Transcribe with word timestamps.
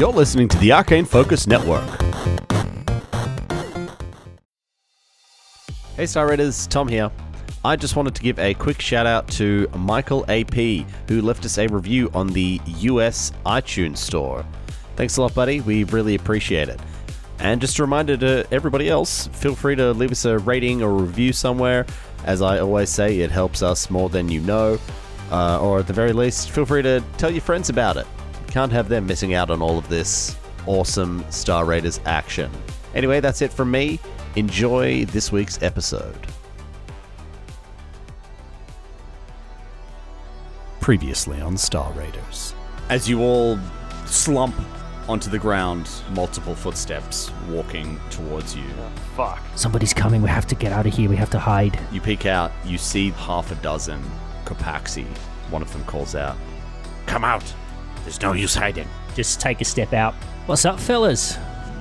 You're 0.00 0.10
listening 0.12 0.48
to 0.48 0.56
the 0.56 0.72
Arcane 0.72 1.04
Focus 1.04 1.46
Network. 1.46 1.84
Hey, 5.94 6.06
Star 6.06 6.26
Raiders, 6.26 6.66
Tom 6.68 6.88
here. 6.88 7.10
I 7.66 7.76
just 7.76 7.96
wanted 7.96 8.14
to 8.14 8.22
give 8.22 8.38
a 8.38 8.54
quick 8.54 8.80
shout 8.80 9.06
out 9.06 9.28
to 9.32 9.68
Michael 9.76 10.24
AP, 10.30 10.86
who 11.06 11.20
left 11.20 11.44
us 11.44 11.58
a 11.58 11.66
review 11.66 12.10
on 12.14 12.28
the 12.28 12.62
US 12.64 13.32
iTunes 13.44 13.98
Store. 13.98 14.42
Thanks 14.96 15.18
a 15.18 15.20
lot, 15.20 15.34
buddy. 15.34 15.60
We 15.60 15.84
really 15.84 16.14
appreciate 16.14 16.70
it. 16.70 16.80
And 17.38 17.60
just 17.60 17.78
a 17.78 17.82
reminder 17.82 18.16
to 18.16 18.46
everybody 18.50 18.88
else 18.88 19.26
feel 19.26 19.54
free 19.54 19.76
to 19.76 19.92
leave 19.92 20.12
us 20.12 20.24
a 20.24 20.38
rating 20.38 20.82
or 20.82 20.94
review 20.94 21.34
somewhere. 21.34 21.84
As 22.24 22.40
I 22.40 22.60
always 22.60 22.88
say, 22.88 23.20
it 23.20 23.30
helps 23.30 23.62
us 23.62 23.90
more 23.90 24.08
than 24.08 24.30
you 24.30 24.40
know. 24.40 24.78
Uh, 25.30 25.60
or 25.60 25.80
at 25.80 25.86
the 25.86 25.92
very 25.92 26.14
least, 26.14 26.52
feel 26.52 26.64
free 26.64 26.80
to 26.80 27.04
tell 27.18 27.30
your 27.30 27.42
friends 27.42 27.68
about 27.68 27.98
it. 27.98 28.06
Can't 28.50 28.72
have 28.72 28.88
them 28.88 29.06
missing 29.06 29.34
out 29.34 29.48
on 29.48 29.62
all 29.62 29.78
of 29.78 29.88
this 29.88 30.36
awesome 30.66 31.24
Star 31.30 31.64
Raiders 31.64 32.00
action. 32.04 32.50
Anyway, 32.94 33.20
that's 33.20 33.42
it 33.42 33.52
from 33.52 33.70
me. 33.70 34.00
Enjoy 34.34 35.04
this 35.06 35.30
week's 35.30 35.62
episode. 35.62 36.26
Previously 40.80 41.40
on 41.40 41.56
Star 41.56 41.92
Raiders. 41.92 42.54
As 42.88 43.08
you 43.08 43.20
all 43.20 43.56
slump 44.06 44.56
onto 45.08 45.30
the 45.30 45.38
ground, 45.38 45.88
multiple 46.10 46.56
footsteps 46.56 47.30
walking 47.48 48.00
towards 48.10 48.56
you. 48.56 48.64
Oh, 48.80 48.90
fuck. 49.16 49.42
Somebody's 49.54 49.94
coming. 49.94 50.22
We 50.22 50.28
have 50.28 50.46
to 50.48 50.56
get 50.56 50.72
out 50.72 50.86
of 50.86 50.94
here. 50.94 51.08
We 51.08 51.16
have 51.16 51.30
to 51.30 51.38
hide. 51.38 51.78
You 51.92 52.00
peek 52.00 52.26
out, 52.26 52.50
you 52.64 52.78
see 52.78 53.10
half 53.10 53.52
a 53.52 53.54
dozen 53.56 54.02
Kopaxi. 54.44 55.06
One 55.50 55.62
of 55.62 55.72
them 55.72 55.84
calls 55.84 56.16
out, 56.16 56.36
Come 57.06 57.24
out! 57.24 57.44
There's 58.02 58.20
no 58.20 58.32
use 58.32 58.54
hiding. 58.54 58.88
Just 59.14 59.40
take 59.40 59.60
a 59.60 59.64
step 59.64 59.92
out. 59.92 60.14
What's 60.46 60.64
up, 60.64 60.80
fellas? 60.80 61.36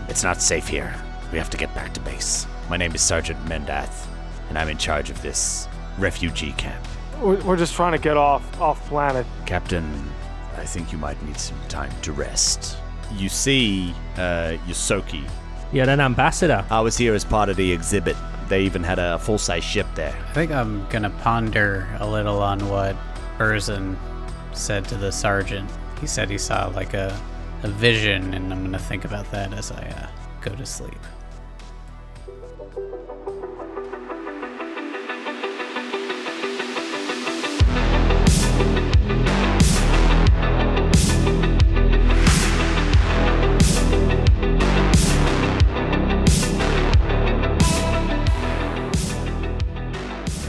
It's 0.07 0.23
not 0.23 0.41
safe 0.41 0.67
here. 0.67 0.93
We 1.31 1.37
have 1.37 1.49
to 1.51 1.57
get 1.57 1.73
back 1.75 1.93
to 1.93 1.99
base. 2.01 2.47
My 2.69 2.77
name 2.77 2.93
is 2.93 3.01
Sergeant 3.01 3.43
Mendath, 3.45 4.07
and 4.49 4.57
I'm 4.57 4.69
in 4.69 4.77
charge 4.77 5.09
of 5.09 5.21
this 5.21 5.67
refugee 5.97 6.53
camp. 6.53 6.83
We're, 7.21 7.41
we're 7.43 7.57
just 7.57 7.73
trying 7.73 7.91
to 7.93 7.97
get 7.97 8.17
off 8.17 8.59
off 8.59 8.85
planet. 8.87 9.25
Captain, 9.45 10.09
I 10.57 10.65
think 10.65 10.91
you 10.91 10.97
might 10.97 11.21
need 11.23 11.37
some 11.37 11.59
time 11.67 11.91
to 12.01 12.11
rest. 12.11 12.77
You 13.15 13.29
see 13.29 13.93
uh, 14.15 14.57
Yosoki. 14.67 15.27
You're 15.71 15.89
an 15.89 15.99
ambassador. 15.99 16.65
I 16.69 16.81
was 16.81 16.97
here 16.97 17.13
as 17.13 17.23
part 17.23 17.49
of 17.49 17.55
the 17.55 17.71
exhibit. 17.71 18.17
They 18.47 18.61
even 18.63 18.83
had 18.83 18.97
a 18.97 19.19
full 19.19 19.37
size 19.37 19.63
ship 19.63 19.87
there. 19.95 20.15
I 20.29 20.33
think 20.33 20.51
I'm 20.51 20.87
gonna 20.89 21.11
ponder 21.21 21.87
a 21.99 22.07
little 22.07 22.41
on 22.41 22.67
what 22.69 22.95
Burzin 23.37 23.95
said 24.53 24.85
to 24.85 24.95
the 24.95 25.11
sergeant. 25.11 25.69
He 25.99 26.07
said 26.07 26.29
he 26.29 26.37
saw 26.37 26.67
like 26.67 26.93
a, 26.93 27.19
a 27.63 27.67
vision, 27.67 28.33
and 28.33 28.53
I'm 28.53 28.63
gonna 28.63 28.79
think 28.79 29.03
about 29.05 29.29
that 29.31 29.53
as 29.53 29.71
I 29.71 29.85
uh, 29.87 30.07
go 30.41 30.55
to 30.55 30.65
sleep. 30.65 30.93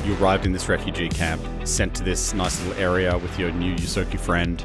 You 0.05 0.17
arrived 0.17 0.47
in 0.47 0.53
this 0.53 0.69
refugee 0.69 1.09
camp, 1.09 1.43
sent 1.65 1.95
to 1.97 2.05
this 2.05 2.35
nice 2.35 2.65
little 2.65 2.81
area 2.81 3.19
with 3.19 3.37
your 3.39 3.51
new 3.51 3.75
Yosoki 3.75 4.19
friend. 4.19 4.65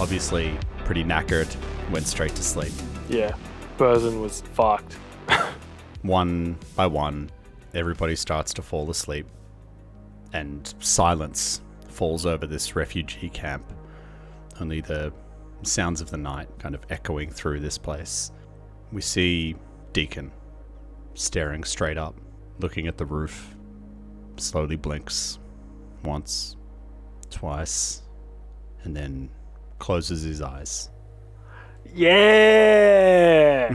Obviously, 0.00 0.56
pretty 0.84 1.04
knackered, 1.04 1.54
went 1.90 2.06
straight 2.06 2.34
to 2.34 2.42
sleep. 2.42 2.72
Yeah. 3.08 3.34
Burzin 3.78 4.20
was 4.20 4.40
fucked. 4.52 4.94
One 6.02 6.58
by 6.76 6.86
one, 6.86 7.30
everybody 7.72 8.14
starts 8.14 8.52
to 8.54 8.62
fall 8.62 8.90
asleep, 8.90 9.26
and 10.34 10.74
silence 10.78 11.62
falls 11.88 12.26
over 12.26 12.46
this 12.46 12.76
refugee 12.76 13.30
camp. 13.30 13.64
Only 14.60 14.82
the 14.82 15.12
sounds 15.62 16.00
of 16.02 16.10
the 16.10 16.18
night 16.18 16.48
kind 16.58 16.74
of 16.74 16.82
echoing 16.90 17.30
through 17.30 17.60
this 17.60 17.78
place. 17.78 18.32
We 18.92 19.00
see 19.00 19.56
Deacon 19.94 20.30
staring 21.14 21.64
straight 21.64 21.96
up, 21.96 22.14
looking 22.60 22.86
at 22.86 22.98
the 22.98 23.06
roof, 23.06 23.56
slowly 24.36 24.76
blinks 24.76 25.38
once, 26.04 26.56
twice, 27.30 28.02
and 28.82 28.94
then 28.94 29.30
closes 29.78 30.22
his 30.22 30.40
eyes. 30.40 30.90
Yeah. 31.94 33.72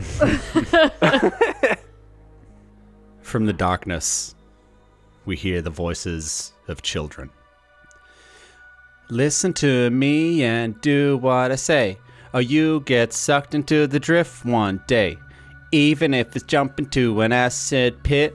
From 3.22 3.46
the 3.46 3.52
darkness, 3.52 4.34
we 5.24 5.36
hear 5.36 5.62
the 5.62 5.70
voices 5.70 6.52
of 6.68 6.82
children. 6.82 7.30
Listen 9.08 9.52
to 9.54 9.90
me 9.90 10.44
and 10.44 10.80
do 10.80 11.16
what 11.18 11.50
I 11.50 11.56
say, 11.56 11.98
or 12.32 12.42
you 12.42 12.80
get 12.80 13.12
sucked 13.12 13.54
into 13.54 13.86
the 13.86 13.98
drift 13.98 14.44
one 14.44 14.82
day. 14.86 15.16
Even 15.72 16.14
if 16.14 16.34
it's 16.36 16.44
jumping 16.44 16.90
to 16.90 17.20
an 17.20 17.32
acid 17.32 18.02
pit, 18.02 18.34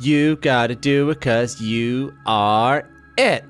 you 0.00 0.36
gotta 0.36 0.74
do 0.74 1.10
it 1.10 1.20
cause 1.20 1.60
you 1.60 2.14
are 2.26 2.88
it. 3.16 3.44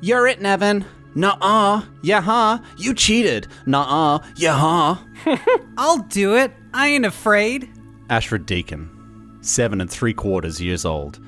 You're 0.00 0.26
it, 0.26 0.40
Nevin. 0.40 0.84
Nuh-uh. 1.16 1.82
Yeah, 2.02 2.20
huh. 2.20 2.58
You 2.76 2.92
cheated. 2.92 3.48
Nuh-uh. 3.64 4.18
Yeah, 4.36 4.58
huh. 4.58 5.36
I'll 5.78 6.02
do 6.02 6.36
it. 6.36 6.52
I 6.74 6.88
ain't 6.88 7.06
afraid. 7.06 7.70
Ashford 8.10 8.44
Deacon, 8.44 9.38
seven 9.40 9.80
and 9.80 9.90
three 9.90 10.12
quarters 10.12 10.60
years 10.60 10.84
old, 10.84 11.18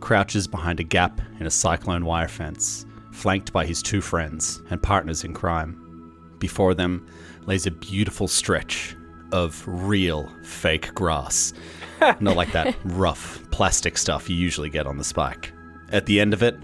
crouches 0.00 0.46
behind 0.46 0.80
a 0.80 0.84
gap 0.84 1.20
in 1.38 1.46
a 1.46 1.50
cyclone 1.50 2.06
wire 2.06 2.28
fence, 2.28 2.86
flanked 3.12 3.52
by 3.52 3.66
his 3.66 3.82
two 3.82 4.00
friends 4.00 4.62
and 4.70 4.82
partners 4.82 5.22
in 5.22 5.34
crime. 5.34 6.32
Before 6.38 6.72
them 6.72 7.06
lays 7.44 7.66
a 7.66 7.70
beautiful 7.70 8.28
stretch 8.28 8.96
of 9.32 9.62
real 9.66 10.32
fake 10.44 10.94
grass, 10.94 11.52
not 12.20 12.36
like 12.36 12.52
that 12.52 12.74
rough 12.84 13.38
plastic 13.50 13.98
stuff 13.98 14.30
you 14.30 14.36
usually 14.36 14.70
get 14.70 14.86
on 14.86 14.96
the 14.96 15.04
spike. 15.04 15.52
At 15.90 16.06
the 16.06 16.20
end 16.20 16.32
of 16.32 16.42
it, 16.42 16.56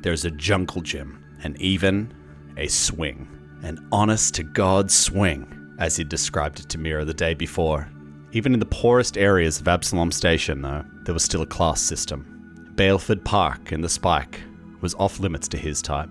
there's 0.00 0.24
a 0.24 0.30
jungle 0.30 0.80
gym 0.80 1.19
and 1.42 1.60
even 1.60 2.12
a 2.56 2.68
swing. 2.68 3.28
An 3.62 3.86
honest 3.92 4.34
to 4.36 4.42
God 4.42 4.90
swing, 4.90 5.74
as 5.78 5.96
he'd 5.96 6.08
described 6.08 6.60
it 6.60 6.68
to 6.70 6.78
Mira 6.78 7.04
the 7.04 7.14
day 7.14 7.34
before. 7.34 7.90
Even 8.32 8.54
in 8.54 8.60
the 8.60 8.66
poorest 8.66 9.18
areas 9.18 9.60
of 9.60 9.68
Absalom 9.68 10.12
Station, 10.12 10.62
though, 10.62 10.84
there 11.04 11.14
was 11.14 11.24
still 11.24 11.42
a 11.42 11.46
class 11.46 11.80
system. 11.80 12.72
Baleford 12.76 13.24
Park 13.24 13.72
in 13.72 13.80
the 13.80 13.88
Spike 13.88 14.40
was 14.80 14.94
off 14.94 15.20
limits 15.20 15.48
to 15.48 15.58
his 15.58 15.82
type. 15.82 16.10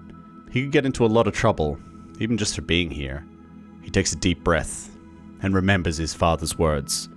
He 0.51 0.61
could 0.61 0.71
get 0.71 0.85
into 0.85 1.05
a 1.05 1.07
lot 1.07 1.27
of 1.27 1.33
trouble, 1.33 1.79
even 2.19 2.37
just 2.37 2.55
for 2.55 2.61
being 2.61 2.91
here. 2.91 3.25
He 3.81 3.89
takes 3.89 4.13
a 4.13 4.17
deep 4.17 4.43
breath 4.43 4.95
and 5.41 5.53
remembers 5.53 5.97
his 5.97 6.13
father's 6.13 6.57
words 6.57 7.09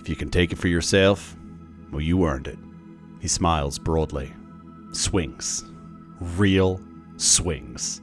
If 0.00 0.08
you 0.08 0.16
can 0.16 0.30
take 0.30 0.52
it 0.52 0.58
for 0.58 0.68
yourself, 0.68 1.36
well, 1.90 2.00
you 2.00 2.24
earned 2.24 2.48
it. 2.48 2.58
He 3.20 3.28
smiles 3.28 3.78
broadly. 3.78 4.32
Swings. 4.92 5.64
Real 6.20 6.80
swings. 7.20 8.00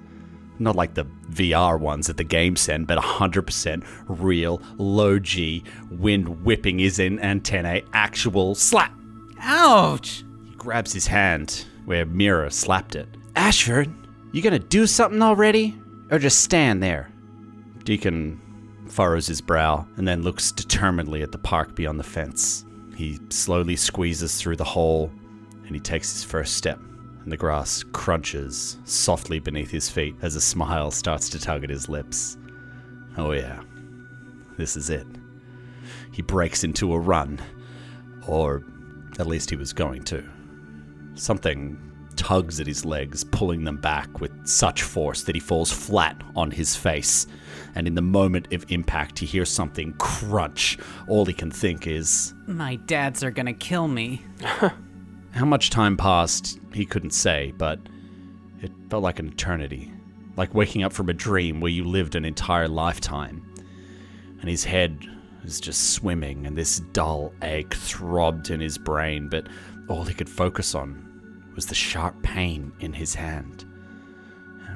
Not 0.59 0.75
like 0.75 0.95
the 0.95 1.05
VR 1.31 1.79
ones 1.79 2.09
at 2.09 2.17
the 2.17 2.23
game 2.23 2.55
send, 2.55 2.87
but 2.87 2.97
100% 2.97 3.85
real, 4.07 4.61
low 4.77 5.19
G, 5.19 5.63
wind 5.91 6.43
whipping 6.43 6.79
his 6.79 6.99
in 6.99 7.19
antennae, 7.19 7.83
actual 7.93 8.55
slap. 8.55 8.91
Ouch! 9.39 10.23
He 10.45 10.55
grabs 10.55 10.93
his 10.93 11.07
hand 11.07 11.65
where 11.85 12.05
Mira 12.05 12.49
slapped 12.49 12.95
it. 12.95 13.07
Ashford, 13.35 13.93
you 14.31 14.41
gonna 14.41 14.59
do 14.59 14.87
something 14.87 15.21
already? 15.21 15.79
Or 16.09 16.19
just 16.19 16.41
stand 16.41 16.81
there? 16.81 17.09
Deacon 17.83 18.41
furrows 18.87 19.27
his 19.27 19.41
brow 19.41 19.85
and 19.97 20.07
then 20.07 20.23
looks 20.23 20.51
determinedly 20.51 21.21
at 21.21 21.31
the 21.31 21.37
park 21.37 21.75
beyond 21.75 21.99
the 21.99 22.03
fence. 22.03 22.65
He 22.95 23.19
slowly 23.29 23.75
squeezes 23.75 24.41
through 24.41 24.55
the 24.55 24.63
hole 24.63 25.11
and 25.65 25.75
he 25.75 25.79
takes 25.79 26.11
his 26.13 26.23
first 26.23 26.55
step. 26.55 26.79
And 27.27 27.31
the 27.33 27.35
grass 27.35 27.83
crunches 27.91 28.77
softly 28.85 29.39
beneath 29.39 29.69
his 29.69 29.89
feet 29.89 30.15
as 30.21 30.37
a 30.37 30.39
smile 30.39 30.91
starts 30.91 31.27
to 31.31 31.37
tug 31.37 31.65
at 31.65 31.69
his 31.69 31.89
lips. 31.89 32.37
Oh, 33.17 33.33
yeah. 33.33 33.59
This 34.55 34.77
is 34.77 34.89
it. 34.89 35.05
He 36.13 36.21
breaks 36.21 36.63
into 36.63 36.93
a 36.93 36.97
run. 36.97 37.41
Or 38.25 38.63
at 39.19 39.27
least 39.27 39.49
he 39.49 39.57
was 39.57 39.73
going 39.73 40.03
to. 40.03 40.23
Something 41.15 41.77
tugs 42.15 42.61
at 42.61 42.67
his 42.67 42.85
legs, 42.85 43.25
pulling 43.25 43.65
them 43.65 43.75
back 43.75 44.21
with 44.21 44.47
such 44.47 44.83
force 44.83 45.23
that 45.23 45.35
he 45.35 45.41
falls 45.41 45.69
flat 45.69 46.15
on 46.33 46.49
his 46.49 46.77
face. 46.77 47.27
And 47.75 47.87
in 47.87 47.95
the 47.95 48.01
moment 48.01 48.53
of 48.53 48.63
impact, 48.69 49.19
he 49.19 49.25
hears 49.25 49.49
something 49.49 49.91
crunch. 49.95 50.77
All 51.09 51.25
he 51.25 51.33
can 51.33 51.51
think 51.51 51.87
is, 51.87 52.33
My 52.45 52.77
dads 52.77 53.21
are 53.21 53.31
gonna 53.31 53.51
kill 53.51 53.89
me. 53.89 54.21
How 55.31 55.45
much 55.45 55.69
time 55.69 55.97
passed, 55.97 56.59
he 56.73 56.85
couldn't 56.85 57.11
say, 57.11 57.53
but 57.57 57.79
it 58.61 58.71
felt 58.89 59.03
like 59.03 59.19
an 59.19 59.27
eternity. 59.27 59.91
Like 60.35 60.53
waking 60.53 60.83
up 60.83 60.93
from 60.93 61.09
a 61.09 61.13
dream 61.13 61.61
where 61.61 61.71
you 61.71 61.83
lived 61.83 62.15
an 62.15 62.25
entire 62.25 62.67
lifetime. 62.67 63.43
and 64.39 64.49
his 64.49 64.63
head 64.63 65.05
was 65.43 65.59
just 65.59 65.91
swimming, 65.91 66.45
and 66.45 66.55
this 66.55 66.79
dull 66.93 67.33
ache 67.41 67.73
throbbed 67.73 68.49
in 68.49 68.59
his 68.59 68.77
brain, 68.77 69.29
but 69.29 69.47
all 69.87 70.03
he 70.03 70.13
could 70.13 70.29
focus 70.29 70.75
on 70.75 71.03
was 71.55 71.65
the 71.65 71.75
sharp 71.75 72.21
pain 72.21 72.71
in 72.79 72.93
his 72.93 73.15
hand. 73.15 73.65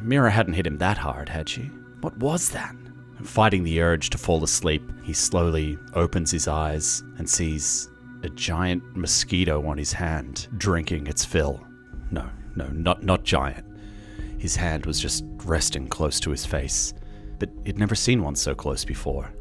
Mira 0.01 0.31
hadn't 0.31 0.53
hit 0.53 0.65
him 0.65 0.79
that 0.79 0.97
hard, 0.97 1.29
had 1.29 1.47
she? 1.47 1.63
What 2.01 2.17
was 2.17 2.49
that? 2.49 2.75
Fighting 3.23 3.63
the 3.63 3.81
urge 3.81 4.09
to 4.11 4.17
fall 4.17 4.43
asleep, 4.43 4.81
he 5.03 5.13
slowly 5.13 5.77
opens 5.93 6.31
his 6.31 6.47
eyes 6.47 7.03
and 7.19 7.29
sees 7.29 7.90
a 8.23 8.29
giant 8.29 8.83
mosquito 8.95 9.65
on 9.67 9.77
his 9.77 9.93
hand, 9.93 10.47
drinking 10.57 11.07
its 11.07 11.25
fill. 11.25 11.65
No, 12.11 12.29
no, 12.55 12.67
not 12.67 13.03
not 13.03 13.23
giant. 13.23 13.65
His 14.37 14.55
hand 14.55 14.85
was 14.85 14.99
just 14.99 15.23
resting 15.45 15.87
close 15.87 16.19
to 16.21 16.31
his 16.31 16.45
face, 16.45 16.93
but 17.39 17.49
he'd 17.65 17.77
never 17.77 17.95
seen 17.95 18.23
one 18.23 18.35
so 18.35 18.55
close 18.55 18.83
before. 18.83 19.31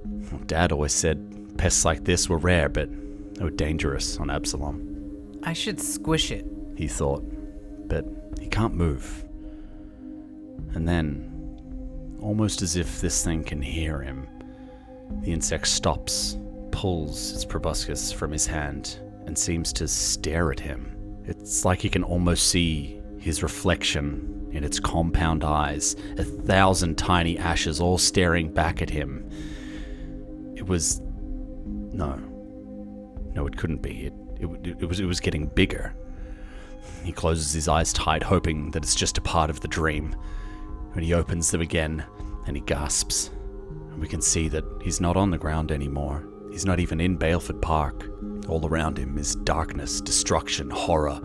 Dad 0.47 0.73
always 0.73 0.93
said 0.93 1.57
pests 1.57 1.85
like 1.85 2.05
this 2.05 2.29
were 2.29 2.39
rare, 2.39 2.69
but 2.69 2.89
they 3.35 3.45
were 3.45 3.51
dangerous 3.51 4.19
on 4.19 4.31
Absalom. 4.31 5.41
I 5.43 5.53
should 5.53 5.81
squish 5.81 6.31
it. 6.31 6.47
He 6.77 6.87
thought, 6.87 7.25
but 7.89 8.05
he 8.39 8.47
can't 8.47 8.75
move. 8.75 9.25
And 10.75 10.87
then, 10.87 12.19
almost 12.21 12.63
as 12.63 12.77
if 12.77 13.01
this 13.01 13.25
thing 13.25 13.43
can 13.43 13.63
hear 13.63 14.01
him, 14.01 14.27
the 15.23 15.33
insect 15.33 15.67
stops, 15.67 16.37
pulls 16.81 17.35
its 17.35 17.45
proboscis 17.45 18.11
from 18.11 18.33
his 18.33 18.47
hand, 18.47 19.01
and 19.27 19.37
seems 19.37 19.71
to 19.71 19.87
stare 19.87 20.51
at 20.51 20.59
him. 20.59 21.21
It's 21.27 21.63
like 21.63 21.79
he 21.79 21.91
can 21.91 22.03
almost 22.03 22.49
see 22.49 23.03
his 23.19 23.43
reflection 23.43 24.49
in 24.51 24.65
its 24.65 24.81
compound 24.81 25.45
eyes, 25.45 25.95
a 26.17 26.25
thousand 26.25 26.97
tiny 26.97 27.37
ashes 27.37 27.83
all 27.83 27.99
staring 27.99 28.51
back 28.51 28.81
at 28.81 28.89
him. 28.89 29.29
It 30.57 30.67
was. 30.67 31.03
No. 31.93 32.15
No, 33.35 33.47
it 33.47 33.59
couldn't 33.59 33.83
be. 33.83 34.07
It, 34.07 34.15
it, 34.41 34.77
it, 34.81 34.89
was, 34.89 35.01
it 35.01 35.05
was 35.05 35.21
getting 35.21 35.49
bigger. 35.49 35.95
He 37.05 37.13
closes 37.13 37.53
his 37.53 37.69
eyes 37.69 37.93
tight, 37.93 38.23
hoping 38.23 38.71
that 38.71 38.83
it's 38.83 38.95
just 38.95 39.19
a 39.19 39.21
part 39.21 39.51
of 39.51 39.61
the 39.61 39.69
dream. 39.69 40.17
When 40.93 41.05
he 41.05 41.13
opens 41.13 41.51
them 41.51 41.61
again, 41.61 42.07
and 42.47 42.57
he 42.57 42.63
gasps. 42.63 43.29
And 43.91 44.01
we 44.01 44.09
can 44.09 44.23
see 44.23 44.49
that 44.49 44.65
he's 44.81 44.99
not 44.99 45.19
on 45.19 45.31
the 45.31 45.37
ground 45.37 45.73
anymore. 45.73 46.30
He's 46.51 46.67
not 46.67 46.81
even 46.81 47.01
in 47.01 47.19
Baleford 47.19 47.61
Park. 47.63 48.11
All 48.49 48.67
around 48.67 48.99
him 48.99 49.19
is 49.19 49.37
darkness, 49.37 50.01
destruction, 50.01 50.71
horror, 50.71 51.21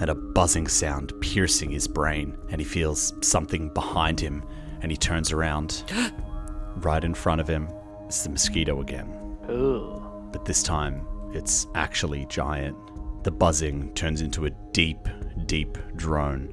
and 0.00 0.10
a 0.10 0.14
buzzing 0.14 0.68
sound 0.68 1.12
piercing 1.20 1.70
his 1.70 1.88
brain. 1.88 2.36
And 2.50 2.60
he 2.60 2.64
feels 2.64 3.12
something 3.22 3.70
behind 3.70 4.20
him, 4.20 4.42
and 4.82 4.90
he 4.90 4.96
turns 4.96 5.32
around. 5.32 5.84
right 6.76 7.02
in 7.02 7.14
front 7.14 7.40
of 7.40 7.48
him 7.48 7.68
is 8.08 8.22
the 8.22 8.30
mosquito 8.30 8.80
again. 8.80 9.38
Ugh. 9.48 10.02
But 10.32 10.44
this 10.44 10.62
time, 10.62 11.06
it's 11.32 11.66
actually 11.74 12.26
giant. 12.26 12.76
The 13.24 13.30
buzzing 13.30 13.92
turns 13.94 14.20
into 14.20 14.46
a 14.46 14.50
deep, 14.72 15.08
deep 15.46 15.76
drone. 15.96 16.48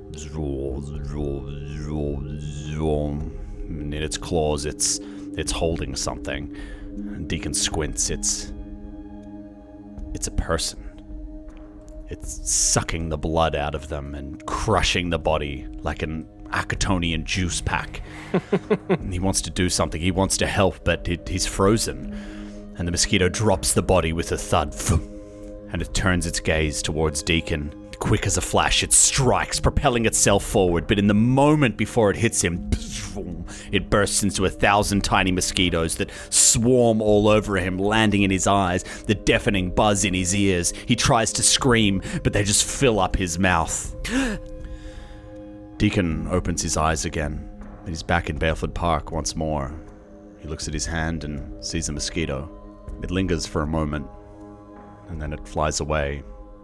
And 3.67 3.94
in 3.94 4.03
its 4.03 4.17
claws, 4.17 4.65
it's 4.65 5.00
it's 5.38 5.51
holding 5.51 5.95
something. 5.95 6.56
Deacon 7.27 7.53
squints. 7.53 8.09
It's 8.09 8.53
it's 10.13 10.27
a 10.27 10.31
person. 10.31 10.80
It's 12.09 12.50
sucking 12.50 13.09
the 13.09 13.18
blood 13.18 13.56
out 13.56 13.75
of 13.75 13.88
them 13.89 14.15
and 14.15 14.45
crushing 14.45 15.09
the 15.09 15.19
body 15.19 15.68
like 15.81 16.03
an 16.03 16.27
Akitonian 16.51 17.25
juice 17.25 17.62
pack. 17.62 18.01
he 19.09 19.19
wants 19.19 19.42
to 19.42 19.50
do 19.50 19.69
something. 19.69 20.00
He 20.00 20.12
wants 20.12 20.38
to 20.38 20.47
help, 20.47 20.83
but 20.83 21.07
it, 21.09 21.27
he's 21.27 21.45
frozen. 21.45 22.13
And 22.77 22.88
the 22.88 22.92
mosquito 22.92 23.27
drops 23.27 23.74
the 23.74 23.81
body 23.81 24.13
with 24.13 24.31
a 24.31 24.38
thud. 24.38 24.75
And 25.71 25.81
it 25.81 25.94
turns 25.94 26.25
its 26.25 26.39
gaze 26.39 26.81
towards 26.81 27.21
Deacon. 27.21 27.74
Quick 28.00 28.25
as 28.25 28.38
a 28.38 28.42
flash, 28.42 28.83
it 28.83 28.94
strikes, 28.94 29.59
propelling 29.59 30.06
itself 30.06 30.44
forward, 30.44 30.88
but 30.88 31.00
in 31.00 31.07
the 31.07 31.13
moment 31.13 31.77
before 31.77 32.12
it 32.12 32.18
hits 32.18 32.42
him, 32.44 32.69
it 33.71 33.89
bursts 33.89 34.24
into 34.24 34.45
a 34.45 34.50
thousand 34.50 35.03
tiny 35.03 35.31
mosquitoes 35.31 35.95
that 35.95 36.12
swarm 36.30 37.01
all 37.01 37.27
over 37.27 37.57
him, 37.57 37.77
landing 37.77 38.24
in 38.24 38.31
his 38.31 38.47
eyes, 38.47 38.83
the 39.07 39.15
deafening 39.15 39.71
buzz 39.71 40.06
in 40.06 40.13
his 40.13 40.36
ears. 40.36 40.74
He 40.86 40.95
tries 40.95 41.31
to 41.33 41.44
scream, 41.44 42.01
but 42.24 42.33
they 42.33 42.44
just 42.44 42.65
fill 42.65 43.00
up 43.00 43.15
his 43.15 43.39
mouth. 43.39 43.95
Deacon 45.77 46.27
opens 46.30 46.62
his 46.62 46.77
eyes 46.77 47.06
again, 47.06 47.50
and 47.80 47.89
he's 47.89 48.03
back 48.03 48.30
in 48.30 48.38
Baleford 48.38 48.74
Park 48.74 49.12
once 49.12 49.36
more. 49.36 49.74
He 50.39 50.48
looks 50.48 50.68
at 50.68 50.74
his 50.74 50.86
hand 50.86 51.24
and 51.24 51.63
sees 51.63 51.89
a 51.89 51.91
mosquito. 51.91 52.50
It 53.01 53.12
lingers 53.12 53.45
for 53.45 53.62
a 53.62 53.68
moment, 53.68 54.07
and 55.09 55.21
then 55.21 55.33
it 55.33 55.48
flies 55.48 55.80
away, 55.80 56.24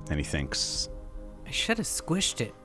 and 0.10 0.20
he 0.20 0.24
thinks, 0.24 0.90
I 1.52 1.54
should 1.54 1.80
have 1.80 1.86
squished 1.86 2.40
it. 2.40 2.56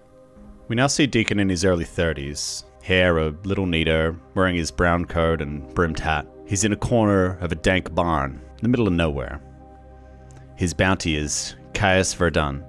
we 0.68 0.76
now 0.76 0.86
see 0.86 1.08
Deacon 1.08 1.40
in 1.40 1.48
his 1.48 1.64
early 1.64 1.84
30s, 1.84 2.62
hair 2.84 3.18
a 3.18 3.34
little 3.42 3.66
neater, 3.66 4.14
wearing 4.36 4.54
his 4.54 4.70
brown 4.70 5.06
coat 5.06 5.42
and 5.42 5.74
brimmed 5.74 5.98
hat. 5.98 6.24
He's 6.46 6.62
in 6.62 6.72
a 6.72 6.76
corner 6.76 7.36
of 7.40 7.50
a 7.50 7.56
dank 7.56 7.92
barn, 7.96 8.34
in 8.34 8.62
the 8.62 8.68
middle 8.68 8.86
of 8.86 8.92
nowhere. 8.92 9.40
His 10.54 10.72
bounty 10.72 11.16
is 11.16 11.56
Caius 11.74 12.14
Verdun, 12.14 12.64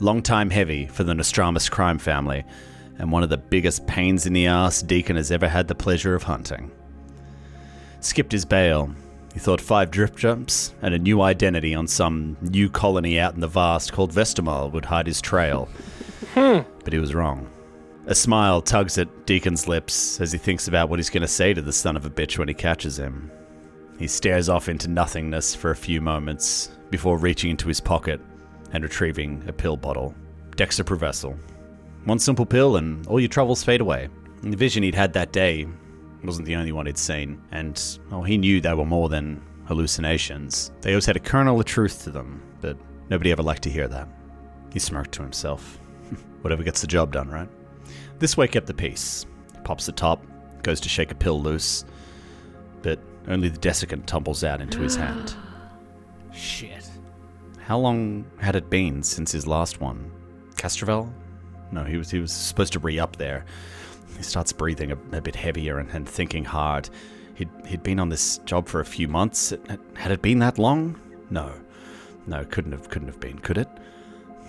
longtime 0.00 0.50
heavy 0.50 0.86
for 0.86 1.04
the 1.04 1.14
Nostramus 1.14 1.68
crime 1.68 1.98
family, 1.98 2.44
and 2.98 3.12
one 3.12 3.22
of 3.22 3.30
the 3.30 3.38
biggest 3.38 3.86
pains 3.86 4.26
in 4.26 4.32
the 4.32 4.48
ass 4.48 4.82
Deacon 4.82 5.14
has 5.14 5.30
ever 5.30 5.48
had 5.48 5.68
the 5.68 5.74
pleasure 5.76 6.16
of 6.16 6.24
hunting. 6.24 6.68
Skipped 8.00 8.32
his 8.32 8.44
bail. 8.44 8.92
He 9.34 9.40
thought 9.40 9.60
five 9.60 9.90
drift 9.90 10.16
jumps 10.16 10.72
and 10.80 10.94
a 10.94 10.98
new 10.98 11.20
identity 11.20 11.74
on 11.74 11.88
some 11.88 12.36
new 12.40 12.70
colony 12.70 13.18
out 13.18 13.34
in 13.34 13.40
the 13.40 13.48
vast 13.48 13.92
called 13.92 14.12
Vestamal 14.12 14.70
would 14.70 14.84
hide 14.84 15.08
his 15.08 15.20
trail. 15.20 15.68
Hmm. 16.34 16.60
but 16.82 16.92
he 16.92 16.98
was 16.98 17.14
wrong. 17.14 17.50
A 18.06 18.14
smile 18.14 18.62
tugs 18.62 18.96
at 18.96 19.26
Deacon's 19.26 19.66
lips 19.66 20.20
as 20.20 20.30
he 20.30 20.38
thinks 20.38 20.68
about 20.68 20.88
what 20.88 20.98
he's 20.98 21.10
going 21.10 21.22
to 21.22 21.28
say 21.28 21.52
to 21.52 21.62
the 21.62 21.72
son 21.72 21.96
of 21.96 22.06
a 22.06 22.10
bitch 22.10 22.38
when 22.38 22.48
he 22.48 22.54
catches 22.54 22.98
him. 22.98 23.30
He 23.98 24.06
stares 24.06 24.48
off 24.48 24.68
into 24.68 24.88
nothingness 24.88 25.54
for 25.54 25.70
a 25.70 25.76
few 25.76 26.00
moments 26.00 26.70
before 26.90 27.18
reaching 27.18 27.50
into 27.50 27.68
his 27.68 27.80
pocket 27.80 28.20
and 28.72 28.84
retrieving 28.84 29.42
a 29.48 29.52
pill 29.52 29.76
bottle. 29.76 30.14
Dexter 30.54 30.84
One 32.04 32.18
simple 32.18 32.46
pill 32.46 32.76
and 32.76 33.06
all 33.08 33.18
your 33.18 33.28
troubles 33.28 33.64
fade 33.64 33.80
away. 33.80 34.08
The 34.42 34.56
vision 34.56 34.82
he'd 34.82 34.94
had 34.94 35.12
that 35.14 35.32
day 35.32 35.66
wasn't 36.24 36.46
the 36.46 36.56
only 36.56 36.72
one 36.72 36.86
he'd 36.86 36.98
seen, 36.98 37.42
and 37.50 37.98
well, 38.10 38.22
he 38.22 38.38
knew 38.38 38.60
they 38.60 38.74
were 38.74 38.84
more 38.84 39.08
than 39.08 39.42
hallucinations. 39.66 40.70
They 40.80 40.92
always 40.92 41.06
had 41.06 41.16
a 41.16 41.20
kernel 41.20 41.58
of 41.58 41.66
truth 41.66 42.04
to 42.04 42.10
them, 42.10 42.42
but 42.60 42.76
nobody 43.10 43.30
ever 43.32 43.42
liked 43.42 43.62
to 43.64 43.70
hear 43.70 43.88
that. 43.88 44.08
He 44.72 44.78
smirked 44.78 45.12
to 45.12 45.22
himself. 45.22 45.78
Whatever 46.42 46.62
gets 46.62 46.80
the 46.80 46.86
job 46.86 47.12
done, 47.12 47.28
right? 47.28 47.48
This 48.18 48.36
way 48.36 48.48
kept 48.48 48.66
the 48.66 48.74
peace. 48.74 49.26
Pops 49.64 49.86
the 49.86 49.92
top, 49.92 50.24
goes 50.62 50.80
to 50.80 50.88
shake 50.88 51.10
a 51.10 51.14
pill 51.14 51.40
loose, 51.40 51.84
but 52.82 52.98
only 53.28 53.48
the 53.48 53.58
desiccant 53.58 54.06
tumbles 54.06 54.44
out 54.44 54.60
into 54.60 54.80
his 54.80 54.96
hand. 54.96 55.34
Shit. 56.32 56.88
How 57.58 57.78
long 57.78 58.26
had 58.38 58.56
it 58.56 58.68
been 58.68 59.02
since 59.02 59.32
his 59.32 59.46
last 59.46 59.80
one? 59.80 60.10
Castrovel? 60.56 61.10
No, 61.72 61.84
he 61.84 61.96
was 61.96 62.10
he 62.10 62.20
was 62.20 62.32
supposed 62.32 62.72
to 62.74 62.78
re 62.78 62.98
up 62.98 63.16
there. 63.16 63.44
He 64.16 64.22
starts 64.22 64.52
breathing 64.52 64.92
a, 64.92 64.98
a 65.12 65.20
bit 65.20 65.36
heavier 65.36 65.78
and, 65.78 65.90
and 65.90 66.08
thinking 66.08 66.44
hard. 66.44 66.88
He'd 67.34 67.50
he'd 67.66 67.82
been 67.82 67.98
on 67.98 68.08
this 68.08 68.38
job 68.38 68.68
for 68.68 68.80
a 68.80 68.84
few 68.84 69.08
months. 69.08 69.52
Had 69.94 70.10
it 70.10 70.22
been 70.22 70.38
that 70.38 70.58
long? 70.58 71.00
No, 71.30 71.52
no, 72.26 72.44
couldn't 72.44 72.72
have 72.72 72.88
couldn't 72.88 73.08
have 73.08 73.20
been. 73.20 73.38
Could 73.40 73.58
it? 73.58 73.68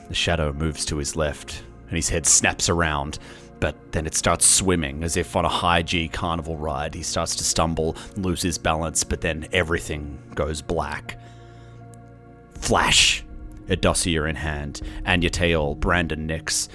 The 0.08 0.14
shadow 0.16 0.54
moves 0.54 0.86
to 0.86 0.98
his 0.98 1.16
left, 1.16 1.64
and 1.88 1.96
his 1.96 2.10
head 2.10 2.26
snaps 2.26 2.70
around. 2.70 3.18
But 3.60 3.94
then 3.94 4.06
it 4.06 4.14
starts 4.14 4.46
swimming 4.46 5.04
as 5.04 5.18
if 5.18 5.36
on 5.36 5.46
a 5.46 5.50
high 5.50 5.82
G 5.82 6.08
carnival 6.08 6.58
ride. 6.58 6.94
He 6.94 7.04
starts 7.04 7.36
to 7.38 7.44
stumble, 7.44 7.96
lose 8.18 8.42
his 8.42 8.58
balance, 8.58 9.04
but 9.04 9.22
then 9.22 9.48
everything 9.52 10.20
goes 10.36 10.62
black. 10.62 11.18
Flash! 12.56 13.24
A 13.68 13.76
dossier 13.76 14.30
in 14.30 14.36
hand, 14.36 14.82
and 15.06 15.08
Anya 15.08 15.30
Tail, 15.32 15.74
Brandon 15.74 16.28
Nix. 16.28 16.70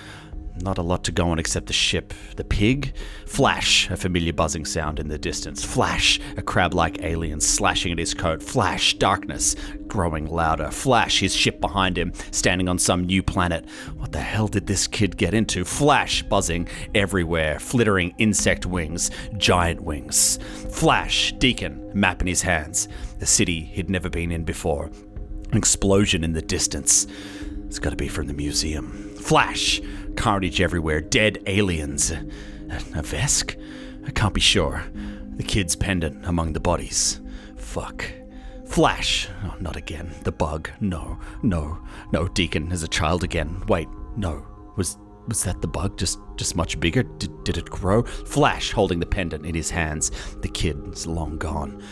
Not 0.62 0.76
a 0.76 0.82
lot 0.82 1.04
to 1.04 1.12
go 1.12 1.30
on 1.30 1.38
except 1.38 1.66
the 1.66 1.72
ship. 1.72 2.12
The 2.36 2.44
pig? 2.44 2.94
Flash! 3.26 3.88
A 3.90 3.96
familiar 3.96 4.32
buzzing 4.32 4.66
sound 4.66 4.98
in 4.98 5.08
the 5.08 5.18
distance. 5.18 5.64
Flash! 5.64 6.20
A 6.36 6.42
crab 6.42 6.74
like 6.74 7.02
alien 7.02 7.40
slashing 7.40 7.92
at 7.92 7.98
his 7.98 8.12
coat. 8.12 8.42
Flash! 8.42 8.94
Darkness 8.94 9.56
growing 9.86 10.26
louder. 10.26 10.70
Flash! 10.70 11.20
His 11.20 11.34
ship 11.34 11.60
behind 11.60 11.96
him, 11.96 12.12
standing 12.30 12.68
on 12.68 12.78
some 12.78 13.04
new 13.04 13.22
planet. 13.22 13.66
What 13.96 14.12
the 14.12 14.20
hell 14.20 14.48
did 14.48 14.66
this 14.66 14.86
kid 14.86 15.16
get 15.16 15.32
into? 15.32 15.64
Flash! 15.64 16.22
Buzzing 16.24 16.68
everywhere. 16.94 17.58
Flittering 17.58 18.14
insect 18.18 18.66
wings. 18.66 19.10
Giant 19.38 19.80
wings. 19.80 20.38
Flash! 20.70 21.32
Deacon, 21.38 21.90
map 21.94 22.20
in 22.20 22.26
his 22.26 22.42
hands. 22.42 22.88
A 23.22 23.26
city 23.26 23.60
he'd 23.60 23.88
never 23.88 24.10
been 24.10 24.30
in 24.30 24.44
before. 24.44 24.90
An 25.52 25.56
explosion 25.56 26.22
in 26.22 26.34
the 26.34 26.42
distance. 26.42 27.06
It's 27.66 27.78
gotta 27.78 27.96
be 27.96 28.08
from 28.08 28.26
the 28.26 28.34
museum. 28.34 29.14
Flash! 29.16 29.80
Carnage 30.20 30.60
everywhere. 30.60 31.00
Dead 31.00 31.42
aliens. 31.46 32.10
A, 32.10 33.02
Vesk? 33.02 33.58
I 34.06 34.10
can't 34.10 34.34
be 34.34 34.40
sure. 34.42 34.84
The 35.36 35.42
kid's 35.42 35.74
pendant 35.74 36.26
among 36.26 36.52
the 36.52 36.60
bodies. 36.60 37.22
Fuck. 37.56 38.04
Flash! 38.66 39.30
Oh, 39.42 39.54
not 39.60 39.76
again. 39.76 40.12
The 40.24 40.32
bug. 40.32 40.68
No, 40.78 41.18
no, 41.42 41.78
no. 42.12 42.28
Deacon 42.28 42.70
as 42.70 42.82
a 42.82 42.88
child 42.88 43.24
again. 43.24 43.62
Wait, 43.66 43.88
no. 44.14 44.46
Was 44.76 44.98
was 45.26 45.42
that 45.44 45.62
the 45.62 45.68
bug? 45.68 45.96
Just 45.96 46.18
just 46.36 46.54
much 46.54 46.78
bigger? 46.78 47.02
Did, 47.02 47.42
did 47.44 47.56
it 47.56 47.70
grow? 47.70 48.02
Flash 48.02 48.72
holding 48.72 49.00
the 49.00 49.06
pendant 49.06 49.46
in 49.46 49.54
his 49.54 49.70
hands. 49.70 50.10
The 50.42 50.48
kid's 50.48 51.06
long 51.06 51.38
gone. 51.38 51.82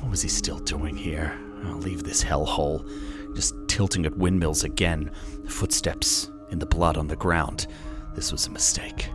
What 0.00 0.10
was 0.10 0.20
he 0.20 0.28
still 0.28 0.58
doing 0.58 0.94
here? 0.94 1.40
I'll 1.64 1.78
leave 1.78 2.04
this 2.04 2.22
hellhole. 2.22 2.86
Just 3.34 3.54
tilting 3.66 4.04
at 4.04 4.18
windmills 4.18 4.62
again. 4.62 5.10
Footsteps 5.46 6.30
in 6.50 6.58
the 6.58 6.66
blood 6.66 6.96
on 6.96 7.08
the 7.08 7.16
ground. 7.16 7.66
This 8.14 8.32
was 8.32 8.46
a 8.46 8.50
mistake. 8.50 9.10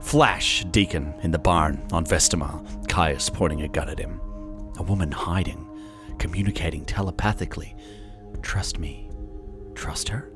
Flash, 0.00 0.64
Deacon, 0.70 1.14
in 1.22 1.30
the 1.30 1.38
barn, 1.38 1.86
on 1.92 2.04
Vestamal, 2.04 2.88
Caius 2.88 3.30
pointing 3.30 3.62
a 3.62 3.68
gun 3.68 3.88
at 3.88 3.98
him. 3.98 4.20
A 4.78 4.82
woman 4.82 5.12
hiding, 5.12 5.68
communicating 6.18 6.84
telepathically. 6.84 7.76
Trust 8.42 8.78
me. 8.78 9.08
Trust 9.74 10.08
her? 10.08 10.30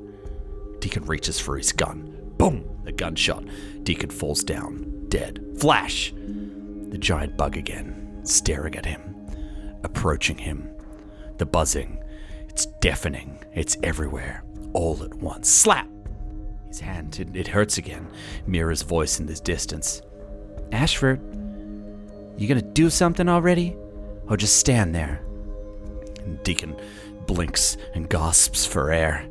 Deacon 0.79 1.05
reaches 1.05 1.39
for 1.39 1.57
his 1.57 1.71
gun. 1.71 2.13
Boom! 2.37 2.63
A 2.85 2.91
gunshot. 2.91 3.43
Deacon 3.83 4.09
falls 4.09 4.43
down, 4.43 5.05
dead. 5.09 5.43
Flash! 5.59 6.13
The 6.15 6.97
giant 6.97 7.35
bug 7.35 7.57
again, 7.57 8.21
staring 8.23 8.75
at 8.75 8.85
him, 8.85 9.01
approaching 9.83 10.37
him. 10.37 10.69
The 11.37 11.45
buzzing. 11.45 12.01
It's 12.47 12.67
deafening. 12.79 13.43
It's 13.53 13.75
everywhere, 13.83 14.43
all 14.73 15.03
at 15.03 15.13
once. 15.15 15.49
Slap! 15.49 15.87
His 16.67 16.79
hand, 16.79 17.19
it, 17.19 17.35
it 17.35 17.47
hurts 17.47 17.77
again. 17.77 18.07
Mira's 18.45 18.81
voice 18.81 19.19
in 19.19 19.25
the 19.25 19.35
distance. 19.35 20.01
Ashford, 20.71 21.21
you 22.37 22.47
gonna 22.47 22.61
do 22.61 22.89
something 22.89 23.29
already? 23.29 23.75
Or 24.29 24.37
just 24.37 24.57
stand 24.57 24.93
there? 24.93 25.23
And 26.23 26.41
Deacon 26.43 26.75
blinks 27.27 27.77
and 27.93 28.09
gasps 28.09 28.65
for 28.65 28.91
air. 28.91 29.27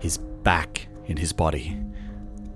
his 0.00 0.16
back 0.16 0.86
in 1.06 1.16
his 1.16 1.32
body, 1.32 1.76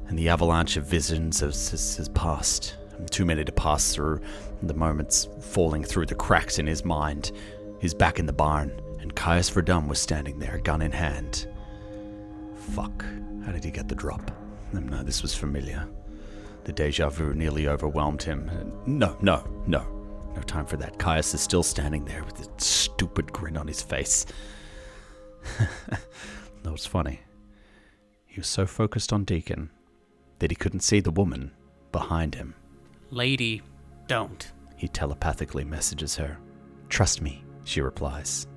and 0.07 0.19
the 0.19 0.29
avalanche 0.29 0.77
of 0.77 0.87
visions 0.87 1.41
has, 1.41 1.71
has, 1.71 1.97
has 1.97 2.09
passed. 2.11 2.77
Too 3.11 3.27
many 3.27 3.45
to 3.45 3.53
pass 3.53 3.93
through, 3.93 4.21
the 4.63 4.73
moments 4.73 5.29
falling 5.41 5.85
through 5.85 6.07
the 6.07 6.15
cracks 6.15 6.59
in 6.59 6.67
his 6.67 6.85
mind. 6.85 7.33
He's 7.81 7.93
back 7.93 8.19
in 8.19 8.25
the 8.25 8.33
barn, 8.33 8.73
and 9.01 9.15
Caius 9.15 9.51
Verdun 9.51 9.89
was 9.89 9.99
standing 10.01 10.39
there, 10.39 10.59
gun 10.59 10.81
in 10.81 10.93
hand. 10.93 11.49
Fuck. 12.55 13.05
How 13.45 13.53
did 13.53 13.65
he 13.65 13.71
get 13.71 13.89
the 13.89 13.95
drop? 13.95 14.31
Um, 14.75 14.89
no, 14.89 15.03
this 15.03 15.23
was 15.23 15.35
familiar. 15.35 15.87
The 16.65 16.73
deja 16.73 17.11
vu 17.11 17.35
nearly 17.35 17.69
overwhelmed 17.69 18.23
him. 18.23 18.51
Uh, 18.51 18.65
no, 18.87 19.17
no, 19.21 19.47
no. 19.67 19.87
No 20.35 20.43
time 20.43 20.67
for 20.67 20.77
that. 20.79 20.99
Caius 20.99 21.35
is 21.35 21.41
still 21.41 21.63
standing 21.63 22.05
there 22.05 22.25
with 22.25 22.41
a 22.41 22.61
stupid 22.61 23.33
grin 23.33 23.57
on 23.57 23.69
his 23.69 23.83
face. 23.83 24.27
that 25.59 26.73
was 26.73 26.87
funny. 26.87 27.21
He 28.27 28.41
was 28.41 28.49
so 28.49 28.67
focused 28.67 29.13
on 29.13 29.25
Deacon 29.25 29.71
that 30.41 30.51
he 30.51 30.57
couldn't 30.57 30.81
see 30.81 31.01
the 31.01 31.11
woman 31.11 31.53
behind 31.93 32.35
him. 32.35 32.55
Lady, 33.11 33.63
don't. 34.09 34.51
He 34.77 34.89
telepathically 34.89 35.65
messages 35.65 36.17
her. 36.17 36.39
Trust 36.89 37.23
me, 37.23 37.45
she 37.65 37.81
replies. 37.81 38.49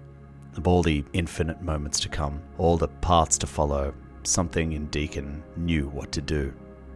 Of 0.55 0.67
all 0.67 0.81
the 0.81 1.05
infinite 1.13 1.61
moments 1.61 1.99
to 1.99 2.09
come, 2.09 2.41
all 2.57 2.77
the 2.77 2.87
paths 2.87 3.37
to 3.39 3.47
follow, 3.47 3.93
something 4.27 4.73
in 4.73 4.87
Deacon 4.87 5.43
knew 5.55 5.87
what 5.87 6.11
to 6.11 6.21
do. 6.21 6.53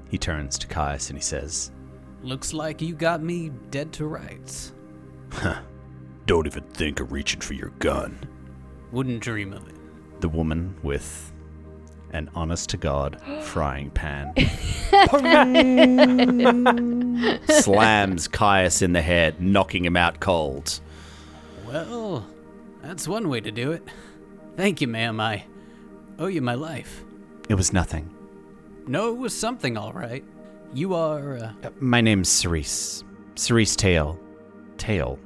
He 0.09 0.17
turns 0.17 0.57
to 0.59 0.67
Caius 0.67 1.09
and 1.09 1.17
he 1.17 1.23
says, 1.23 1.71
Looks 2.21 2.53
like 2.53 2.81
you 2.81 2.93
got 2.93 3.23
me 3.23 3.51
dead 3.71 3.91
to 3.93 4.05
rights. 4.05 4.73
Don't 6.25 6.45
even 6.45 6.63
think 6.65 6.99
of 6.99 7.11
reaching 7.11 7.39
for 7.39 7.53
your 7.53 7.69
gun. 7.79 8.19
Wouldn't 8.91 9.21
dream 9.21 9.53
of 9.53 9.67
it. 9.67 9.75
The 10.19 10.29
woman 10.29 10.75
with 10.83 11.31
an 12.11 12.29
honest 12.35 12.69
to 12.71 12.77
God 12.77 13.19
frying 13.43 13.89
pan 13.91 14.33
slams 17.47 18.27
Caius 18.27 18.81
in 18.81 18.91
the 18.91 19.01
head, 19.01 19.41
knocking 19.41 19.85
him 19.85 19.95
out 19.95 20.19
cold. 20.19 20.81
Well, 21.65 22.27
that's 22.81 23.07
one 23.07 23.29
way 23.29 23.39
to 23.39 23.51
do 23.51 23.71
it. 23.71 23.87
Thank 24.57 24.81
you, 24.81 24.87
ma'am. 24.87 25.21
I 25.21 25.45
owe 26.19 26.27
you 26.27 26.41
my 26.41 26.55
life. 26.55 27.05
It 27.51 27.55
was 27.55 27.73
nothing. 27.73 28.09
No, 28.87 29.09
it 29.09 29.17
was 29.17 29.37
something, 29.37 29.75
all 29.75 29.91
right. 29.91 30.23
You 30.73 30.93
are. 30.93 31.35
Uh, 31.35 31.51
Uh, 31.65 31.69
My 31.81 31.99
name's 31.99 32.29
Cerise. 32.29 33.03
Cerise 33.35 33.75
Tail. 33.75 34.17
Tail. 34.77 35.19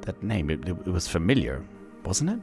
That 0.00 0.22
name, 0.22 0.48
it, 0.48 0.66
it 0.66 0.86
was 0.86 1.06
familiar, 1.06 1.62
wasn't 2.02 2.30
it? 2.30 2.40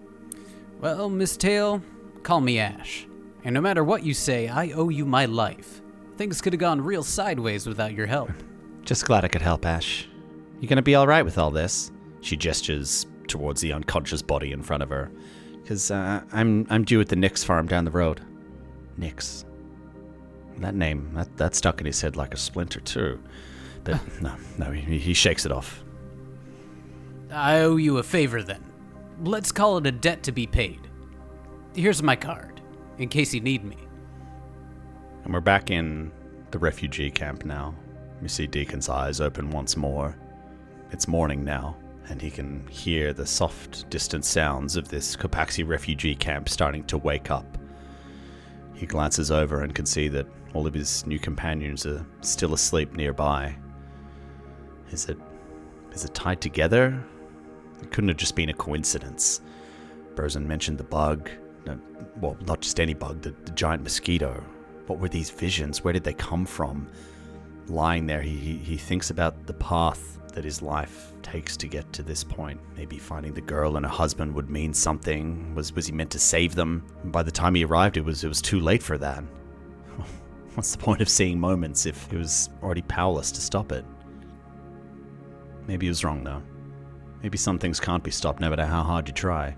well, 0.80 1.10
Miss 1.10 1.36
Tail, 1.36 1.82
call 2.22 2.42
me 2.42 2.60
Ash. 2.60 3.08
And 3.44 3.56
no 3.56 3.60
matter 3.62 3.84
what 3.84 4.04
you 4.04 4.14
say, 4.14 4.50
I 4.50 4.70
owe 4.74 4.90
you 4.90 5.04
my 5.04 5.26
life. 5.26 5.82
Things 6.16 6.40
could 6.40 6.54
have 6.54 6.60
gone 6.60 6.80
real 6.80 7.02
sideways 7.02 7.66
without 7.66 7.94
your 7.94 8.06
help. 8.06 8.30
Just 8.84 9.06
glad 9.06 9.26
I 9.26 9.30
could 9.30 9.42
help, 9.42 9.66
Ash. 9.66 10.08
You 10.60 10.68
gonna 10.68 10.84
be 10.84 10.96
alright 10.96 11.26
with 11.26 11.40
all 11.40 11.50
this? 11.50 11.92
She 12.22 12.38
gestures 12.38 13.08
towards 13.28 13.62
the 13.62 13.74
unconscious 13.74 14.22
body 14.22 14.52
in 14.52 14.62
front 14.62 14.84
of 14.84 14.90
her. 14.90 15.10
Because 15.60 15.90
uh, 15.90 16.22
I'm, 16.32 16.68
I'm 16.70 16.84
due 16.84 17.02
at 17.02 17.10
the 17.10 17.16
Nix 17.16 17.44
farm 17.44 17.66
down 17.66 17.84
the 17.86 17.90
road. 17.92 18.22
Nix. 18.98 19.46
That 20.58 20.76
name, 20.76 21.12
that, 21.16 21.36
that 21.38 21.56
stuck 21.56 21.80
in 21.80 21.86
his 21.86 22.00
head 22.02 22.16
like 22.16 22.34
a 22.34 22.38
splinter, 22.38 22.80
too. 22.80 23.22
But 23.84 24.00
no, 24.22 24.36
no, 24.58 24.72
he, 24.72 25.00
he 25.00 25.14
shakes 25.14 25.46
it 25.46 25.52
off. 25.52 25.84
I 27.32 27.62
owe 27.62 27.78
you 27.78 27.98
a 27.98 28.04
favor 28.04 28.44
then. 28.44 28.64
Let's 29.24 29.52
call 29.52 29.78
it 29.78 29.88
a 29.88 29.92
debt 29.92 30.24
to 30.24 30.32
be 30.32 30.46
paid. 30.46 30.80
Here's 31.76 32.04
my 32.04 32.16
card, 32.16 32.62
in 33.00 33.10
case 33.10 33.34
you 33.34 33.42
need 33.42 33.64
me. 33.64 33.78
And 35.24 35.34
we're 35.34 35.40
back 35.40 35.72
in 35.72 36.12
the 36.52 36.60
refugee 36.60 37.10
camp 37.10 37.46
now. 37.46 37.74
We 38.22 38.28
see 38.28 38.46
Deacon's 38.46 38.90
eyes 38.90 39.20
open 39.20 39.50
once 39.50 39.76
more. 39.76 40.16
It's 40.92 41.08
morning 41.08 41.44
now, 41.44 41.76
and 42.10 42.22
he 42.22 42.30
can 42.30 42.68
hear 42.68 43.12
the 43.12 43.26
soft, 43.26 43.90
distant 43.90 44.26
sounds 44.26 44.76
of 44.76 44.88
this 44.88 45.16
Kopaxi 45.16 45.68
refugee 45.68 46.16
camp 46.16 46.48
starting 46.48 46.84
to 46.86 46.98
wake 47.00 47.32
up. 47.32 47.58
He 48.74 48.86
glances 48.86 49.32
over 49.32 49.62
and 49.62 49.74
can 49.74 49.86
see 49.86 50.08
that 50.10 50.28
all 50.54 50.68
of 50.68 50.74
his 50.74 51.06
new 51.06 51.20
companions 51.20 51.86
are 51.86 52.06
still 52.22 52.54
asleep 52.54 52.96
nearby. 52.96 53.56
Is 54.92 55.10
it. 55.10 55.18
is 55.92 56.06
it 56.06 56.14
tied 56.14 56.42
together? 56.42 57.04
It 57.82 57.92
couldn't 57.92 58.10
have 58.10 58.18
just 58.18 58.36
been 58.36 58.50
a 58.50 58.54
coincidence. 58.54 59.42
Burzin 60.16 60.46
mentioned 60.46 60.78
the 60.78 60.84
bug. 60.84 61.30
No, 61.66 61.80
well, 62.20 62.38
not 62.46 62.62
just 62.62 62.80
any 62.80 62.94
bug, 62.94 63.22
the, 63.22 63.32
the 63.46 63.52
giant 63.52 63.84
mosquito. 63.84 64.44
What 64.88 65.00
were 65.00 65.10
these 65.10 65.30
visions? 65.30 65.84
Where 65.84 65.94
did 65.94 66.04
they 66.04 66.14
come 66.14 66.46
from? 66.46 66.88
Lying 67.68 68.06
there, 68.06 68.22
he, 68.22 68.36
he, 68.36 68.58
he 68.58 68.78
thinks 68.78 69.10
about 69.10 69.48
the 69.48 69.54
path 69.54 70.20
that 70.34 70.44
his 70.44 70.62
life 70.62 71.14
takes 71.22 71.56
to 71.58 71.68
get 71.68 71.92
to 71.94 72.04
this 72.04 72.24
point. 72.24 72.60
Maybe 72.76 72.98
finding 72.98 73.34
the 73.34 73.42
girl 73.42 73.78
and 73.78 73.86
her 73.86 73.92
husband 73.92 74.34
would 74.36 74.50
mean 74.50 74.74
something. 74.74 75.56
Was 75.56 75.74
was 75.74 75.88
he 75.88 75.94
meant 75.94 76.12
to 76.12 76.20
save 76.20 76.56
them? 76.56 76.86
By 77.06 77.24
the 77.24 77.32
time 77.32 77.56
he 77.56 77.66
arrived, 77.66 77.98
it 77.98 78.06
was 78.06 78.24
it 78.24 78.28
was 78.28 78.42
too 78.42 78.60
late 78.60 78.84
for 78.84 78.98
that. 78.98 79.24
What's 80.56 80.72
the 80.72 80.84
point 80.84 81.02
of 81.02 81.10
seeing 81.10 81.40
moments 81.40 81.86
if 81.86 82.10
he 82.12 82.18
was 82.18 82.50
already 82.62 82.82
powerless 82.84 83.32
to 83.32 83.42
stop 83.42 83.72
it? 83.72 83.86
Maybe 85.68 85.86
he 85.86 85.90
was 85.90 86.04
wrong 86.04 86.24
though. 86.24 86.42
Maybe 87.22 87.38
some 87.38 87.58
things 87.58 87.80
can't 87.80 88.04
be 88.04 88.12
stopped 88.12 88.42
no 88.42 88.50
matter 88.50 88.66
how 88.66 88.84
hard 88.84 89.08
you 89.08 89.14
try. 89.14 89.56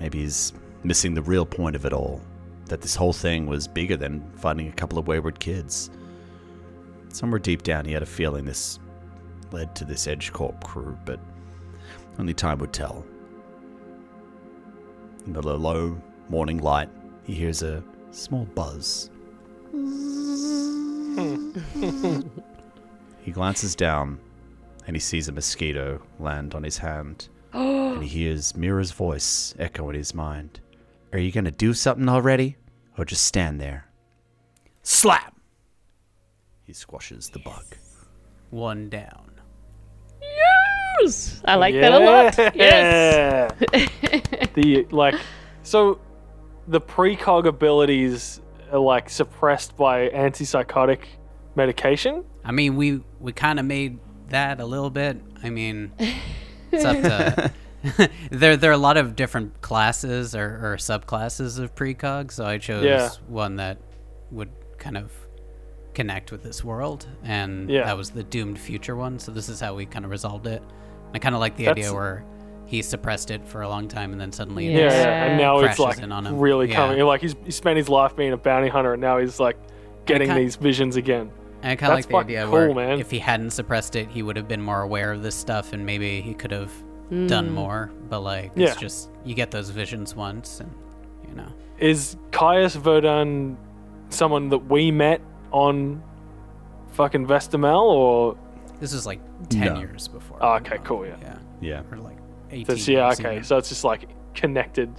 Maybe 0.00 0.20
he's 0.20 0.52
missing 0.82 1.14
the 1.14 1.22
real 1.22 1.46
point 1.46 1.76
of 1.76 1.86
it 1.86 1.92
all. 1.92 2.20
That 2.66 2.80
this 2.80 2.96
whole 2.96 3.12
thing 3.12 3.46
was 3.46 3.68
bigger 3.68 3.96
than 3.96 4.28
finding 4.34 4.68
a 4.68 4.72
couple 4.72 4.98
of 4.98 5.06
wayward 5.06 5.38
kids. 5.38 5.90
Somewhere 7.08 7.38
deep 7.38 7.62
down, 7.62 7.84
he 7.84 7.92
had 7.92 8.02
a 8.02 8.06
feeling 8.06 8.44
this 8.44 8.80
led 9.52 9.74
to 9.74 9.84
this 9.84 10.06
Edge 10.06 10.32
Corp 10.32 10.62
crew, 10.64 10.96
but 11.04 11.20
only 12.18 12.34
time 12.34 12.58
would 12.58 12.72
tell. 12.72 13.04
In 15.26 15.32
the 15.32 15.42
low 15.42 16.00
morning 16.28 16.58
light, 16.58 16.88
he 17.24 17.34
hears 17.34 17.62
a 17.62 17.82
small 18.10 18.44
buzz. 18.54 19.10
he 23.22 23.32
glances 23.32 23.74
down 23.74 24.18
and 24.86 24.94
he 24.94 25.00
sees 25.00 25.28
a 25.28 25.32
mosquito 25.32 26.00
land 26.18 26.54
on 26.54 26.62
his 26.62 26.78
hand. 26.78 27.28
and 27.52 28.02
he 28.02 28.08
hears 28.08 28.56
Mira's 28.56 28.92
voice 28.92 29.54
echo 29.58 29.88
in 29.90 29.96
his 29.96 30.14
mind. 30.14 30.60
Are 31.12 31.18
you 31.18 31.32
gonna 31.32 31.50
do 31.50 31.74
something 31.74 32.08
already? 32.08 32.56
Or 32.98 33.04
just 33.04 33.24
stand 33.24 33.60
there? 33.60 33.86
Slap! 34.82 35.34
He 36.64 36.72
squashes 36.72 37.28
the 37.30 37.38
bug. 37.40 37.64
One 38.50 38.88
down. 38.88 39.35
Yes! 41.06 41.42
I 41.44 41.54
like 41.54 41.74
that 41.74 41.92
a 41.92 41.98
lot. 41.98 42.54
Yes. 42.54 43.52
The 44.54 44.86
like, 44.90 45.14
so 45.62 46.00
the 46.66 46.80
precog 46.80 47.46
abilities 47.46 48.40
are 48.72 48.78
like 48.78 49.10
suppressed 49.10 49.76
by 49.76 50.08
antipsychotic 50.08 51.00
medication. 51.54 52.24
I 52.44 52.52
mean, 52.52 52.76
we 52.76 53.02
we 53.20 53.32
kind 53.32 53.58
of 53.60 53.66
made 53.66 53.98
that 54.28 54.60
a 54.60 54.64
little 54.64 54.90
bit. 54.90 55.20
I 55.42 55.50
mean, 55.50 55.92
it's 56.72 56.84
up 56.84 56.96
to 57.02 58.10
there 58.30 58.56
there 58.56 58.70
are 58.70 58.74
a 58.74 58.78
lot 58.78 58.96
of 58.96 59.14
different 59.14 59.60
classes 59.60 60.34
or, 60.34 60.72
or 60.72 60.76
subclasses 60.78 61.58
of 61.58 61.74
precog, 61.74 62.32
so 62.32 62.44
I 62.46 62.58
chose 62.58 62.84
Yeah. 62.84 63.10
one 63.28 63.56
that 63.56 63.78
would 64.30 64.50
kind 64.78 64.96
of 64.96 65.12
connect 65.94 66.32
with 66.32 66.42
this 66.42 66.64
world, 66.64 67.06
and 67.24 67.68
Yeah. 67.70 67.84
that 67.84 67.96
was 67.96 68.10
the 68.10 68.22
doomed 68.22 68.58
future 68.58 68.96
one. 68.96 69.18
So 69.18 69.32
this 69.32 69.48
is 69.48 69.60
how 69.60 69.74
we 69.74 69.84
kind 69.86 70.04
of 70.04 70.10
resolved 70.10 70.46
it. 70.46 70.62
I 71.14 71.18
kind 71.18 71.34
of 71.34 71.40
like 71.40 71.56
the 71.56 71.64
That's- 71.66 71.86
idea 71.86 71.94
where 71.94 72.24
he 72.66 72.82
suppressed 72.82 73.30
it 73.30 73.46
for 73.46 73.62
a 73.62 73.68
long 73.68 73.86
time, 73.88 74.12
and 74.12 74.20
then 74.20 74.32
suddenly 74.32 74.66
Yeah, 74.68 74.78
yeah. 74.90 75.24
and 75.26 75.38
now 75.38 75.58
it's 75.60 75.78
like 75.78 75.98
in 75.98 76.10
on 76.10 76.26
him. 76.26 76.38
really 76.38 76.68
Yeah. 76.68 76.74
coming. 76.76 77.00
Like 77.04 77.20
he's 77.20 77.34
he 77.44 77.50
spent 77.52 77.76
his 77.76 77.88
life 77.88 78.16
being 78.16 78.32
a 78.32 78.36
bounty 78.36 78.68
hunter, 78.68 78.94
and 78.94 79.00
now 79.00 79.18
he's 79.18 79.38
like 79.38 79.56
getting 80.04 80.28
kinda- 80.28 80.42
these 80.42 80.56
visions 80.56 80.96
again. 80.96 81.30
And 81.62 81.72
I 81.72 81.76
kind 81.76 81.92
of 81.92 81.96
like 81.98 82.08
the 82.08 82.16
idea 82.16 82.42
cool, 82.44 82.52
where 82.52 82.74
man. 82.74 83.00
if 83.00 83.10
he 83.10 83.18
hadn't 83.18 83.50
suppressed 83.50 83.96
it, 83.96 84.08
he 84.08 84.22
would 84.22 84.36
have 84.36 84.46
been 84.48 84.60
more 84.62 84.82
aware 84.82 85.12
of 85.12 85.22
this 85.22 85.34
stuff, 85.34 85.72
and 85.72 85.86
maybe 85.86 86.20
he 86.20 86.34
could 86.34 86.50
have 86.50 86.70
done 87.28 87.48
mm. 87.48 87.52
more. 87.52 87.90
But 88.10 88.20
like, 88.20 88.50
Yeah. 88.56 88.68
it's 88.68 88.76
just 88.80 89.10
you 89.24 89.34
get 89.34 89.50
those 89.52 89.70
visions 89.70 90.14
once, 90.16 90.60
and 90.60 90.70
you 91.28 91.34
know. 91.36 91.46
Is 91.78 92.16
Caius 92.32 92.74
Verdun 92.74 93.56
someone 94.08 94.48
that 94.50 94.68
we 94.70 94.90
met 94.90 95.20
on 95.52 96.02
fucking 96.92 97.26
Vestamel, 97.26 97.82
or 97.82 98.36
This 98.80 98.92
was 98.92 99.06
like 99.06 99.20
ten 99.48 99.74
No. 99.74 99.78
years 99.80 100.08
before. 100.08 100.25
Oh, 100.40 100.54
okay, 100.54 100.78
cool, 100.84 101.06
yeah. 101.06 101.16
Yeah, 101.20 101.38
Yeah. 101.60 101.82
or 101.90 101.98
like 101.98 102.16
eighteen. 102.50 102.64
That's, 102.66 102.88
yeah, 102.88 103.10
okay. 103.12 103.32
even. 103.34 103.44
So 103.44 103.56
it's 103.58 103.68
just 103.68 103.84
like 103.84 104.08
connected. 104.34 104.90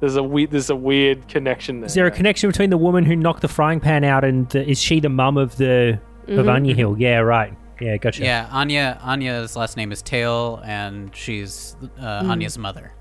There's 0.00 0.16
a 0.16 0.22
weird, 0.22 0.50
there's 0.50 0.70
a 0.70 0.76
weird 0.76 1.26
connection 1.28 1.80
there. 1.80 1.86
Is 1.86 1.94
there 1.94 2.06
a 2.06 2.10
connection 2.10 2.50
between 2.50 2.70
the 2.70 2.76
woman 2.76 3.04
who 3.04 3.16
knocked 3.16 3.40
the 3.42 3.48
frying 3.48 3.80
pan 3.80 4.04
out 4.04 4.24
and 4.24 4.48
the, 4.50 4.68
is 4.68 4.80
she 4.80 5.00
the 5.00 5.08
mum 5.08 5.36
of 5.38 5.56
the 5.56 5.98
of 6.28 6.48
Anya 6.48 6.74
Hill? 6.74 6.96
Yeah, 6.98 7.18
right. 7.20 7.54
Yeah, 7.80 7.96
gotcha. 7.98 8.22
Yeah, 8.22 8.48
Anya. 8.52 8.98
Anya's 9.02 9.54
last 9.56 9.76
name 9.76 9.92
is 9.92 10.00
Tail, 10.02 10.62
and 10.64 11.14
she's 11.14 11.76
uh, 11.98 12.22
Hmm. 12.24 12.30
Anya's 12.30 12.56
mother. 12.58 12.92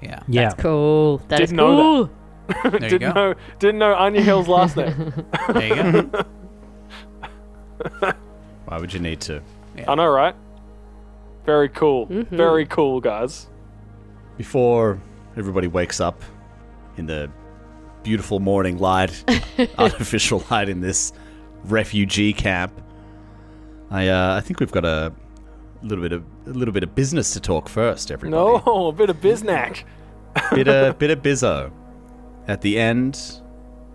Yeah. 0.00 0.20
Yeah. 0.28 0.48
That's 0.48 0.62
Cool. 0.62 1.18
That 1.28 1.40
is 1.40 1.50
Didn't 1.50 1.56
know 1.58 2.06
cool. 2.06 2.10
There 2.70 2.72
you 2.82 2.88
didn't 2.98 3.00
go. 3.00 3.12
know, 3.12 3.34
didn't 3.58 3.78
know 3.78 3.94
Anya 3.94 4.20
Hill's 4.22 4.48
last 4.48 4.76
name. 4.76 5.12
There 5.52 5.66
you 5.92 6.02
go. 6.02 6.24
Why 8.66 8.78
would 8.78 8.92
you 8.92 9.00
need 9.00 9.20
to? 9.22 9.42
I 9.86 9.94
know, 9.94 10.08
right? 10.08 10.34
Very 11.44 11.68
cool. 11.68 12.06
Mm-hmm. 12.06 12.36
Very 12.36 12.66
cool, 12.66 13.00
guys. 13.00 13.48
Before 14.36 15.00
everybody 15.36 15.66
wakes 15.66 16.00
up 16.00 16.22
in 16.96 17.06
the 17.06 17.30
beautiful 18.02 18.40
morning 18.40 18.78
light, 18.78 19.24
artificial 19.78 20.44
light 20.50 20.68
in 20.68 20.80
this 20.80 21.12
refugee 21.64 22.32
camp, 22.32 22.72
I 23.90 24.08
uh, 24.08 24.36
I 24.36 24.40
think 24.40 24.60
we've 24.60 24.72
got 24.72 24.84
a 24.84 25.12
little 25.82 26.02
bit 26.02 26.12
of 26.12 26.24
a 26.46 26.50
little 26.50 26.72
bit 26.72 26.82
of 26.82 26.94
business 26.94 27.32
to 27.34 27.40
talk 27.40 27.68
first. 27.68 28.10
Everybody, 28.10 28.40
No, 28.40 28.56
a 28.88 28.92
bit 28.92 29.10
of 29.10 29.20
biznack. 29.20 29.84
bit 30.52 30.68
of 30.68 30.98
bit 31.00 31.10
of 31.10 31.22
bizzo. 31.22 31.70
At 32.48 32.60
the 32.60 32.78
end 32.78 33.40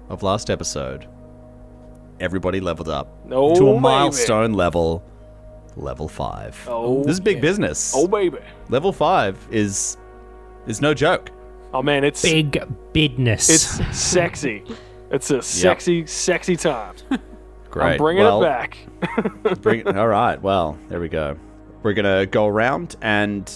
of 0.10 0.24
last 0.24 0.50
episode, 0.50 1.08
everybody 2.20 2.60
leveled 2.62 2.90
up 2.90 3.26
No, 3.26 3.54
to 3.56 3.68
a 3.70 3.72
baby. 3.74 3.80
milestone 3.82 4.54
level, 4.54 5.04
level 5.78 6.08
five. 6.08 6.58
Oh, 6.70 7.04
this 7.04 7.14
is 7.14 7.20
big 7.20 7.40
business. 7.42 7.94
oh 7.96 8.08
baby. 8.08 8.40
Level 8.70 8.92
five 8.92 9.38
is 9.52 9.98
is 10.66 10.82
no 10.82 10.94
joke. 10.94 11.30
Oh 11.74 11.82
man, 11.82 12.04
it's 12.04 12.22
Big 12.22 12.52
bidness. 12.94 13.50
it's 13.50 13.98
sexy. 13.98 14.64
It's 15.10 15.32
a 15.32 15.42
sexy, 15.42 16.06
sexy 16.06 16.58
time. 16.58 16.94
Great. 17.70 17.92
I'm 17.94 17.98
bringing 17.98 18.24
Well, 18.26 18.44
it 18.44 18.46
back. 18.46 18.78
Bring, 19.62 19.88
all 19.88 20.10
right. 20.10 20.42
Well, 20.42 20.78
there 20.90 21.00
we 21.00 21.08
go. 21.08 21.38
We're 21.82 21.94
gonna 21.94 22.26
go 22.26 22.46
around, 22.46 22.98
and 23.02 23.50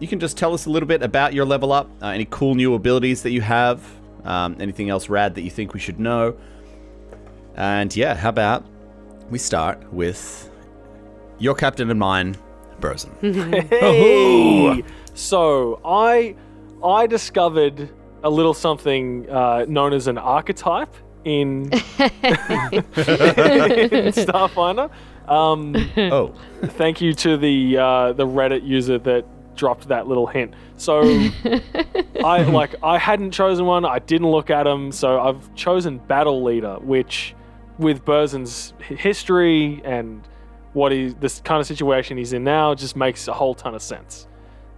you 0.00 0.08
can 0.08 0.18
just 0.18 0.36
tell 0.36 0.52
us 0.52 0.66
a 0.66 0.70
little 0.70 0.88
bit 0.88 1.04
about 1.04 1.32
your 1.32 1.44
level 1.44 1.70
up, 1.70 1.88
uh, 2.02 2.06
any 2.08 2.26
cool 2.28 2.56
new 2.56 2.74
abilities 2.74 3.22
that 3.22 3.30
you 3.30 3.40
have, 3.40 3.80
um, 4.24 4.56
anything 4.58 4.90
else 4.90 5.08
rad 5.08 5.36
that 5.36 5.42
you 5.42 5.50
think 5.50 5.74
we 5.74 5.78
should 5.78 6.00
know, 6.00 6.36
and 7.54 7.94
yeah, 7.94 8.14
how 8.16 8.30
about 8.30 8.66
we 9.30 9.38
start 9.38 9.80
with 9.92 10.50
your 11.38 11.54
captain 11.54 11.90
and 11.90 11.98
mine, 11.98 12.36
Burzen. 12.80 13.10
Hey! 13.68 14.84
So 15.14 15.80
I 15.84 16.36
I 16.84 17.06
discovered 17.06 17.90
a 18.22 18.30
little 18.30 18.54
something 18.54 19.28
uh, 19.30 19.64
known 19.68 19.92
as 19.92 20.08
an 20.08 20.18
archetype 20.18 20.94
in, 21.24 21.62
in 21.72 21.80
Starfinder. 24.12 24.90
Um, 25.28 25.74
oh, 25.96 26.32
thank 26.62 27.00
you 27.00 27.12
to 27.14 27.36
the 27.36 27.76
uh, 27.78 28.12
the 28.12 28.26
Reddit 28.26 28.64
user 28.66 28.98
that 28.98 29.24
dropped 29.56 29.88
that 29.88 30.06
little 30.06 30.26
hint. 30.26 30.54
So 30.76 31.00
I 32.24 32.42
like 32.42 32.74
I 32.82 32.98
hadn't 32.98 33.32
chosen 33.32 33.64
one. 33.66 33.84
I 33.84 33.98
didn't 33.98 34.30
look 34.30 34.50
at 34.50 34.64
them. 34.64 34.92
So 34.92 35.20
I've 35.20 35.54
chosen 35.54 35.98
Battle 35.98 36.42
Leader, 36.44 36.76
which 36.80 37.34
with 37.78 38.04
Burzen's 38.04 38.72
history 38.80 39.82
and 39.84 40.22
what 40.76 40.92
he 40.92 41.08
this 41.20 41.40
kind 41.40 41.58
of 41.58 41.66
situation 41.66 42.18
he's 42.18 42.34
in 42.34 42.44
now 42.44 42.74
just 42.74 42.96
makes 42.96 43.28
a 43.28 43.32
whole 43.32 43.54
ton 43.54 43.74
of 43.74 43.82
sense. 43.82 44.28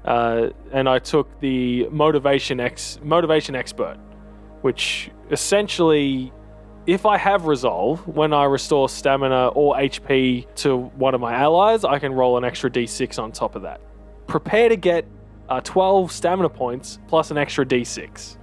Uh, 0.04 0.50
and 0.72 0.88
I 0.88 1.00
took 1.00 1.40
the 1.40 1.88
motivation 1.90 2.60
ex 2.60 3.00
motivation 3.02 3.56
expert, 3.56 3.98
which 4.62 5.10
essentially 5.30 6.32
if 6.86 7.04
I 7.04 7.18
have 7.18 7.46
resolve, 7.46 8.06
when 8.06 8.32
I 8.32 8.44
restore 8.44 8.88
stamina 8.88 9.48
or 9.48 9.74
HP 9.74 10.46
to 10.62 10.76
one 10.76 11.14
of 11.14 11.20
my 11.20 11.34
allies, 11.34 11.84
I 11.84 11.98
can 11.98 12.12
roll 12.12 12.38
an 12.38 12.44
extra 12.44 12.70
d6 12.70 13.20
on 13.20 13.32
top 13.32 13.56
of 13.56 13.62
that. 13.62 13.80
Prepare 14.26 14.68
to 14.70 14.76
get 14.76 15.04
uh, 15.48 15.60
12 15.62 16.12
stamina 16.12 16.48
points 16.48 17.00
plus 17.08 17.30
an 17.32 17.36
extra 17.36 17.66
d6 17.66 18.38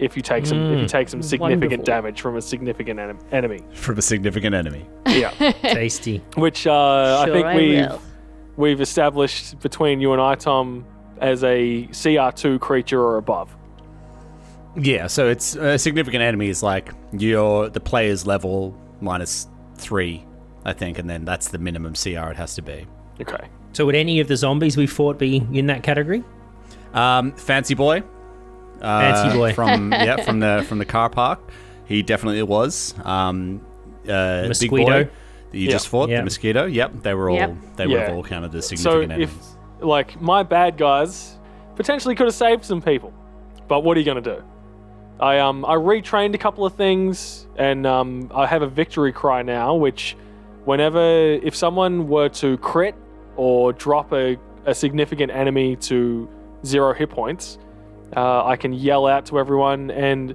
if 0.00 0.16
you 0.16 0.22
take 0.22 0.46
some 0.46 0.58
if 0.72 0.78
you 0.78 0.84
Mm. 0.84 0.88
take 0.88 1.08
some 1.08 1.22
significant 1.22 1.62
Wonderful. 1.80 1.84
damage 1.84 2.20
from 2.20 2.36
a 2.36 2.40
significant 2.42 2.98
enem- 2.98 3.20
enemy. 3.32 3.60
from 3.74 3.98
a 3.98 4.02
significant 4.02 4.54
enemy. 4.54 4.86
Yeah, 5.06 5.30
tasty. 5.62 6.22
which 6.36 6.66
uh, 6.66 7.24
I 7.26 7.30
think 7.30 7.46
I 7.46 7.54
we've 7.56 7.88
will. 7.88 8.02
we've 8.56 8.80
established 8.80 9.60
between 9.60 10.00
you 10.00 10.12
and 10.12 10.20
I, 10.22 10.34
Tom, 10.34 10.84
as 11.20 11.44
a 11.44 11.86
CR2 11.92 12.58
creature 12.60 13.00
or 13.02 13.16
above. 13.18 13.54
Yeah, 14.76 15.06
so 15.08 15.28
it's 15.28 15.56
a 15.56 15.76
significant 15.78 16.22
enemy 16.22 16.48
is 16.48 16.62
like 16.62 16.92
your 17.12 17.68
the 17.68 17.80
player's 17.80 18.26
level 18.26 18.74
minus 19.00 19.48
three, 19.76 20.24
I 20.64 20.72
think, 20.72 20.98
and 20.98 21.10
then 21.10 21.24
that's 21.24 21.48
the 21.48 21.58
minimum 21.58 21.94
CR 21.94 22.30
it 22.30 22.36
has 22.36 22.54
to 22.54 22.62
be. 22.62 22.86
Okay. 23.20 23.48
So 23.72 23.84
would 23.86 23.94
any 23.96 24.20
of 24.20 24.28
the 24.28 24.36
zombies 24.36 24.76
we 24.76 24.86
fought 24.86 25.18
be 25.18 25.44
in 25.52 25.66
that 25.66 25.82
category? 25.82 26.22
Um, 26.94 27.32
Fancy 27.32 27.74
Boy. 27.74 28.02
Uh, 28.80 29.00
Fancy 29.14 29.36
Boy. 29.38 29.52
from 29.52 29.92
yeah 29.92 30.16
from 30.22 30.40
the 30.40 30.64
from 30.68 30.78
the 30.78 30.84
car 30.84 31.08
park. 31.10 31.40
He 31.86 32.02
definitely 32.02 32.42
was. 32.42 32.94
Um, 33.04 33.60
uh, 34.08 34.42
Big 34.42 34.48
Mosquito. 34.48 34.84
Boy 35.04 35.10
that 35.50 35.58
you 35.58 35.66
Yeah. 35.66 35.70
just 35.72 35.88
fought. 35.88 36.08
Yeah. 36.08 36.18
The 36.18 36.24
mosquito. 36.24 36.66
Yep, 36.66 37.02
they 37.02 37.12
were 37.14 37.28
all 37.30 37.36
Yep. 37.36 37.54
they 37.76 37.86
would 37.86 37.94
Yeah. 37.98 38.06
have 38.06 38.14
all 38.16 38.22
counted 38.22 38.54
as 38.54 38.66
So 38.68 38.76
significant 38.76 39.12
if 39.22 39.30
enemies. 39.30 39.56
like 39.80 40.20
my 40.22 40.42
bad 40.44 40.76
guys 40.76 41.38
potentially 41.76 42.14
could 42.14 42.26
have 42.26 42.34
saved 42.34 42.64
some 42.64 42.80
people, 42.80 43.12
but 43.68 43.80
what 43.80 43.96
are 43.96 44.00
you 44.00 44.06
gonna 44.06 44.20
do? 44.20 44.42
I 45.18 45.38
um 45.40 45.64
I 45.66 45.74
retrained 45.74 46.34
a 46.34 46.38
couple 46.38 46.64
of 46.64 46.74
things, 46.74 47.46
and 47.56 47.86
um 47.86 48.30
I 48.34 48.46
have 48.46 48.62
a 48.62 48.68
victory 48.68 49.12
cry 49.12 49.42
now, 49.42 49.74
which 49.74 50.16
whenever 50.64 51.00
if 51.02 51.56
someone 51.56 52.08
were 52.08 52.28
to 52.28 52.56
crit 52.58 52.94
or 53.36 53.72
drop 53.72 54.12
a, 54.12 54.36
a 54.66 54.74
significant 54.74 55.32
enemy 55.32 55.74
to 55.76 56.28
zero 56.64 56.92
hit 56.94 57.10
points, 57.10 57.58
uh, 58.16 58.44
I 58.44 58.56
can 58.56 58.72
yell 58.72 59.06
out 59.06 59.26
to 59.26 59.38
everyone, 59.38 59.90
and 59.90 60.34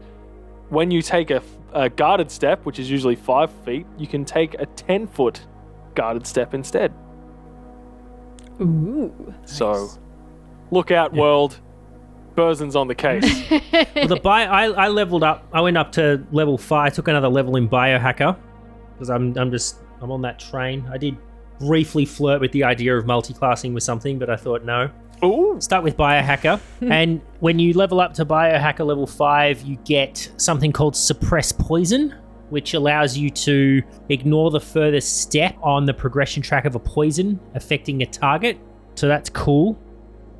when 0.69 0.91
you 0.91 1.01
take 1.01 1.31
a, 1.31 1.41
a 1.73 1.89
guarded 1.89 2.31
step, 2.31 2.65
which 2.65 2.79
is 2.79 2.89
usually 2.89 3.15
five 3.15 3.51
feet, 3.63 3.85
you 3.97 4.07
can 4.07 4.25
take 4.25 4.55
a 4.55 4.65
ten 4.65 5.07
foot 5.07 5.45
guarded 5.93 6.25
step 6.27 6.53
instead. 6.53 6.93
Ooh. 8.61 9.33
So, 9.45 9.89
look 10.71 10.91
out, 10.91 11.13
world. 11.13 11.59
Burzen's 12.35 12.75
on 12.75 12.87
the 12.87 12.95
case. 12.95 13.25
Well, 13.95 14.07
the 14.07 14.17
bio, 14.17 14.49
I, 14.49 14.65
I 14.65 14.87
leveled 14.89 15.23
up. 15.23 15.47
I 15.53 15.61
went 15.61 15.77
up 15.77 15.93
to 15.93 16.25
level 16.31 16.57
five. 16.57 16.93
Took 16.93 17.07
another 17.07 17.29
level 17.29 17.55
in 17.55 17.69
biohacker 17.69 18.37
because 18.93 19.09
I'm 19.09 19.37
I'm 19.37 19.51
just 19.51 19.77
I'm 20.01 20.11
on 20.11 20.21
that 20.23 20.37
train. 20.37 20.87
I 20.91 20.97
did 20.97 21.17
briefly 21.59 22.05
flirt 22.05 22.41
with 22.41 22.51
the 22.51 22.63
idea 22.63 22.97
of 22.97 23.05
multi-classing 23.05 23.73
with 23.73 23.83
something, 23.83 24.19
but 24.19 24.29
I 24.29 24.35
thought 24.35 24.65
no. 24.65 24.89
Ooh. 25.23 25.57
Start 25.59 25.83
with 25.83 25.97
biohacker, 25.97 26.59
and 26.81 27.21
when 27.39 27.59
you 27.59 27.73
level 27.73 27.99
up 27.99 28.13
to 28.15 28.25
biohacker 28.25 28.85
level 28.85 29.07
five, 29.07 29.61
you 29.61 29.77
get 29.85 30.31
something 30.37 30.71
called 30.71 30.95
suppress 30.95 31.51
poison, 31.51 32.13
which 32.49 32.73
allows 32.73 33.17
you 33.17 33.29
to 33.29 33.81
ignore 34.09 34.51
the 34.51 34.59
furthest 34.59 35.21
step 35.21 35.55
on 35.61 35.85
the 35.85 35.93
progression 35.93 36.43
track 36.43 36.65
of 36.65 36.75
a 36.75 36.79
poison 36.79 37.39
affecting 37.53 38.01
a 38.01 38.05
target. 38.05 38.59
So 38.95 39.07
that's 39.07 39.29
cool. 39.29 39.79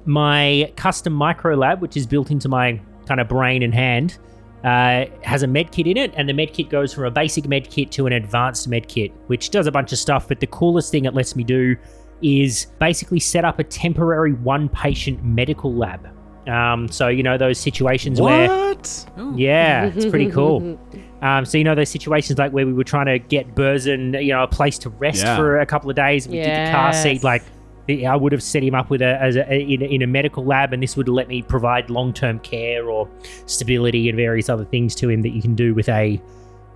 My 0.06 0.72
custom 0.76 1.14
micro 1.14 1.56
lab, 1.56 1.82
which 1.82 1.98
is 1.98 2.06
built 2.06 2.30
into 2.30 2.48
my 2.48 2.80
kind 3.08 3.20
of 3.20 3.28
brain 3.28 3.64
and 3.64 3.74
hand, 3.74 4.20
uh, 4.64 5.06
has 5.24 5.44
a 5.44 5.48
med 5.48 5.72
kit 5.72 5.88
in 5.88 5.98
it, 5.98 6.14
and 6.16 6.28
the 6.28 6.34
med 6.34 6.54
kit 6.54 6.70
goes 6.70 6.94
from 6.94 7.06
a 7.06 7.12
basic 7.12 7.48
med 7.48 7.70
kit 7.70 7.92
to 7.92 8.08
an 8.08 8.14
advanced 8.14 8.68
med 8.68 8.88
kit, 8.88 9.12
which 9.28 9.52
does 9.52 9.68
a 9.68 9.72
bunch 9.72 9.92
of 9.92 10.00
stuff. 10.00 10.28
But 10.28 10.40
the 10.40 10.48
coolest 10.48 10.92
thing 10.92 11.06
it 11.06 11.14
lets 11.14 11.36
me 11.36 11.44
do 11.44 11.76
is 12.22 12.68
basically 12.80 13.20
set 13.20 13.46
up 13.46 13.60
a 13.60 13.64
temporary 13.64 14.34
one 14.34 14.70
patient 14.70 15.24
medical 15.24 15.74
lab. 15.74 16.08
Um, 16.48 16.88
so 16.90 17.08
you 17.08 17.24
know 17.24 17.38
those 17.38 17.58
situations 17.60 18.22
where 18.22 18.48
What? 18.50 19.06
yeah, 19.36 19.86
it's 19.86 20.06
pretty 20.06 20.30
cool. 20.32 20.80
Um, 21.22 21.44
so 21.44 21.58
you 21.58 21.64
know 21.64 21.74
those 21.74 21.90
situations 21.90 22.38
like 22.38 22.52
where 22.52 22.68
we 22.68 22.74
were 22.74 22.84
trying 22.84 23.08
to 23.08 23.18
get 23.18 23.56
Burzin, 23.56 24.22
you 24.24 24.32
know, 24.34 24.44
a 24.44 24.48
place 24.48 24.78
to 24.80 24.90
rest 24.92 25.24
Yeah. 25.24 25.36
for 25.38 25.60
a 25.60 25.66
couple 25.66 25.90
of 25.90 25.96
days. 25.96 26.28
We 26.28 26.36
did 26.36 26.68
the 26.68 26.72
car 26.72 26.94
seat. 26.94 27.24
Like 27.24 27.42
the- 27.88 28.06
I 28.06 28.16
would 28.16 28.32
have 28.32 28.44
set 28.44 28.62
him 28.62 28.76
up 28.76 28.92
with 28.92 29.02
a, 29.02 29.20
as 29.20 29.36
a 29.36 29.52
in, 29.52 29.82
a 29.82 29.86
in 29.86 30.02
a 30.04 30.08
medical 30.08 30.46
lab, 30.46 30.72
and 30.72 30.84
this 30.84 30.96
would 30.96 31.08
let 31.08 31.28
me 31.28 31.42
provide 31.42 31.90
long 31.90 32.14
term 32.14 32.38
care 32.40 32.88
or 32.90 33.10
stability 33.48 34.08
and 34.08 34.18
various 34.18 34.50
other 34.50 34.66
things 34.66 34.94
to 34.96 35.10
him 35.10 35.24
that 35.24 35.30
you 35.30 35.42
can 35.42 35.56
do 35.56 35.74
with 35.74 35.90
a 35.90 36.22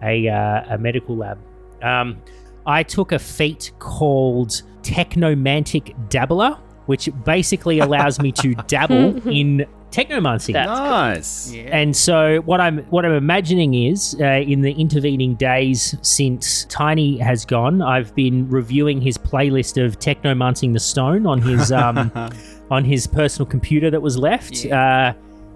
a, 0.02 0.30
uh, 0.30 0.63
a 0.73 0.78
medical 0.80 1.15
lab. 1.17 1.38
Um, 1.84 2.17
I 2.65 2.82
took 2.82 3.12
a 3.12 3.19
feat 3.19 3.71
called 3.78 4.63
Technomantic 4.82 6.10
Dabbler, 6.10 6.58
which 6.86 7.10
basically 7.26 7.80
allows 7.80 8.20
me 8.20 8.32
to 8.34 8.54
dabble 8.68 9.28
in 9.32 9.65
technomancy. 9.92 10.54
That's 10.54 10.70
Nice. 10.70 11.54
And 11.72 11.96
so 11.96 12.42
what 12.42 12.62
I'm 12.62 12.80
what 12.86 13.06
I'm 13.06 13.13
imagining 13.13 13.74
is 13.74 14.15
uh, 14.20 14.26
in 14.26 14.62
the 14.62 14.72
intervening 14.72 15.36
days 15.36 15.96
since 16.02 16.65
Tiny 16.65 17.18
has 17.18 17.46
gone, 17.46 17.82
I've 17.82 18.13
been 18.15 18.48
reviewing 18.50 19.02
his 19.02 19.18
playlist 19.18 19.84
of 19.84 20.00
Technomancing 20.00 20.74
the 20.74 20.80
Stone 20.80 21.26
on 21.26 21.42
his 21.42 21.72
um, 21.72 22.12
on 22.72 22.86
his 22.86 23.08
personal 23.08 23.48
computer 23.48 23.89
that 23.89 24.02
was 24.02 24.18
left. 24.18 24.65
Uh, 24.65 25.13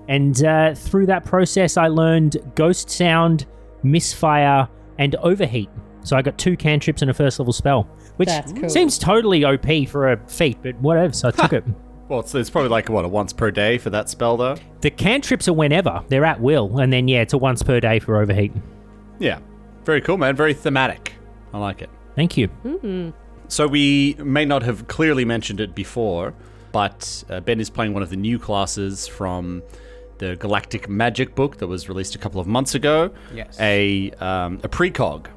and 0.08 0.44
uh, 0.44 0.76
through 0.76 1.06
that 1.06 1.24
process, 1.24 1.78
I 1.78 1.88
learned 1.88 2.38
Ghost 2.56 2.90
Sound, 2.90 3.46
Misfire, 3.84 4.68
and 4.98 5.16
Overheat. 5.16 5.70
So 6.04 6.18
I 6.18 6.22
got 6.22 6.38
two 6.38 6.58
cantrips 6.58 7.02
and 7.02 7.10
a 7.10 7.14
first 7.14 7.40
level 7.40 7.54
spell, 7.54 7.88
which 8.18 8.30
cool. 8.60 8.70
seems 8.70 8.98
totally 8.98 9.44
OP 9.44 9.88
for 9.88 10.12
a 10.12 10.18
feat, 10.28 10.58
but 10.62 10.76
whatever. 10.76 11.14
So 11.14 11.30
I 11.30 11.32
took 11.32 11.54
it. 11.54 11.64
Well, 12.10 12.20
it's, 12.20 12.36
it's 12.36 12.50
probably 12.50 12.70
like 12.70 12.90
what 12.90 13.06
a 13.06 13.08
once 13.08 13.34
per 13.34 13.50
day 13.50 13.78
for 13.78 13.90
that 13.90 14.10
spell, 14.10 14.38
though. 14.38 14.58
The 14.82 14.92
cantrips 14.92 15.48
are 15.48 15.54
whenever 15.54 16.04
they're 16.10 16.26
at 16.26 16.42
will, 16.42 16.80
and 16.80 16.92
then 16.92 17.08
yeah, 17.08 17.22
it's 17.22 17.34
a 17.34 17.38
once 17.38 17.64
per 17.64 17.80
day 17.80 18.00
for 18.00 18.22
overheat. 18.22 18.52
Yeah, 19.20 19.40
very 19.84 20.02
cool, 20.02 20.18
man. 20.18 20.36
Very 20.36 20.54
thematic. 20.54 21.14
I 21.54 21.60
like 21.60 21.82
it. 21.82 21.90
Thank 22.16 22.38
you. 22.38 23.14
So 23.48 23.68
we 23.68 24.16
may 24.20 24.46
not 24.46 24.64
have 24.64 24.88
clearly 24.88 25.26
mentioned 25.26 25.60
it 25.60 25.74
before, 25.74 26.34
but 26.72 27.24
uh, 27.30 27.40
Ben 27.40 27.60
is 27.60 27.70
playing 27.70 27.94
one 27.94 28.04
of 28.04 28.10
the 28.10 28.18
new 28.18 28.38
classes 28.38 29.08
from 29.08 29.64
the 30.18 30.36
Galactic 30.36 30.90
Magic 30.90 31.36
book 31.36 31.58
that 31.58 31.68
was 31.68 31.90
released 31.90 32.16
a 32.16 32.18
couple 32.18 32.40
of 32.40 32.48
months 32.48 32.76
ago. 32.76 33.14
Yes. 33.34 33.58
A 33.60 34.12
um, 34.20 34.60
a 34.64 34.70
precog. 34.70 35.28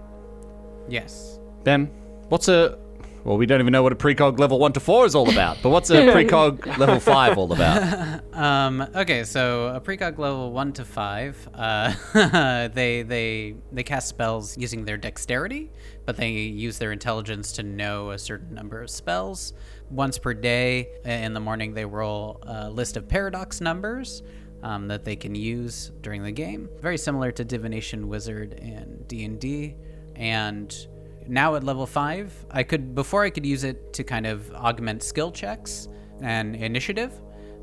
Yes. 0.88 1.38
Ben, 1.64 1.90
what's 2.28 2.48
a 2.48 2.78
well, 3.26 3.36
we 3.36 3.44
don't 3.44 3.60
even 3.60 3.72
know 3.72 3.82
what 3.82 3.92
a 3.92 3.96
precog 3.96 4.38
level 4.38 4.60
one 4.60 4.72
to 4.74 4.78
four 4.78 5.04
is 5.04 5.16
all 5.16 5.28
about. 5.28 5.58
But 5.60 5.70
what's 5.70 5.90
a 5.90 5.96
precog 6.14 6.78
level 6.78 7.00
five 7.00 7.36
all 7.36 7.52
about? 7.52 8.22
Um, 8.36 8.86
okay, 8.94 9.24
so 9.24 9.68
a 9.68 9.80
precog 9.80 10.18
level 10.18 10.52
one 10.52 10.70
to 10.74 10.84
five, 10.84 11.48
uh, 11.54 11.94
they 12.74 13.02
they 13.02 13.56
they 13.72 13.82
cast 13.82 14.08
spells 14.08 14.58
using 14.58 14.84
their 14.84 14.98
dexterity, 14.98 15.72
but 16.04 16.18
they 16.18 16.32
use 16.32 16.76
their 16.76 16.92
intelligence 16.92 17.52
to 17.52 17.62
know 17.62 18.10
a 18.10 18.18
certain 18.18 18.54
number 18.54 18.82
of 18.82 18.90
spells. 18.90 19.54
Once 19.90 20.18
per 20.18 20.34
day, 20.34 20.86
in 21.06 21.32
the 21.32 21.40
morning, 21.40 21.72
they 21.72 21.86
roll 21.86 22.38
a 22.42 22.68
list 22.68 22.98
of 22.98 23.08
paradox 23.08 23.62
numbers 23.62 24.22
um, 24.62 24.86
that 24.88 25.06
they 25.06 25.16
can 25.16 25.34
use 25.34 25.90
during 26.02 26.22
the 26.22 26.32
game. 26.32 26.68
Very 26.82 26.98
similar 26.98 27.32
to 27.32 27.42
divination 27.42 28.06
wizard 28.06 28.52
and 28.60 29.08
D 29.08 29.24
and 29.24 29.40
D, 29.40 29.76
and 30.14 30.86
now 31.28 31.54
at 31.54 31.64
level 31.64 31.86
5 31.86 32.46
i 32.50 32.62
could 32.62 32.94
before 32.94 33.24
i 33.24 33.30
could 33.30 33.46
use 33.46 33.64
it 33.64 33.92
to 33.92 34.04
kind 34.04 34.26
of 34.26 34.50
augment 34.52 35.02
skill 35.02 35.30
checks 35.30 35.88
and 36.20 36.56
initiative 36.56 37.12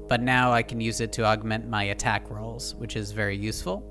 but 0.08 0.21
now 0.21 0.52
i 0.52 0.62
can 0.62 0.80
use 0.82 0.99
it 1.02 1.12
to 1.13 1.23
augment 1.23 1.67
my 1.67 1.84
attack 1.86 2.30
rolls 2.30 2.76
which 2.76 2.95
is 2.95 3.12
very 3.12 3.38
useful. 3.38 3.89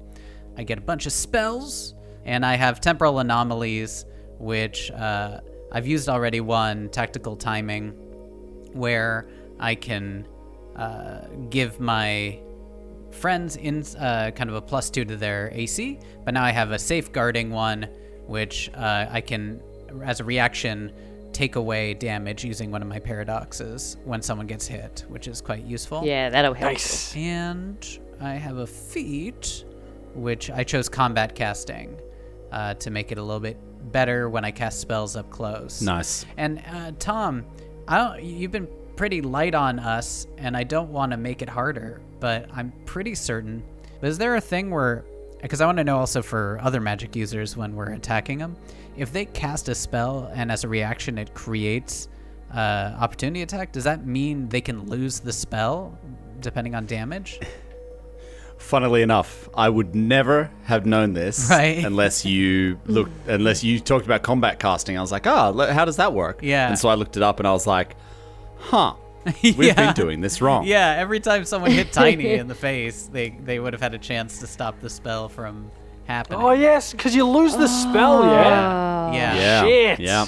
I 0.56 0.64
get 0.64 0.76
a 0.76 0.82
bunch 0.82 1.06
of 1.06 1.12
spells 1.12 1.94
and 2.24 2.44
i 2.44 2.54
have 2.54 2.80
temporal 2.80 3.18
anomalies 3.18 4.04
which 4.38 4.90
uh, 4.90 5.40
i've 5.72 5.86
used 5.86 6.08
already 6.08 6.40
one 6.40 6.88
tactical 6.90 7.36
timing 7.36 7.90
where 8.72 9.28
i 9.58 9.74
can 9.74 10.26
uh, 10.76 11.26
give 11.50 11.80
my 11.80 12.38
friends 13.12 13.56
in 13.56 13.84
uh, 13.98 14.30
kind 14.34 14.50
of 14.50 14.56
a 14.56 14.62
plus 14.62 14.90
two 14.90 15.04
to 15.04 15.16
their 15.16 15.50
AC, 15.52 15.98
but 16.24 16.34
now 16.34 16.44
I 16.44 16.50
have 16.50 16.70
a 16.70 16.78
safeguarding 16.78 17.50
one, 17.50 17.88
which 18.26 18.70
uh, 18.74 19.06
I 19.10 19.20
can, 19.20 19.60
as 20.04 20.20
a 20.20 20.24
reaction, 20.24 20.92
take 21.32 21.56
away 21.56 21.94
damage 21.94 22.44
using 22.44 22.70
one 22.70 22.82
of 22.82 22.88
my 22.88 22.98
paradoxes 22.98 23.96
when 24.04 24.20
someone 24.20 24.46
gets 24.46 24.66
hit, 24.66 25.04
which 25.08 25.28
is 25.28 25.40
quite 25.40 25.64
useful. 25.64 26.04
Yeah, 26.04 26.28
that'll 26.28 26.54
help. 26.54 26.72
Nice. 26.72 27.16
And 27.16 27.98
I 28.20 28.34
have 28.34 28.58
a 28.58 28.66
feat, 28.66 29.64
which 30.14 30.50
I 30.50 30.62
chose 30.62 30.88
combat 30.88 31.34
casting 31.34 31.98
uh, 32.52 32.74
to 32.74 32.90
make 32.90 33.12
it 33.12 33.18
a 33.18 33.22
little 33.22 33.40
bit 33.40 33.56
better 33.90 34.28
when 34.28 34.44
I 34.44 34.50
cast 34.50 34.80
spells 34.80 35.16
up 35.16 35.30
close. 35.30 35.80
Nice. 35.82 36.26
And 36.36 36.62
uh, 36.70 36.92
Tom, 36.98 37.44
I 37.88 37.96
don't, 37.96 38.22
you've 38.22 38.52
been 38.52 38.68
pretty 38.94 39.22
light 39.22 39.54
on 39.54 39.78
us, 39.78 40.26
and 40.36 40.56
I 40.56 40.64
don't 40.64 40.90
want 40.90 41.12
to 41.12 41.16
make 41.16 41.42
it 41.42 41.48
harder, 41.48 42.00
but 42.20 42.48
I'm 42.52 42.72
pretty 42.84 43.14
certain. 43.14 43.62
But 44.00 44.10
is 44.10 44.18
there 44.18 44.36
a 44.36 44.40
thing 44.40 44.70
where, 44.70 45.04
because 45.42 45.60
I 45.60 45.66
want 45.66 45.78
to 45.78 45.84
know 45.84 45.98
also 45.98 46.22
for 46.22 46.58
other 46.62 46.80
magic 46.80 47.14
users 47.14 47.56
when 47.56 47.74
we're 47.76 47.92
attacking 47.92 48.38
them, 48.38 48.56
if 48.96 49.12
they 49.12 49.24
cast 49.26 49.68
a 49.68 49.74
spell 49.74 50.30
and 50.34 50.50
as 50.50 50.64
a 50.64 50.68
reaction 50.68 51.18
it 51.18 51.34
creates 51.34 52.08
uh, 52.54 52.96
opportunity 53.00 53.42
attack, 53.42 53.72
does 53.72 53.84
that 53.84 54.06
mean 54.06 54.48
they 54.48 54.60
can 54.60 54.86
lose 54.88 55.20
the 55.20 55.32
spell 55.32 55.98
depending 56.40 56.74
on 56.74 56.86
damage? 56.86 57.40
Funnily 58.58 59.02
enough, 59.02 59.48
I 59.54 59.68
would 59.68 59.94
never 59.96 60.50
have 60.64 60.86
known 60.86 61.14
this 61.14 61.48
Right. 61.50 61.84
unless 61.84 62.24
you 62.24 62.78
looked, 62.86 63.10
unless 63.26 63.64
you 63.64 63.80
talked 63.80 64.04
about 64.06 64.22
combat 64.22 64.60
casting. 64.60 64.96
I 64.96 65.00
was 65.00 65.10
like, 65.10 65.26
oh, 65.26 65.72
how 65.72 65.84
does 65.84 65.96
that 65.96 66.12
work? 66.14 66.40
Yeah. 66.42 66.68
And 66.68 66.78
so 66.78 66.88
I 66.88 66.94
looked 66.94 67.16
it 67.16 67.22
up, 67.24 67.40
and 67.40 67.48
I 67.48 67.52
was 67.52 67.66
like, 67.66 67.96
huh, 68.58 68.94
we've 69.42 69.56
Yeah. 69.62 69.74
been 69.74 69.94
doing 69.94 70.20
this 70.20 70.40
wrong. 70.42 70.64
Yeah, 70.66 70.94
every 70.98 71.20
time 71.20 71.44
someone 71.44 71.70
hit 71.70 71.92
Tiny 71.92 72.32
in 72.34 72.48
the 72.48 72.54
face, 72.68 73.08
they 73.12 73.30
they 73.30 73.58
would 73.60 73.72
have 73.72 73.82
had 73.82 73.94
a 73.94 73.98
chance 73.98 74.38
to 74.40 74.46
stop 74.46 74.80
the 74.80 74.90
spell 74.90 75.28
from 75.28 75.70
happening. 76.06 76.40
Oh 76.40 76.50
yes, 76.52 76.92
because 76.92 77.14
you 77.14 77.26
lose 77.26 77.56
the 77.56 77.68
spell. 77.68 78.24
Yeah. 78.24 79.12
yeah. 79.12 79.34
Yeah. 79.34 79.62
Shit. 79.62 80.00
Yeah. 80.00 80.26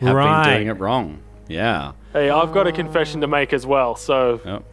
Have 0.00 0.14
Right. 0.14 0.44
been 0.44 0.54
doing 0.56 0.68
it 0.68 0.80
wrong. 0.80 1.20
Yeah. 1.48 1.92
Hey, 2.12 2.28
I've 2.30 2.52
got 2.52 2.66
a 2.66 2.72
confession 2.72 3.20
to 3.20 3.26
make 3.26 3.52
as 3.52 3.64
well. 3.66 3.94
So 3.96 4.40
Yep. 4.44 4.64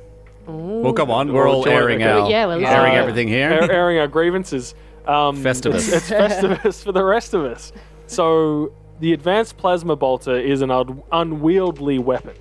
Well, 0.46 0.92
come 0.94 1.10
on. 1.12 1.32
We're 1.32 1.48
all 1.48 1.64
Join- 1.64 1.74
airing 1.74 2.04
okay. 2.04 2.12
our, 2.12 2.30
Yeah, 2.30 2.46
well, 2.48 2.66
airing 2.66 2.94
everything 2.96 3.28
here. 3.30 3.50
air- 3.52 3.72
airing 3.72 4.00
our 4.00 4.08
grievances. 4.08 4.76
Um, 5.08 5.38
Festivus. 5.42 5.76
It's, 5.94 5.94
it's 5.94 6.10
Festivus 6.10 6.84
for 6.84 6.92
the 6.92 7.04
rest 7.04 7.34
of 7.34 7.46
us. 7.46 7.72
So 8.08 8.74
the 9.00 9.14
advanced 9.14 9.56
plasma 9.58 9.96
bolter 9.96 10.38
is 10.38 10.62
an 10.62 10.72
un- 10.72 11.02
unwieldy 11.14 12.00
weapon, 12.00 12.36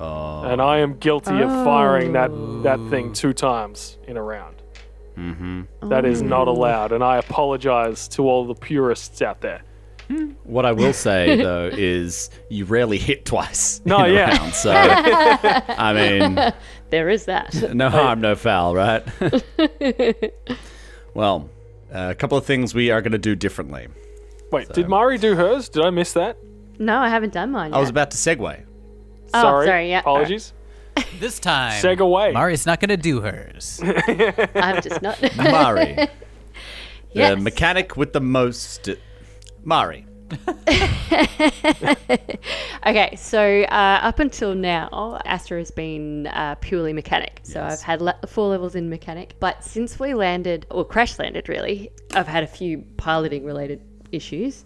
oh. 0.00 0.42
and 0.44 0.60
I 0.60 0.78
am 0.78 0.98
guilty 0.98 1.40
of 1.40 1.50
firing 1.64 2.12
that 2.12 2.30
that 2.62 2.80
thing 2.90 3.12
two 3.12 3.32
times 3.32 3.98
in 4.08 4.16
a 4.16 4.22
round. 4.22 4.56
Mm-hmm. 5.16 5.88
That 5.88 6.04
is 6.04 6.22
not 6.22 6.48
allowed, 6.48 6.92
and 6.92 7.04
I 7.04 7.18
apologize 7.18 8.08
to 8.08 8.28
all 8.28 8.46
the 8.46 8.54
purists 8.54 9.20
out 9.22 9.40
there. 9.40 9.62
What 10.42 10.66
I 10.66 10.72
will 10.72 10.92
say 10.92 11.36
though 11.42 11.70
is 11.72 12.30
you 12.48 12.64
rarely 12.64 12.98
hit 12.98 13.24
twice 13.24 13.80
No, 13.84 14.04
in 14.04 14.10
a 14.10 14.14
yeah. 14.14 14.36
round. 14.38 14.54
So 14.54 14.72
I 14.74 15.92
mean, 15.92 16.52
There 16.90 17.08
is 17.08 17.26
that. 17.26 17.74
no 17.74 17.90
harm, 17.90 18.20
no 18.20 18.34
foul, 18.34 18.74
right? 18.74 19.04
well, 21.14 21.48
uh, 21.94 22.08
a 22.10 22.14
couple 22.14 22.36
of 22.36 22.44
things 22.44 22.74
we 22.74 22.90
are 22.90 23.00
going 23.02 23.12
to 23.12 23.18
do 23.18 23.36
differently. 23.36 23.86
Wait, 24.50 24.68
did 24.70 24.88
Mari 24.88 25.16
do 25.18 25.36
hers? 25.36 25.68
Did 25.68 25.84
I 25.84 25.90
miss 25.90 26.12
that? 26.14 26.36
No, 26.80 26.98
I 26.98 27.08
haven't 27.08 27.32
done 27.32 27.52
mine. 27.52 27.72
I 27.72 27.78
was 27.78 27.90
about 27.90 28.10
to 28.10 28.16
segue. 28.16 28.64
Oh, 29.34 29.42
sorry. 29.42 29.66
sorry, 29.66 29.88
yeah. 29.90 30.00
Apologies. 30.00 30.52
This 31.18 31.38
time, 31.38 31.80
Seg 31.82 31.98
away. 32.00 32.32
Mari's 32.32 32.66
not 32.66 32.80
gonna 32.80 32.96
do 32.96 33.20
hers. 33.20 33.80
I'm 34.54 34.82
just 34.82 35.00
not. 35.00 35.18
Mari, 35.36 35.94
the 35.94 36.08
Yes. 37.12 37.40
mechanic 37.40 37.96
with 37.96 38.12
the 38.12 38.20
most. 38.20 38.88
Mari, 39.64 40.04
Okay, 42.86 43.14
so 43.16 43.62
uh, 43.62 43.98
up 44.02 44.18
until 44.18 44.54
now, 44.54 45.20
Astra 45.24 45.58
has 45.58 45.70
been 45.70 46.26
uh, 46.28 46.54
purely 46.60 46.92
mechanic. 46.92 47.40
So 47.42 47.62
I've 47.62 47.80
had 47.82 48.00
le- 48.00 48.18
four 48.26 48.48
levels 48.48 48.74
in 48.74 48.88
mechanic, 48.88 49.34
but 49.40 49.62
since 49.62 49.98
we 50.00 50.14
landed, 50.14 50.66
or 50.70 50.84
crash 50.84 51.18
landed 51.18 51.48
really, 51.48 51.90
I've 52.14 52.28
had 52.28 52.42
a 52.42 52.46
few 52.46 52.78
piloting 52.96 53.44
related 53.44 53.80
issues. 54.12 54.64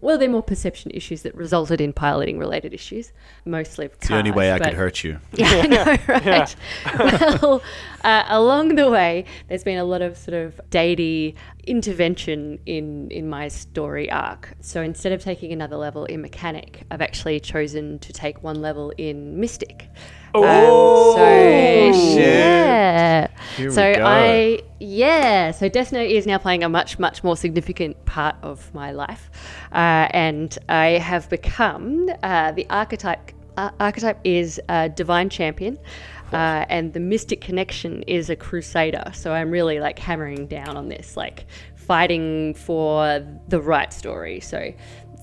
Well, 0.00 0.16
they're 0.16 0.30
more 0.30 0.42
perception 0.42 0.90
issues 0.92 1.22
that 1.22 1.34
resulted 1.34 1.80
in 1.80 1.92
piloting 1.92 2.38
related 2.38 2.72
issues, 2.72 3.12
mostly 3.44 3.86
of 3.86 3.92
it's 3.92 4.08
the 4.08 4.16
only 4.16 4.30
way 4.30 4.52
I 4.52 4.58
could 4.58 4.74
hurt 4.74 5.04
you. 5.04 5.18
Yeah, 5.32 5.46
I 5.46 5.66
know, 5.66 5.96
right? 6.08 6.56
well, 7.42 7.62
uh, 8.02 8.24
along 8.28 8.76
the 8.76 8.90
way, 8.90 9.24
there's 9.48 9.64
been 9.64 9.78
a 9.78 9.84
lot 9.84 10.02
of 10.02 10.16
sort 10.16 10.34
of 10.34 10.60
deity 10.70 11.34
intervention 11.66 12.58
in 12.66 13.10
in 13.10 13.28
my 13.28 13.48
story 13.48 14.10
arc. 14.10 14.54
So 14.60 14.82
instead 14.82 15.12
of 15.12 15.22
taking 15.22 15.52
another 15.52 15.76
level 15.76 16.04
in 16.06 16.22
mechanic, 16.22 16.82
I've 16.90 17.02
actually 17.02 17.40
chosen 17.40 17.98
to 18.00 18.12
take 18.12 18.42
one 18.42 18.60
level 18.60 18.92
in 18.96 19.38
mystic. 19.38 19.88
Um, 20.34 20.42
Oh, 20.44 21.14
so 21.16 22.14
shit. 22.14 22.24
yeah, 22.24 23.26
Here 23.56 23.70
so. 23.70 23.82
I 23.82 24.60
yeah, 24.78 25.50
so 25.50 25.68
Desna 25.68 26.08
is 26.08 26.26
now 26.26 26.38
playing 26.38 26.62
a 26.64 26.68
much 26.68 26.98
much 26.98 27.22
more 27.24 27.36
significant 27.36 28.02
part 28.06 28.36
of 28.42 28.72
my 28.74 28.92
life, 28.92 29.30
uh, 29.72 30.08
and 30.10 30.56
I 30.68 30.98
have 30.98 31.28
become 31.28 32.08
uh, 32.22 32.52
the 32.52 32.66
archetype. 32.70 33.32
Uh, 33.56 33.70
archetype 33.80 34.18
is 34.24 34.60
a 34.68 34.88
divine 34.88 35.28
champion, 35.28 35.78
uh, 36.32 36.64
and 36.68 36.92
the 36.92 37.00
mystic 37.00 37.40
connection 37.40 38.02
is 38.04 38.30
a 38.30 38.36
crusader. 38.36 39.10
So 39.12 39.32
I'm 39.32 39.50
really 39.50 39.80
like 39.80 39.98
hammering 39.98 40.46
down 40.46 40.76
on 40.76 40.88
this, 40.88 41.16
like 41.16 41.44
fighting 41.74 42.54
for 42.54 43.26
the 43.48 43.60
right 43.60 43.92
story. 43.92 44.38
So 44.40 44.72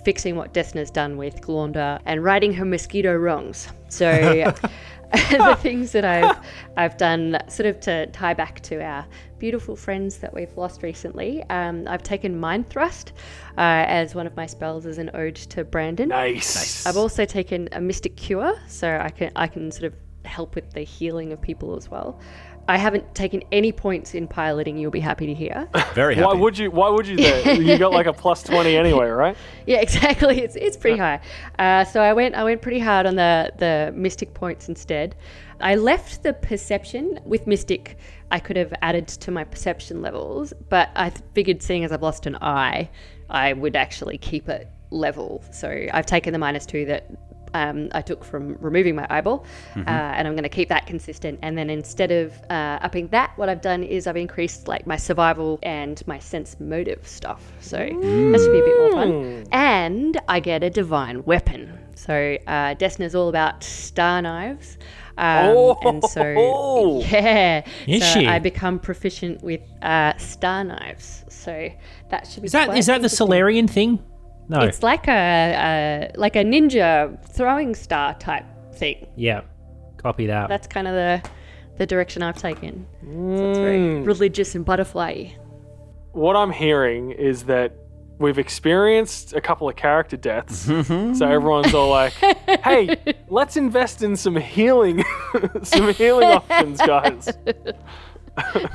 fixing 0.04 0.36
what 0.36 0.54
Desna's 0.54 0.92
done 0.92 1.18
with 1.18 1.42
Glornda 1.42 2.00
and 2.06 2.24
righting 2.24 2.54
her 2.54 2.64
mosquito 2.66 3.14
wrongs. 3.16 3.68
So 3.90 4.54
the 5.30 5.58
things 5.62 5.92
that 5.94 6.06
I've 6.06 6.38
I've 6.76 6.98
done 6.98 7.38
sort 7.48 7.68
of 7.68 7.80
to 7.82 8.08
tie 8.08 8.34
back 8.34 8.60
to 8.62 8.84
our 8.84 9.06
beautiful 9.40 9.76
friends 9.76 10.18
that 10.18 10.34
we've 10.34 10.56
lost 10.58 10.84
recently. 10.84 11.44
Um, 11.50 11.88
I've 11.88 12.04
taken 12.04 12.40
Mind 12.40 12.70
Thrust 12.70 13.14
uh, 13.58 13.86
as 13.88 14.16
one 14.16 14.28
of 14.28 14.36
my 14.36 14.46
spells 14.46 14.86
as 14.86 14.98
an 14.98 15.12
ode 15.14 15.36
to 15.36 15.64
Brandon. 15.64 16.10
Nice. 16.10 16.86
I've 16.86 16.98
also 16.98 17.26
taken 17.26 17.70
a 17.72 17.80
Mystic 17.80 18.18
Cure, 18.18 18.60
so 18.68 18.98
I 19.02 19.10
can 19.10 19.32
I 19.36 19.48
can 19.48 19.72
sort 19.72 19.86
of 19.86 19.94
help 20.26 20.56
with 20.56 20.72
the 20.72 20.82
healing 20.82 21.32
of 21.32 21.42
people 21.42 21.76
as 21.76 21.90
well. 21.90 22.20
I 22.70 22.78
haven't 22.78 23.16
taken 23.16 23.44
any 23.52 23.72
points 23.72 24.14
in 24.14 24.28
piloting. 24.28 24.78
You'll 24.78 24.92
be 24.92 25.00
happy 25.00 25.26
to 25.26 25.34
hear. 25.34 25.70
Very 25.94 26.16
happy. 26.16 26.26
Why 26.26 26.34
would 26.34 26.58
you? 26.58 26.70
Why 26.70 26.90
would 26.90 27.08
you? 27.08 27.16
There, 27.18 27.62
you 27.62 27.78
got 27.78 27.94
like 27.94 28.08
a 28.08 28.14
plus 28.24 28.44
twenty 28.44 28.76
anyway, 28.76 29.08
right? 29.08 29.38
yeah, 29.66 29.78
exactly. 29.78 30.42
It's 30.42 30.56
it's 30.56 30.76
pretty 30.76 30.98
high. 30.98 31.22
Uh, 31.58 31.86
so 31.86 32.02
I 32.02 32.14
went 32.14 32.36
I 32.36 32.44
went 32.44 32.62
pretty 32.62 32.80
hard 32.80 33.06
on 33.06 33.16
the 33.16 33.52
the 33.58 33.94
mystic 33.96 34.34
points 34.34 34.68
instead. 34.68 35.16
I 35.62 35.76
left 35.76 36.24
the 36.24 36.34
perception 36.34 37.20
with 37.26 37.48
mystic. 37.48 37.98
I 38.32 38.40
could 38.40 38.58
have 38.58 38.74
added 38.82 39.08
to 39.08 39.32
my 39.32 39.46
perception 39.46 40.02
levels, 40.02 40.54
but 40.70 40.90
I 40.96 41.12
figured 41.34 41.64
seeing 41.64 41.86
as 41.86 41.92
I've 41.92 42.02
lost 42.04 42.26
an 42.26 42.36
eye, 42.42 42.90
I 43.30 43.54
would 43.54 43.76
actually 43.76 44.18
keep 44.18 44.50
it 44.50 44.70
level. 44.92 45.44
So 45.52 45.88
I've 45.94 46.06
taken 46.06 46.34
the 46.34 46.40
minus 46.40 46.66
two 46.66 46.86
that. 46.86 47.10
Um, 47.54 47.90
I 47.94 48.02
took 48.02 48.24
from 48.24 48.58
removing 48.60 48.96
my 48.96 49.08
eyeball, 49.10 49.46
uh, 49.76 49.80
and 49.88 50.28
I'm 50.28 50.34
going 50.34 50.44
to 50.44 50.50
keep 50.50 50.70
that 50.70 50.86
consistent. 50.88 51.40
And 51.42 51.58
then 51.58 51.70
instead 51.70 52.12
of 52.12 52.34
uh, 52.50 52.80
upping 52.82 53.08
that, 53.10 53.32
what 53.38 53.50
I've 53.50 53.62
done 53.62 53.84
is 53.84 54.08
I've 54.08 54.18
increased 54.18 54.68
like 54.68 54.86
my 54.88 54.98
survival 54.98 55.60
and 55.64 56.06
my 56.08 56.20
sense 56.20 56.60
motive 56.60 57.08
stuff. 57.08 57.42
So 57.62 57.78
that 57.78 58.40
should 58.40 58.52
be 58.52 58.60
a 58.60 58.64
bit 58.64 58.80
more 58.80 58.92
fun. 58.92 59.48
And 59.52 60.20
I 60.28 60.40
get 60.40 60.64
a 60.64 60.70
divine 60.70 61.24
weapon. 61.26 61.78
So 61.96 62.38
uh, 62.48 62.76
Desna's 62.76 63.16
all 63.16 63.30
about 63.30 63.64
star 63.64 64.22
knives. 64.22 64.78
Um, 65.18 65.76
and 65.82 66.04
so 66.04 66.36
Oh. 66.38 67.02
yeah, 67.12 67.66
Is 67.88 68.04
so 68.04 68.20
she? 68.20 68.28
I 68.28 68.38
become 68.38 68.78
proficient 68.78 69.42
with 69.44 69.62
uh, 69.82 70.16
star 70.18 70.64
knives. 70.64 71.24
So 71.30 71.70
that 72.10 72.28
should 72.28 72.44
be 72.44 72.46
Is 72.48 72.52
that 72.52 72.66
quite 72.68 72.78
is 72.78 72.86
that 72.86 72.94
the 72.94 72.96
interesting. 73.06 73.18
Solarian 73.18 73.68
thing? 73.68 74.00
No. 74.50 74.62
It's 74.62 74.84
like 74.84 75.08
a, 75.08 76.12
a 76.12 76.12
like 76.18 76.36
a 76.36 76.44
ninja 76.44 77.22
throwing 77.30 77.76
star 77.76 78.14
type 78.16 78.46
thing. 78.74 79.08
yeah. 79.16 79.42
Copy 79.98 80.28
that. 80.28 80.48
That's 80.48 80.68
kind 80.68 80.88
of 80.88 80.94
the 80.94 81.30
the 81.78 81.86
direction 81.86 82.24
I've 82.24 82.38
taken. 82.38 82.88
So 83.02 83.50
it's 83.50 83.60
very 83.60 83.78
mm. 83.78 84.06
religious 84.06 84.56
and 84.56 84.64
butterfly. 84.64 85.30
What 86.12 86.36
I'm 86.36 86.52
hearing 86.52 87.12
is 87.12 87.44
that 87.46 87.74
we've 88.20 88.40
experienced 88.40 89.34
a 89.34 89.42
couple 89.42 89.70
of 89.70 89.76
character 89.76 90.18
deaths, 90.18 90.68
mm-hmm. 90.68 91.14
so 91.14 91.28
everyone's 91.28 91.74
all 91.74 91.90
like, 91.90 92.14
"Hey, 92.64 92.98
let's 93.28 93.58
invest 93.58 94.02
in 94.02 94.16
some 94.16 94.36
healing, 94.36 95.04
some 95.64 95.94
healing 95.94 96.30
options, 96.30 96.80
guys." 96.80 97.26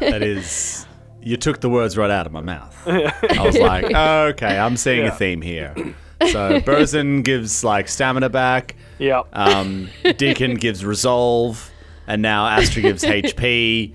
That 0.00 0.22
is. 0.22 0.86
You 1.22 1.36
took 1.36 1.60
the 1.60 1.70
words 1.70 1.96
right 1.96 2.10
out 2.10 2.26
of 2.26 2.32
my 2.32 2.40
mouth. 2.40 2.76
I 2.86 3.12
was 3.44 3.56
like, 3.58 3.84
okay, 3.94 4.58
I'm 4.58 4.76
seeing 4.76 5.04
Yeah. 5.04 5.12
a 5.12 5.16
theme 5.16 5.40
here. 5.42 5.74
So 6.30 6.60
Burzin 6.60 7.24
gives 7.24 7.64
like 7.64 7.88
stamina 7.88 8.28
back. 8.28 8.76
Yep. 9.00 9.26
Um, 9.32 9.88
Deacon 10.18 10.54
gives 10.60 10.84
resolve, 10.84 11.68
and 12.06 12.22
now 12.22 12.46
Astra 12.46 12.80
gives 12.80 13.02
HP. 13.02 13.92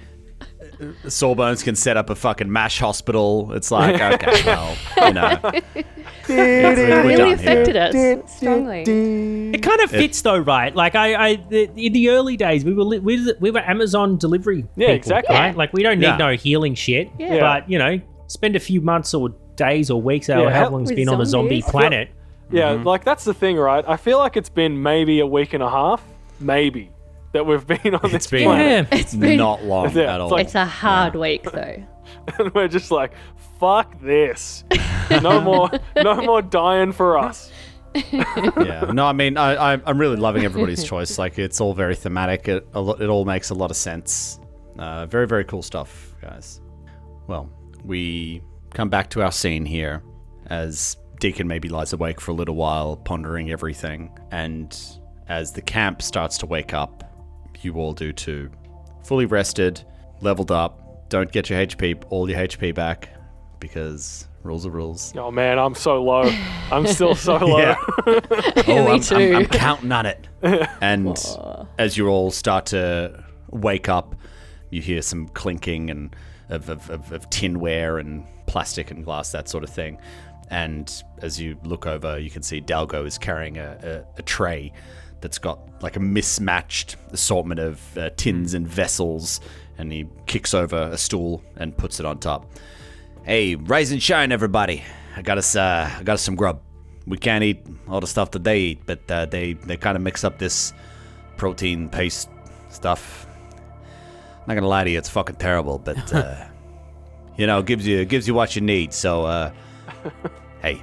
Sawbones 1.08 1.63
can 1.63 1.78
set 1.78 1.96
up 1.96 2.10
a 2.10 2.16
fucking 2.16 2.52
mash 2.52 2.80
hospital. 2.80 3.54
It's 3.54 3.72
like, 3.72 4.02
okay, 4.02 4.44
well, 4.46 4.76
you 5.08 5.13
know, 5.13 5.40
It 6.30 7.06
really 7.06 7.32
affected 7.34 7.76
us 7.76 8.36
strongly. 8.38 8.82
It 9.54 9.62
kind 9.63 9.82
of 9.82 9.90
fits 9.92 10.22
though, 10.22 10.38
right? 10.38 10.76
Like 10.76 10.96
I, 10.96 11.16
I 11.30 11.36
the, 11.36 11.70
in 11.76 11.94
the 11.94 12.10
early 12.10 12.38
days, 12.38 12.66
we 12.66 12.74
were 12.74 12.84
li- 12.84 13.00
we, 13.00 13.26
were- 13.26 13.36
we 13.40 13.52
were 13.52 13.60
Amazon 13.62 14.18
delivery. 14.18 14.66
Yeah, 14.76 14.88
people, 14.88 14.96
exactly. 14.96 15.36
Right? 15.36 15.56
Like 15.56 15.74
we 15.74 15.84
don't 15.84 16.00
need 16.00 16.06
Yeah. 16.08 16.18
no 16.18 16.34
healing 16.36 16.76
shit. 16.76 17.10
Yeah. 17.18 17.40
But 17.40 17.70
you 17.70 17.78
know, 17.80 18.00
spend 18.28 18.56
a 18.56 18.60
few 18.60 18.82
months 18.82 19.13
or 19.13 19.30
days 19.56 19.90
or 19.90 20.02
weeks, 20.02 20.30
or 20.30 20.40
Yeah, 20.40 20.50
how 20.50 20.66
how- 20.66 20.70
long 20.70 20.82
it's 20.82 20.92
With 20.92 20.98
been 20.98 21.10
on 21.10 21.22
a 21.22 21.26
zombie 21.26 21.62
zombies. 21.62 21.72
planet. 21.72 22.10
Yeah, 22.52 22.74
mm-hmm. 22.76 22.84
like 22.84 23.04
that's 23.04 23.26
the 23.26 23.34
thing, 23.34 23.58
right? 23.58 23.84
I 23.88 23.98
feel 23.98 24.18
like 24.20 24.38
it's 24.38 24.50
been 24.50 24.82
maybe 24.82 25.20
a 25.20 25.28
week 25.28 25.54
and 25.54 25.62
a 25.62 25.70
half, 25.70 26.02
maybe, 26.40 26.92
that 27.34 27.46
we've 27.46 27.66
been 27.68 27.94
on 27.96 28.00
it's 28.06 28.12
this 28.13 28.28
been 28.28 28.44
planet. 28.46 28.88
It's 28.92 29.13
been- 29.16 29.38
not 29.38 29.63
long 29.66 29.90
Yeah, 29.96 30.04
at 30.04 30.16
it's 30.16 30.22
all. 30.22 30.30
like- 30.30 30.46
It's 30.46 30.56
a 30.56 30.66
hard 30.66 31.16
week 31.16 31.44
though. 31.52 31.84
and 32.40 32.54
we're 32.54 32.68
just 32.70 32.90
like, 32.90 33.12
fuck 33.60 34.00
this. 34.02 34.63
No 35.10 35.41
more, 35.41 35.70
no 35.96 36.15
more 36.22 36.41
dying 36.41 36.91
for 36.91 37.17
us. 37.17 37.52
yeah. 38.12 38.91
No, 38.93 39.06
I 39.06 39.13
mean, 39.13 39.38
I, 39.38 39.74
I, 39.74 39.82
I'm 39.86 39.98
really 39.98 40.17
loving 40.17 40.43
everybody's 40.46 40.84
choice. 40.84 41.17
Like, 41.17 41.39
it's 41.39 41.60
all 41.62 41.74
very 41.74 41.96
thematic. 41.96 42.48
It, 42.48 42.67
a 42.74 42.82
lo- 42.82 42.98
it 43.00 43.08
all 43.08 43.26
makes 43.26 43.50
a 43.50 43.54
lot 43.56 43.72
of 43.72 43.78
sense. 43.78 44.39
Uh, 44.78 45.06
very, 45.08 45.26
very 45.28 45.43
cool 45.46 45.63
stuff, 45.63 46.13
guys. 46.22 46.62
Well, 47.28 47.50
we 47.84 48.41
come 48.74 48.89
back 48.89 49.10
to 49.12 49.24
our 49.24 49.32
scene 49.32 49.65
here 49.65 50.04
as 50.48 50.98
Deacon 51.20 51.48
maybe 51.48 51.70
lies 51.70 51.93
awake 51.93 52.22
for 52.22 52.32
a 52.32 52.34
little 52.36 52.56
while, 52.56 52.98
pondering 52.98 53.50
everything. 53.50 54.12
And 54.32 54.78
as 55.30 55.52
the 55.52 55.62
camp 55.62 56.02
starts 56.02 56.38
to 56.39 56.46
wake 56.46 56.74
up, 56.74 57.04
you 57.62 57.76
all 57.76 57.93
do 57.93 58.13
too. 58.13 58.52
Fully 59.04 59.26
rested, 59.26 59.84
leveled 60.22 60.52
up. 60.52 61.10
Don't 61.10 61.32
get 61.32 61.50
your 61.50 61.60
HP, 61.65 62.04
all 62.10 62.30
your 62.30 62.39
HP 62.39 62.76
back, 62.76 63.10
because 63.60 64.28
rules 64.43 64.65
are 64.65 64.70
rules. 64.72 65.13
Oh 65.15 65.32
man, 65.32 65.60
I'm 65.60 65.76
so 65.76 66.02
low. 66.04 66.24
I'm 66.72 66.88
still 66.88 67.15
so 67.15 67.36
low. 67.46 67.58
Yeah. 67.60 67.76
oh, 68.06 68.22
I'm, 68.67 68.88
I'm- 68.88 69.00
too. 69.02 69.34
I'm 69.36 69.46
counting 69.48 69.91
on 69.91 70.06
it. 70.06 70.28
And 70.82 71.17
as 71.80 71.98
you 71.98 72.08
all 72.08 72.32
start 72.32 72.67
to 72.67 73.24
wake 73.50 73.89
up, 73.89 74.15
you 74.70 74.82
hear 74.82 75.02
some 75.02 75.28
clinking 75.30 75.89
and 75.89 76.15
of, 76.50 76.70
of, 76.70 76.89
of, 76.89 77.12
of 77.12 77.30
tinware 77.30 78.00
and 78.00 78.26
plastic 78.46 78.91
and 78.91 79.04
glass, 79.04 79.32
that 79.32 79.50
sort 79.50 79.63
of 79.63 79.70
thing. 79.70 79.98
And 80.50 80.89
as 81.22 81.41
you 81.41 81.58
look 81.63 81.86
over, 81.86 82.17
you 82.17 82.30
can 82.30 82.41
see 82.43 82.62
Dalgo 82.62 83.06
is 83.06 83.17
carrying 83.17 83.58
a, 83.58 84.06
a, 84.15 84.20
a 84.20 84.22
tray 84.22 84.72
that's 85.20 85.39
got 85.39 85.60
like 85.82 85.96
a 85.98 86.00
mismatched 86.00 86.96
assortment 87.12 87.60
of 87.60 87.98
uh, 87.98 88.12
tins 88.15 88.54
and 88.54 88.65
vessels. 88.67 89.41
And 89.78 89.91
he 89.91 90.08
kicks 90.26 90.54
over 90.54 90.89
a 90.91 90.98
stool 90.98 91.43
and 91.58 91.76
puts 91.76 92.00
it 92.00 92.06
on 92.06 92.20
top. 92.20 92.50
Hey, 93.28 93.56
rise 93.56 93.92
and 93.92 94.02
shine, 94.02 94.32
everybody! 94.32 94.86
I 95.18 95.22
got 95.22 95.38
us, 95.38 95.54
uh, 95.58 95.92
I 96.00 96.04
got 96.04 96.13
us 96.13 96.22
some 96.22 96.36
grub. 96.36 96.62
We 97.06 97.18
can't 97.18 97.44
eat 97.44 97.60
all 97.90 98.00
the 98.00 98.08
stuff 98.08 98.32
that 98.32 98.46
they 98.46 98.60
eat, 98.60 98.86
but 98.86 99.02
uh, 99.12 99.26
they 99.26 99.52
they 99.52 99.76
kind 99.76 99.98
of 99.98 100.02
mix 100.02 100.24
up 100.24 100.38
this 100.38 100.72
protein 101.36 101.90
paste 101.90 102.30
stuff. 102.70 103.28
Not 104.48 104.54
gonna 104.54 104.70
lie 104.70 104.86
to 104.86 104.90
you, 104.90 104.98
it's 104.98 105.10
fucking 105.10 105.36
terrible, 105.36 105.78
but 105.78 106.13
uh, 106.13 106.46
you 107.38 107.48
know, 107.48 107.62
gives 107.62 107.86
you 107.86 108.06
gives 108.06 108.30
you 108.30 108.34
what 108.34 108.56
you 108.56 108.62
need. 108.62 108.94
So, 108.94 109.26
uh, 109.26 109.52
hey, 110.62 110.82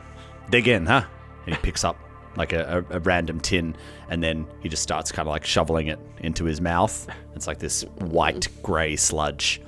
dig 0.51 0.69
in, 0.69 0.85
huh? 0.85 1.05
And 1.47 1.55
he 1.55 1.63
picks 1.63 1.83
up 1.83 1.97
like 2.37 2.53
a, 2.53 2.85
a, 2.91 2.97
a 2.97 3.01
random 3.01 3.41
tin, 3.41 3.75
and 4.11 4.23
then 4.23 4.47
he 4.61 4.69
just 4.69 4.83
starts 4.83 5.11
kind 5.11 5.27
of 5.27 5.31
like 5.31 5.47
shoveling 5.47 5.87
it 5.87 5.99
into 6.19 6.45
his 6.45 6.61
mouth. 6.61 7.09
It's 7.35 7.47
like 7.47 7.59
this 7.59 7.85
white 8.01 8.49
gray 8.63 8.97
sludge. 8.97 9.63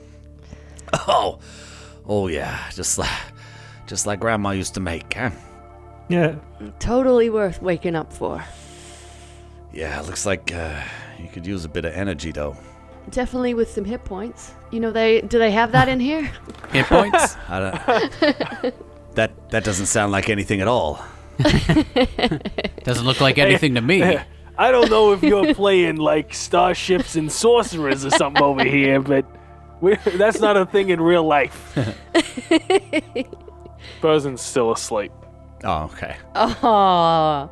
Oh, 0.92 1.40
oh 2.06 2.28
yeah, 2.28 2.70
just 2.74 2.98
like 2.98 3.10
just 3.86 4.06
like 4.06 4.20
Grandma 4.20 4.50
used 4.50 4.74
to 4.74 4.80
make, 4.80 5.14
huh? 5.14 5.30
Yeah. 6.08 6.36
Totally 6.78 7.30
worth 7.30 7.60
waking 7.62 7.94
up 7.94 8.12
for. 8.12 8.44
Yeah, 9.72 10.00
looks 10.02 10.24
like 10.24 10.52
uh, 10.54 10.80
you 11.20 11.28
could 11.28 11.46
use 11.46 11.64
a 11.64 11.68
bit 11.68 11.84
of 11.84 11.92
energy 11.92 12.32
though. 12.32 12.56
Definitely 13.10 13.54
with 13.54 13.70
some 13.70 13.84
hit 13.84 14.04
points. 14.04 14.52
You 14.70 14.80
know 14.80 14.90
they 14.90 15.20
do 15.20 15.38
they 15.38 15.50
have 15.52 15.72
that 15.72 15.88
in 15.88 16.00
here? 16.00 16.30
Hit 16.72 16.86
points. 16.86 17.36
I 17.48 17.60
don't, 17.60 18.74
that 19.14 19.50
that 19.50 19.64
doesn't 19.64 19.86
sound 19.86 20.12
like 20.12 20.28
anything 20.28 20.60
at 20.60 20.68
all. 20.68 21.04
Doesn't 22.84 23.04
look 23.04 23.20
like 23.20 23.36
anything 23.36 23.74
to 23.74 23.82
me. 23.82 24.18
I 24.56 24.70
don't 24.70 24.90
know 24.90 25.12
if 25.12 25.22
you're 25.22 25.54
playing 25.54 25.96
like 25.96 26.32
starships 26.32 27.14
and 27.14 27.30
sorcerers 27.30 28.06
or 28.06 28.10
something 28.10 28.42
over 28.42 28.64
here, 28.64 29.02
but 29.02 29.26
we 29.80 29.96
that's 30.16 30.40
not 30.40 30.56
a 30.56 30.66
thing 30.66 30.90
in 30.90 31.00
real 31.00 31.24
life. 31.24 31.76
Burzen's 34.00 34.42
still 34.42 34.72
asleep. 34.72 35.12
Oh, 35.64 35.84
okay. 35.84 36.16
Oh, 36.34 37.50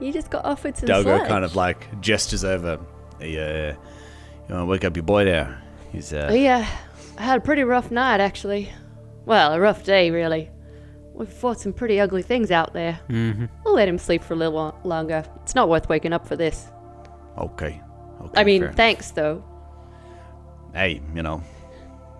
you 0.00 0.12
just 0.12 0.30
got 0.30 0.44
offered 0.44 0.76
some 0.76 0.88
Dalgo 0.88 1.02
sludge. 1.02 1.28
kind 1.28 1.44
of 1.44 1.56
like 1.56 2.00
gestures 2.00 2.44
over. 2.44 2.78
Yeah, 3.20 3.72
you 3.72 4.54
want 4.54 4.62
to 4.62 4.66
wake 4.66 4.84
up 4.84 4.96
your 4.96 5.02
boy 5.02 5.24
there? 5.24 5.62
He's 5.90 6.12
Oh 6.12 6.28
uh, 6.28 6.32
yeah, 6.32 6.68
I 7.16 7.22
had 7.22 7.38
a 7.38 7.40
pretty 7.40 7.64
rough 7.64 7.90
night, 7.90 8.20
actually. 8.20 8.70
Well, 9.24 9.52
a 9.52 9.60
rough 9.60 9.84
day, 9.84 10.10
really. 10.10 10.50
We've 11.12 11.28
fought 11.28 11.58
some 11.58 11.72
pretty 11.72 11.98
ugly 11.98 12.22
things 12.22 12.52
out 12.52 12.72
there. 12.72 13.00
Mm-hmm. 13.08 13.46
We'll 13.64 13.74
let 13.74 13.88
him 13.88 13.98
sleep 13.98 14.22
for 14.22 14.34
a 14.34 14.36
little 14.36 14.78
longer. 14.84 15.24
It's 15.42 15.54
not 15.54 15.68
worth 15.68 15.88
waking 15.88 16.12
up 16.12 16.26
for 16.26 16.36
this. 16.36 16.68
Okay. 17.36 17.80
okay 18.20 18.40
I 18.40 18.44
mean, 18.44 18.60
fair 18.60 18.68
enough. 18.68 18.76
thanks, 18.76 19.10
though. 19.10 19.42
hey, 20.74 21.02
you 21.14 21.22
know, 21.22 21.42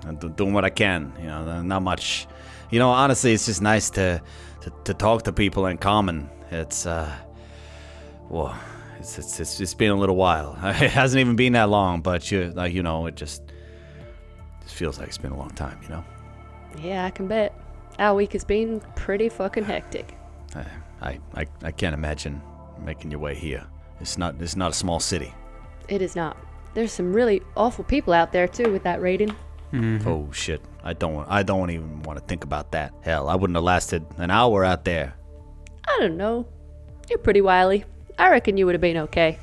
I'm 0.09 0.17
doing 0.17 0.53
what 0.53 0.65
I 0.65 0.71
can. 0.71 1.13
You 1.19 1.27
know, 1.27 1.63
not 1.63 1.83
much. 1.83 2.27
You 2.71 2.79
know, 2.79 2.91
honestly, 2.91 3.33
it's 3.33 3.47
just 3.47 3.63
nice 3.63 3.91
to 3.91 4.23
to, 4.63 4.73
to 4.85 4.95
talk 4.95 5.23
to 5.25 5.33
people 5.33 5.67
in 5.67 5.79
common. 5.79 6.29
It's 6.51 6.87
uh, 6.87 7.15
well, 8.29 8.59
it's 8.99 9.19
it's 9.19 9.41
it's, 9.41 9.61
it's 9.61 9.75
been 9.75 9.91
a 9.91 9.97
little 9.97 10.17
while. 10.17 10.57
It 10.83 10.91
hasn't 10.91 11.21
even 11.21 11.37
been 11.37 11.53
that 11.53 11.69
long, 11.69 12.01
but 12.01 12.31
you 12.31 12.53
like 12.55 12.73
you 12.73 12.83
know, 12.83 13.07
it 13.07 13.17
just 13.17 13.43
just 14.63 14.75
feels 14.75 14.99
like 14.99 15.09
it's 15.09 15.19
been 15.19 15.33
a 15.33 15.39
long 15.39 15.51
time. 15.51 15.79
You 15.83 15.89
know, 15.91 16.05
Yeah, 16.83 17.05
I 17.05 17.11
can 17.11 17.27
bet. 17.27 17.55
Our 17.99 18.15
week 18.15 18.33
has 18.33 18.45
been 18.45 18.81
pretty 18.95 19.29
fucking 19.29 19.65
hectic. 19.65 20.17
I 20.55 20.65
I 21.01 21.19
I, 21.35 21.47
I 21.63 21.71
can't 21.73 21.95
imagine 21.95 22.41
making 22.85 23.11
your 23.11 23.21
way 23.21 23.35
here. 23.35 23.65
It's 24.01 24.17
not 24.17 24.37
it's 24.41 24.57
not 24.57 24.71
a 24.71 24.75
small 24.75 25.01
city. 25.01 25.35
It 25.89 26.03
is 26.03 26.15
not. 26.15 26.37
There's 26.75 26.93
some 26.93 27.13
really 27.13 27.43
awful 27.57 27.85
people 27.85 28.13
out 28.13 28.33
there, 28.33 28.47
too, 28.47 28.71
with 28.71 28.83
that 28.85 29.01
rating. 29.01 29.35
Oh 29.73 30.31
shit! 30.33 30.63
I 30.83 30.95
don't 30.95 31.27
I 31.29 31.43
don't 31.43 31.71
even 31.71 32.03
want 32.03 32.19
to 32.19 32.25
think 32.25 32.45
about 32.45 32.73
that. 32.73 32.95
Hell, 33.03 33.29
I 33.29 33.35
wouldn't 33.35 33.57
have 33.57 33.65
lasted 33.65 34.05
an 34.17 34.31
hour 34.31 34.65
out 34.65 34.85
there. 34.85 35.15
I 35.87 35.99
don't 36.01 36.17
know. 36.17 36.47
You're 37.09 37.19
pretty 37.19 37.41
wily. 37.41 37.85
I 38.19 38.31
reckon 38.31 38.57
you 38.57 38.67
would 38.67 38.75
have 38.75 38.81
been 38.81 38.97
okay. 38.97 39.39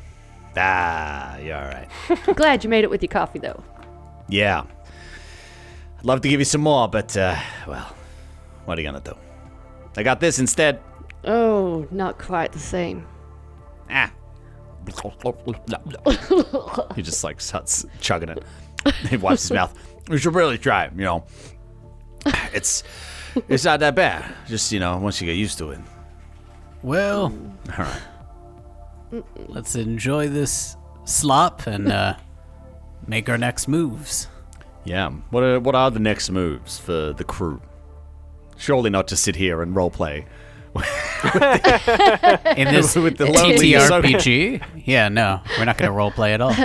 Ah, 0.58 1.38
you're 1.38 1.56
all 1.56 1.68
right. 1.68 1.88
Glad 2.36 2.64
you 2.64 2.70
made 2.70 2.84
it 2.84 2.90
with 2.90 3.02
your 3.02 3.10
coffee, 3.10 3.40
though. 3.40 3.64
Yeah. 4.30 4.64
I'd 6.00 6.06
love 6.06 6.22
to 6.22 6.30
give 6.30 6.40
you 6.40 6.46
some 6.46 6.62
more, 6.62 6.88
but, 6.88 7.16
uh, 7.18 7.36
well, 7.68 7.94
what 8.66 8.78
are 8.78 8.82
you 8.82 8.88
gonna 8.88 9.02
do? 9.02 9.16
I 9.98 10.04
got 10.04 10.20
this 10.20 10.40
instead. 10.40 10.80
Oh, 11.24 11.88
not 11.92 12.20
quite 12.20 12.52
the 12.52 12.60
same. 12.60 13.08
Ah. 13.90 14.12
he 16.96 17.02
just 17.02 17.24
like 17.24 17.42
starts 17.42 17.86
chugging 18.00 18.30
it. 18.30 18.44
He 19.10 19.18
wipes 19.18 19.44
his 19.44 19.52
mouth. 19.52 19.76
You 20.10 20.18
should 20.18 20.36
really 20.36 20.58
try 20.58 20.86
it, 20.86 20.94
you 20.96 21.04
know. 21.04 21.24
It's 22.54 22.84
it's 23.50 23.66
not 23.66 23.82
that 23.82 23.96
bad. 23.96 24.34
Just, 24.48 24.72
you 24.72 24.80
know, 24.80 24.98
once 24.98 25.20
you 25.20 25.28
get 25.28 25.36
used 25.36 25.58
to 25.58 25.72
it. 25.72 25.80
Well, 26.84 27.34
All 27.78 27.86
right. 27.86 29.24
let's 29.48 29.76
enjoy 29.76 30.30
this 30.30 30.78
slop 31.04 31.68
and 31.68 31.92
uh, 31.92 32.16
make 33.08 33.28
our 33.30 33.38
next 33.38 33.68
moves. 33.68 34.28
Yeah. 34.86 35.10
What 35.32 35.44
are 35.44 35.60
what 35.60 35.76
are 35.76 35.92
the 35.92 36.00
next 36.00 36.30
moves 36.30 36.80
for 36.80 37.12
the 37.14 37.24
crew? 37.24 37.62
Surely 38.58 38.90
not 38.90 39.08
to 39.10 39.18
sit 39.18 39.36
here 39.36 39.62
and 39.62 39.76
roleplay. 39.76 40.26
In 42.58 42.68
this 42.74 42.96
With 43.06 43.18
the 43.18 43.26
lonely 43.26 43.72
TTRPG, 43.72 44.64
yeah, 44.86 45.10
no, 45.10 45.42
we're 45.58 45.66
not 45.66 45.78
going 45.78 45.90
to 45.92 45.98
roleplay 45.98 46.34
at 46.34 46.42
all. 46.42 46.56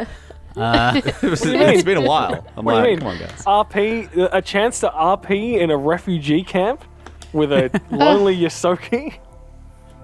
it's 1.22 1.82
been 1.82 1.96
a 1.96 2.00
while. 2.00 2.46
I'm 2.56 2.64
What 2.64 2.74
do 2.82 2.90
you 2.90 2.96
mean? 2.96 2.98
come 3.00 3.08
on, 3.08 3.18
guys. 3.18 3.44
RP, 3.44 4.28
a 4.32 4.42
chance 4.42 4.80
to 4.80 4.88
RP 4.88 5.58
in 5.58 5.70
a 5.70 5.76
refugee 5.76 6.42
camp 6.42 6.84
with 7.32 7.52
a 7.52 7.80
lonely 7.90 8.36
Ysoki? 8.38 9.18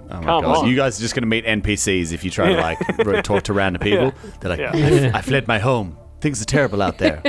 Oh 0.08 0.14
my 0.18 0.24
Come 0.24 0.42
god, 0.44 0.44
on. 0.58 0.68
you 0.68 0.76
guys 0.76 0.98
are 0.98 1.02
just 1.02 1.14
gonna 1.14 1.26
meet 1.26 1.44
NPCs 1.44 2.12
if 2.12 2.22
you 2.24 2.30
try 2.30 2.52
to 2.54 2.60
like 2.60 2.78
r- 3.06 3.22
talk 3.22 3.42
to 3.44 3.52
random 3.52 3.80
people. 3.82 4.12
They're 4.40 4.50
like, 4.50 4.60
Yeah. 4.60 4.70
I, 4.72 4.78
f- 4.80 5.14
I 5.16 5.20
fled 5.20 5.48
my 5.48 5.58
home. 5.58 5.98
Things 6.20 6.40
are 6.40 6.44
terrible 6.44 6.80
out 6.80 6.98
there. 6.98 7.22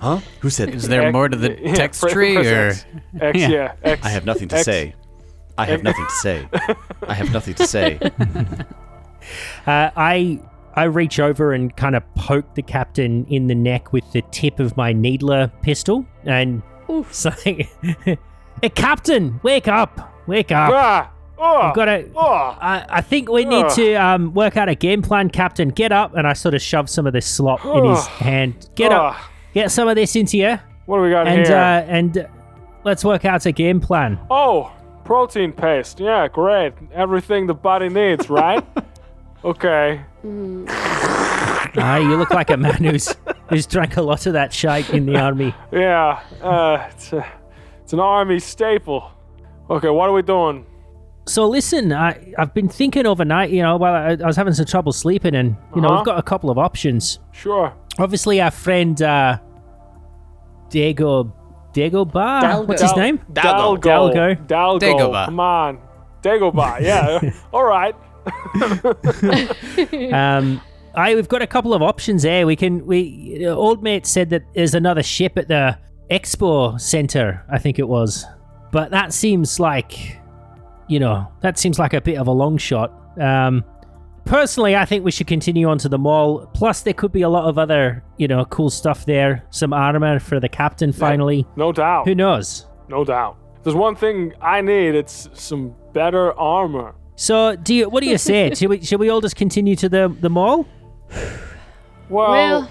huh? 0.00 0.20
Who 0.40 0.50
said? 0.50 0.70
Is 0.74 0.86
there 0.88 1.10
more 1.12 1.28
to 1.28 1.36
the 1.36 1.58
Yeah, 1.60 1.74
text 1.74 2.00
press- 2.00 2.12
tree, 2.12 2.34
press 2.34 2.46
or 2.46 2.66
X. 2.68 2.86
X, 3.20 3.38
Yeah. 3.38 3.48
yeah. 3.48 3.74
X. 3.82 4.06
I 4.06 4.08
have 4.10 4.24
nothing 4.24 4.48
to 4.48 4.56
X. 4.56 4.64
say. 4.64 4.94
I 5.58 5.66
have 5.66 5.82
nothing 5.82 6.04
to 6.06 6.12
say. 6.14 6.48
I 7.06 7.14
have 7.14 7.32
nothing 7.32 7.54
to 7.54 7.66
say. 7.66 7.98
Uh, 9.66 9.90
I 9.96 10.40
I 10.76 10.84
reach 10.84 11.20
over 11.20 11.52
and 11.52 11.74
kind 11.76 11.94
of 11.96 12.02
poke 12.14 12.54
the 12.54 12.62
captain 12.62 13.24
in 13.26 13.46
the 13.46 13.54
neck 13.54 13.92
with 13.92 14.04
the 14.12 14.22
tip 14.30 14.58
of 14.60 14.76
my 14.76 14.92
needler 14.92 15.50
pistol 15.62 16.04
and 16.24 16.62
Oof. 16.90 17.12
say, 17.14 17.68
"Hey, 18.04 18.68
Captain, 18.74 19.40
wake 19.42 19.68
up! 19.68 20.12
Wake 20.26 20.50
up! 20.52 20.70
Ah! 20.74 21.10
Oh! 21.38 21.66
We've 21.66 21.74
got 21.74 21.84
to." 21.86 22.10
oh! 22.16 22.58
I, 22.60 22.84
I 22.88 23.00
think 23.00 23.30
we 23.30 23.44
need 23.44 23.64
Ugh. 23.66 23.76
to 23.76 23.94
um, 23.94 24.34
work 24.34 24.56
out 24.56 24.68
a 24.68 24.74
game 24.74 25.02
plan, 25.02 25.30
Captain. 25.30 25.68
Get 25.68 25.92
up, 25.92 26.14
and 26.16 26.26
I 26.26 26.32
sort 26.32 26.54
of 26.54 26.62
shove 26.62 26.88
some 26.90 27.06
of 27.06 27.12
this 27.12 27.26
slop 27.26 27.64
in 27.64 27.84
his 27.84 28.06
hand. 28.18 28.68
Get 28.74 28.92
up, 28.92 29.14
Ah, 29.14 29.30
get 29.52 29.70
some 29.70 29.86
of 29.88 29.94
this 29.96 30.16
into 30.16 30.38
you, 30.38 30.58
What 30.86 30.96
do 30.98 31.02
we 31.02 31.10
got 31.10 31.26
and 31.28 31.46
here? 31.46 31.56
uh, 31.56 31.82
and 31.86 32.18
uh, 32.18 32.26
let's 32.84 33.04
work 33.04 33.24
out 33.24 33.46
a 33.46 33.52
game 33.52 33.80
plan. 33.80 34.18
oh, 34.30 34.72
protein 35.04 35.52
paste. 35.52 36.00
Yeah, 36.00 36.26
great. 36.28 36.72
Everything 36.92 37.46
the 37.46 37.54
body 37.54 37.88
needs, 37.88 38.28
right? 38.30 38.64
okay. 39.44 40.00
Ah, 41.76 41.96
you 41.96 42.16
look 42.16 42.30
like 42.30 42.50
a 42.50 42.56
man 42.56 42.84
who's 42.84 43.14
who's 43.48 43.66
drank 43.66 43.96
a 43.96 44.02
lot 44.02 44.26
of 44.26 44.32
that 44.34 44.52
shite 44.52 44.90
in 44.90 45.06
the 45.06 45.16
army. 45.18 45.54
Yeah. 45.72 46.20
Uh, 46.42 46.88
it's, 46.90 47.12
a, 47.12 47.26
it's 47.82 47.92
an 47.92 48.00
army 48.00 48.38
staple. 48.38 49.10
Okay, 49.68 49.88
what 49.88 50.08
are 50.08 50.12
we 50.12 50.22
doing? 50.22 50.64
So 51.26 51.48
listen, 51.48 51.92
I 51.92 52.32
I've 52.38 52.54
been 52.54 52.68
thinking 52.68 53.06
overnight. 53.06 53.50
You 53.50 53.62
know, 53.62 53.76
while 53.76 53.94
I, 53.94 54.10
I 54.22 54.26
was 54.26 54.36
having 54.36 54.52
some 54.54 54.66
trouble 54.66 54.92
sleeping, 54.92 55.34
and 55.34 55.56
you 55.74 55.80
know, 55.80 55.88
Uh-huh. 55.88 55.96
we've 55.98 56.04
got 56.06 56.18
a 56.18 56.22
couple 56.22 56.50
of 56.50 56.58
options. 56.58 57.18
Sure. 57.32 57.72
Obviously, 57.98 58.40
our 58.40 58.50
friend 58.50 59.00
uh, 59.02 59.38
Diego 60.68 61.32
Diego 61.72 62.04
Bar. 62.04 62.42
Dalgo. 62.42 62.66
What's 62.68 62.82
his 62.82 62.92
Dal- 62.92 63.00
name? 63.00 63.18
Dalgo. 63.32 63.80
Dalgo. 63.80 64.46
Dalgo. 64.46 64.80
Dagobah. 64.80 65.24
Come 65.26 65.40
on. 65.40 65.78
Dagobah. 66.22 66.80
Yeah. 66.80 67.32
All 67.52 67.64
right. 67.64 67.94
Um, 70.12 70.60
I 70.94 71.14
we've 71.14 71.28
got 71.28 71.42
a 71.42 71.46
couple 71.46 71.74
of 71.74 71.82
options 71.82 72.22
there. 72.22 72.46
We 72.46 72.56
can 72.56 72.86
we 72.86 73.46
old 73.48 73.82
mate 73.82 74.06
said 74.06 74.30
that 74.30 74.42
there's 74.54 74.74
another 74.74 75.02
ship 75.02 75.36
at 75.36 75.48
the 75.48 75.76
expo 76.10 76.80
center. 76.80 77.44
I 77.50 77.58
think 77.58 77.78
it 77.78 77.88
was, 77.88 78.24
but 78.70 78.90
that 78.92 79.12
seems 79.12 79.58
like, 79.58 80.18
you 80.88 81.00
know, 81.00 81.26
that 81.40 81.58
seems 81.58 81.78
like 81.78 81.94
a 81.94 82.00
bit 82.00 82.16
of 82.18 82.28
a 82.28 82.30
long 82.32 82.58
shot. 82.58 82.92
Um, 83.20 83.64
personally, 84.24 84.76
I 84.76 84.84
think 84.84 85.04
we 85.04 85.10
should 85.10 85.26
continue 85.26 85.68
on 85.68 85.78
to 85.78 85.88
the 85.88 85.98
mall. 85.98 86.48
Plus, 86.54 86.82
there 86.82 86.94
could 86.94 87.10
be 87.12 87.22
a 87.22 87.28
lot 87.28 87.48
of 87.48 87.58
other, 87.58 88.04
you 88.16 88.28
know, 88.28 88.44
cool 88.44 88.70
stuff 88.70 89.04
there. 89.04 89.44
Some 89.50 89.72
armor 89.72 90.20
for 90.20 90.38
the 90.38 90.48
captain. 90.48 90.92
Finally, 90.92 91.44
No 91.56 91.72
doubt. 91.72 92.06
who 92.06 92.14
knows? 92.14 92.66
No 92.88 93.04
doubt. 93.04 93.36
There's 93.64 93.74
one 93.76 93.96
thing 93.96 94.32
I 94.40 94.60
need. 94.60 94.94
It's 94.94 95.28
some 95.32 95.74
better 95.92 96.38
armor. 96.38 96.94
So, 97.16 97.56
do 97.56 97.74
you? 97.74 97.88
What 97.88 98.02
do 98.02 98.08
you 98.08 98.18
say? 98.18 98.52
should 98.54 98.70
we? 98.70 98.80
Should 98.84 99.00
we 99.00 99.08
all 99.08 99.20
just 99.20 99.36
continue 99.36 99.76
to 99.76 99.88
the 99.88 100.14
the 100.20 100.28
mall? 100.30 100.66
Well, 102.08 102.30
Well- 102.30 102.70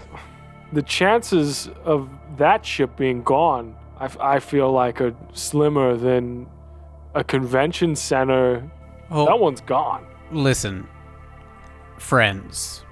the 0.73 0.81
chances 0.81 1.69
of 1.85 2.09
that 2.37 2.65
ship 2.65 2.95
being 2.97 3.21
gone, 3.23 3.75
I, 3.99 4.05
f- 4.05 4.19
I 4.19 4.39
feel 4.39 4.71
like 4.71 4.99
are 5.01 5.13
slimmer 5.33 5.95
than 5.95 6.47
a 7.13 7.23
convention 7.23 7.95
center. 7.95 8.69
Oh, 9.11 9.25
That 9.25 9.39
one's 9.39 9.61
gone. 9.61 10.05
listen, 10.31 10.87
friends 11.99 12.83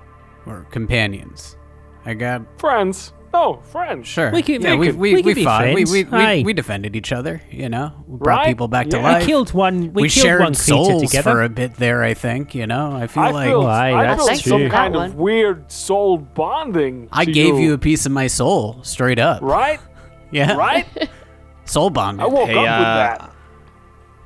or 0.46 0.68
companions. 0.72 1.58
I 2.06 2.14
got 2.14 2.42
Friends. 2.60 3.14
No, 3.34 3.62
friends. 3.72 4.08
sure. 4.08 4.30
We 4.32 4.42
could- 4.42 4.62
yeah, 4.62 4.76
we 4.76 4.92
we 4.92 5.16
we, 5.16 5.22
we 5.22 5.34
we 5.36 5.44
fought. 5.46 5.64
We 5.74 5.86
we, 5.86 6.04
we, 6.04 6.44
we 6.44 6.54
defended 6.54 6.96
each 6.98 7.14
other. 7.14 7.42
You 7.50 7.70
know, 7.70 7.94
we 8.08 8.18
brought 8.18 8.38
Right? 8.40 8.48
people 8.48 8.68
back 8.68 8.90
to 8.90 8.98
Yeah. 8.98 9.04
life. 9.04 9.22
We 9.22 9.26
killed 9.28 9.54
one. 9.54 9.94
We, 9.94 10.04
we 10.04 10.10
killed 10.10 10.12
shared 10.12 10.42
one 10.42 10.54
souls 10.54 11.04
together. 11.04 11.32
for 11.32 11.42
a 11.44 11.50
bit 11.50 11.76
there. 11.76 12.04
I 12.04 12.14
think 12.14 12.54
you 12.54 12.68
know. 12.68 12.92
I 12.94 13.08
feel 13.08 13.24
I 13.24 13.32
like 13.32 13.50
feel, 13.50 13.62
Oh, 13.62 13.68
I 13.68 13.92
that's 14.04 14.20
feel 14.20 14.28
Thanks 14.28 14.44
some 14.44 14.60
true. 14.60 14.70
for 14.70 14.76
kind 14.76 14.96
of 14.98 15.16
weird 15.16 15.72
soul 15.72 16.18
bonding. 16.18 17.08
I 17.12 17.24
to 17.26 17.32
gave 17.32 17.58
you 17.58 17.74
a 17.74 17.78
piece 17.78 18.06
of 18.06 18.12
my 18.12 18.28
soul, 18.28 18.84
straight 18.84 19.20
up. 19.20 19.42
right, 19.42 19.80
Yeah, 20.32 20.56
right. 20.56 20.86
Soul 21.66 21.90
bonding. 21.90 22.26
I 22.26 22.28
woke 22.28 22.50
Hey, 22.50 22.56
up 22.58 22.80
with 22.80 22.88
uh, 22.88 22.96
that. 22.96 23.32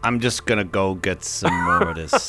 I'm 0.03 0.19
just 0.19 0.45
gonna 0.47 0.63
go 0.63 0.95
get 0.95 1.23
some 1.23 1.53
more 1.63 1.89
of 1.89 1.95
this 1.95 2.11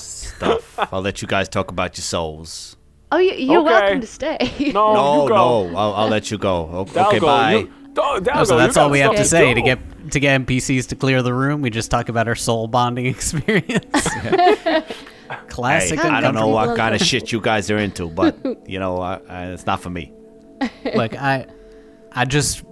stuff. 0.00 0.78
I'll 0.92 1.02
let 1.02 1.22
you 1.22 1.28
guys 1.28 1.48
talk 1.48 1.70
about 1.70 1.96
your 1.96 2.02
souls. 2.02 2.75
Oh, 3.12 3.18
you, 3.18 3.32
you're 3.34 3.60
Okay. 3.60 3.70
welcome 3.70 4.00
to 4.00 4.06
stay. 4.06 4.72
No, 4.74 4.92
no, 4.94 5.22
you 5.22 5.28
go. 5.28 5.68
no, 5.70 5.76
I'll, 5.76 5.94
I'll 5.94 6.08
let 6.08 6.30
you 6.30 6.38
go. 6.38 6.68
O- 6.72 6.84
Dalgo, 6.86 7.06
Okay, 7.06 7.18
bye. 7.20 7.52
You, 7.54 7.66
Do- 7.66 7.72
Oh, 7.98 8.44
so 8.44 8.58
that's 8.58 8.76
all 8.76 8.90
we 8.90 8.98
have 8.98 9.12
to 9.12 9.24
stuff 9.24 9.40
say 9.40 9.54
to 9.54 9.62
get 9.62 9.78
to 10.10 10.20
get 10.20 10.42
NPCs 10.42 10.88
to 10.88 10.96
clear 10.96 11.22
the 11.22 11.32
room. 11.32 11.62
We 11.62 11.70
just 11.70 11.90
talk 11.90 12.10
about 12.10 12.28
our 12.28 12.34
soul 12.34 12.66
bonding 12.68 13.06
experience. 13.16 13.86
Classic. 15.48 15.98
Hey, 15.98 16.08
I 16.08 16.20
don't 16.20 16.34
know 16.34 16.48
what 16.48 16.76
kind 16.76 16.94
of 16.94 17.00
shit 17.00 17.32
you 17.32 17.40
guys 17.40 17.70
are 17.70 17.78
into, 17.78 18.08
but 18.10 18.36
you 18.68 18.78
know, 18.78 19.00
I, 19.00 19.20
I, 19.28 19.46
it's 19.46 19.64
not 19.66 19.80
for 19.80 19.88
me. 19.90 20.12
Look, 20.94 21.14
I, 21.20 21.46
I 22.12 22.24
just 22.26 22.64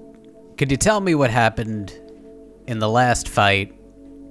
could 0.59 0.71
you 0.71 0.77
tell 0.77 1.01
me 1.01 1.15
what 1.15 1.31
happened 1.31 1.99
in 2.67 2.79
the 2.79 2.89
last 2.89 3.29
fight, 3.29 3.75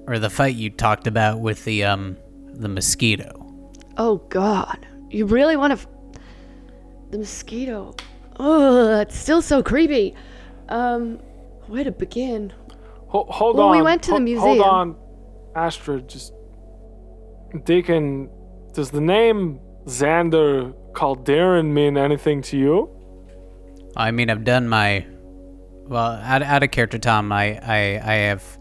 or 0.08 0.20
the 0.20 0.30
fight 0.30 0.56
you 0.56 0.70
talked 0.70 1.08
about 1.08 1.40
with 1.40 1.64
the 1.66 1.86
um 1.86 2.18
the 2.54 2.70
mosquito? 2.70 3.62
Oh 3.98 4.18
God, 4.30 4.86
you 5.14 5.26
really 5.26 5.56
want 5.56 5.72
to? 5.72 5.80
F- 5.80 5.88
the 7.12 7.18
mosquito. 7.20 7.96
Oh, 8.40 9.00
it's 9.02 9.16
still 9.18 9.42
so 9.42 9.62
creepy. 9.62 10.16
Um, 10.70 11.20
where 11.68 11.84
to 11.84 11.92
begin? 11.92 12.52
Ho- 13.10 13.28
hold 13.30 13.58
Well, 13.58 13.68
on. 13.68 13.78
we 13.78 13.84
went 13.84 14.02
to 14.04 14.12
the 14.12 14.20
museum. 14.20 14.58
Hold 14.58 14.62
on, 14.62 14.96
Astrid. 15.56 16.10
Just 16.10 16.34
Deacon, 17.66 18.30
does 18.74 18.90
the 18.90 19.02
name 19.02 19.60
Xander 19.86 20.74
Calderon 20.96 21.74
mean 21.74 21.98
anything 21.98 22.42
to 22.44 22.58
you? 22.58 22.90
I 23.96 24.10
mean, 24.12 24.30
I've 24.30 24.44
done 24.44 24.68
my. 24.68 25.06
Well, 25.88 26.14
out, 26.24 26.42
out 26.42 26.64
of 26.64 26.72
character, 26.72 26.98
Tom. 26.98 27.32
I, 27.32 27.58
I, 27.62 27.78
I 28.04 28.14
have. 28.30 28.58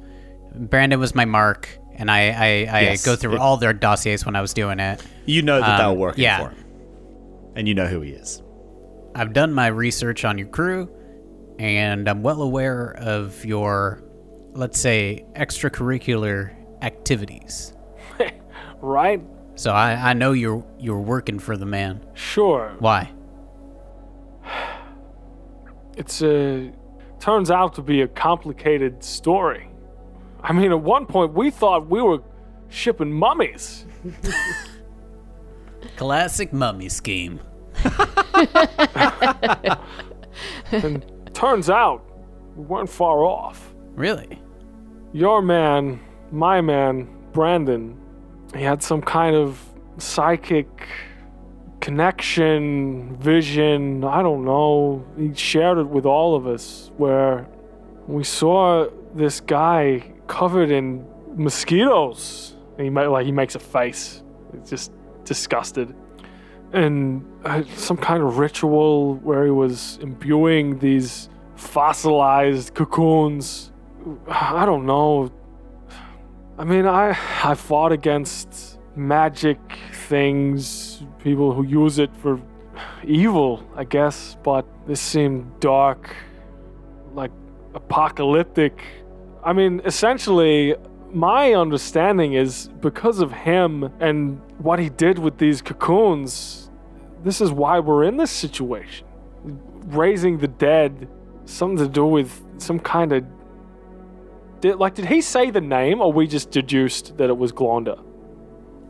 Brandon 0.55 1.01
was 1.01 1.15
my 1.15 1.25
mark, 1.25 1.69
and 1.97 2.11
I, 2.11 2.19
I, 2.31 2.47
I 2.79 2.81
Yes, 2.83 3.05
go 3.05 3.17
through 3.17 3.35
it- 3.35 3.41
all 3.41 3.57
their 3.57 3.73
dossiers 3.73 4.25
when 4.27 4.37
I 4.37 4.41
was 4.41 4.53
doing 4.55 4.81
it. 4.81 5.03
You 5.27 5.43
know 5.43 5.61
that 5.61 5.79
they 5.79 5.85
Um, 5.85 5.95
were 5.95 6.01
working 6.09 6.25
yeah. 6.25 6.39
for 6.45 6.51
him. 6.51 6.65
And 7.57 7.69
you 7.69 7.75
know 7.75 7.87
who 7.87 8.01
he 8.01 8.13
is. 8.13 8.43
I've 9.15 9.33
done 9.33 9.53
my 9.53 9.67
research 9.67 10.25
on 10.25 10.39
your 10.39 10.49
crew, 10.49 10.91
and 11.59 12.09
I'm 12.09 12.23
well 12.23 12.41
aware 12.43 12.95
of 12.99 13.45
your, 13.45 14.03
let's 14.55 14.81
say, 14.81 15.25
extracurricular 15.37 16.53
activities. 16.83 17.75
Right? 18.81 19.23
So 19.55 19.71
I, 19.71 19.93
I 20.11 20.13
know 20.15 20.33
you're 20.33 20.65
you're 20.81 20.99
working 20.99 21.39
for 21.39 21.57
the 21.57 21.67
man. 21.67 22.05
Sure. 22.15 22.75
Why? 22.81 23.13
It's 25.97 26.23
a 26.23 26.73
turns 27.21 27.51
out 27.51 27.75
to 27.75 27.83
be 27.83 28.01
a 28.03 28.09
complicated 28.09 29.05
story. 29.05 29.69
I 30.43 30.53
mean, 30.53 30.73
at 30.73 30.81
one 30.81 31.07
point 31.07 31.33
we 31.35 31.51
thought 31.51 31.89
we 31.89 32.03
were 32.03 32.19
shipping 32.69 33.13
mummies. 33.13 33.87
Classic 35.97 36.53
mummy 36.53 36.89
scheme. 36.89 37.41
and 40.73 41.05
turns 41.33 41.71
out 41.71 42.05
we 42.57 42.65
weren't 42.65 42.91
far 42.91 43.25
off. 43.25 43.75
Really? 43.95 44.41
Your 45.13 45.43
man, 45.43 46.01
my 46.31 46.61
man, 46.61 47.09
Brandon, 47.33 47.99
he 48.55 48.63
had 48.63 48.83
some 48.83 49.03
kind 49.03 49.37
of 49.37 49.61
psychic 49.99 50.69
connection, 51.81 53.17
vision, 53.17 54.05
I 54.05 54.23
don't 54.23 54.45
know. 54.45 55.05
He 55.19 55.35
shared 55.35 55.79
it 55.79 55.89
with 55.89 56.07
all 56.07 56.35
of 56.35 56.47
us 56.47 56.91
where 56.97 57.49
we 58.07 58.25
saw 58.25 58.89
this 59.15 59.41
guy 59.41 60.12
covered 60.27 60.71
in 60.71 61.07
mosquitoes. 61.35 62.55
And 62.79 62.87
he 62.87 63.07
like 63.07 63.27
he 63.27 63.33
makes 63.33 63.55
a 63.55 63.59
face. 63.59 64.23
Just 64.67 64.93
disgusted. 65.25 65.95
And 66.73 67.25
uh, 67.45 67.65
some 67.77 67.97
kind 67.97 68.23
of 68.23 68.39
ritual 68.39 69.17
where 69.17 69.45
he 69.45 69.51
was 69.51 69.99
imbuing 70.01 70.79
these 70.79 71.29
fossilized 71.55 72.75
cocoons 72.75 73.73
I 74.29 74.67
don't 74.67 74.87
know. 74.87 75.31
I 76.59 76.65
mean, 76.65 76.87
I 76.87 77.11
I 77.43 77.55
fought 77.55 77.93
against 77.93 78.79
magic 78.97 79.59
things, 80.09 81.03
people 81.23 81.53
who 81.53 81.65
use 81.65 81.99
it 81.99 82.15
for 82.17 82.41
evil, 83.05 83.67
I 83.77 83.85
guess, 83.85 84.37
but 84.43 84.67
this 84.87 85.01
seemed 85.01 85.61
dark, 85.61 86.15
like 87.15 87.31
apocalyptic. 87.75 88.83
I 89.45 89.53
mean, 89.53 89.81
essentially, 89.85 90.77
my 91.13 91.55
understanding 91.55 92.35
is 92.35 92.69
because 92.81 93.21
of 93.21 93.33
him 93.33 93.91
and 94.01 94.41
what 94.59 94.79
he 94.79 94.89
did 94.89 95.19
with 95.19 95.39
these 95.39 95.61
cocoons, 95.61 96.71
this 97.25 97.41
is 97.41 97.51
why 97.51 97.79
we're 97.81 98.05
in 98.05 98.17
this 98.17 98.31
situation. 98.31 99.07
Raising 99.87 100.39
the 100.39 100.49
dead, 100.49 101.09
something 101.45 101.79
to 101.79 101.89
do 101.89 102.07
with 102.07 102.43
some 102.59 102.79
kind 102.79 103.13
of 103.13 103.25
did, 104.61 104.77
like, 104.77 104.95
did 104.95 105.07
he 105.07 105.21
say 105.21 105.51
the 105.51 105.61
name, 105.61 106.01
or 106.01 106.13
we 106.13 106.29
just 106.29 106.53
deduced 106.53 107.19
that 107.19 107.29
it 107.29 107.37
was 107.37 107.53
Glonda? 107.53 108.01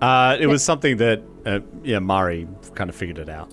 Uh, 0.03 0.36
it 0.38 0.46
was 0.46 0.62
something 0.62 0.98
that, 0.98 1.22
uh, 1.46 1.61
yeah, 1.82 1.98
Mari 1.98 2.46
kind 2.74 2.90
of 2.90 2.94
figured 2.94 3.18
it 3.18 3.30
out. 3.30 3.50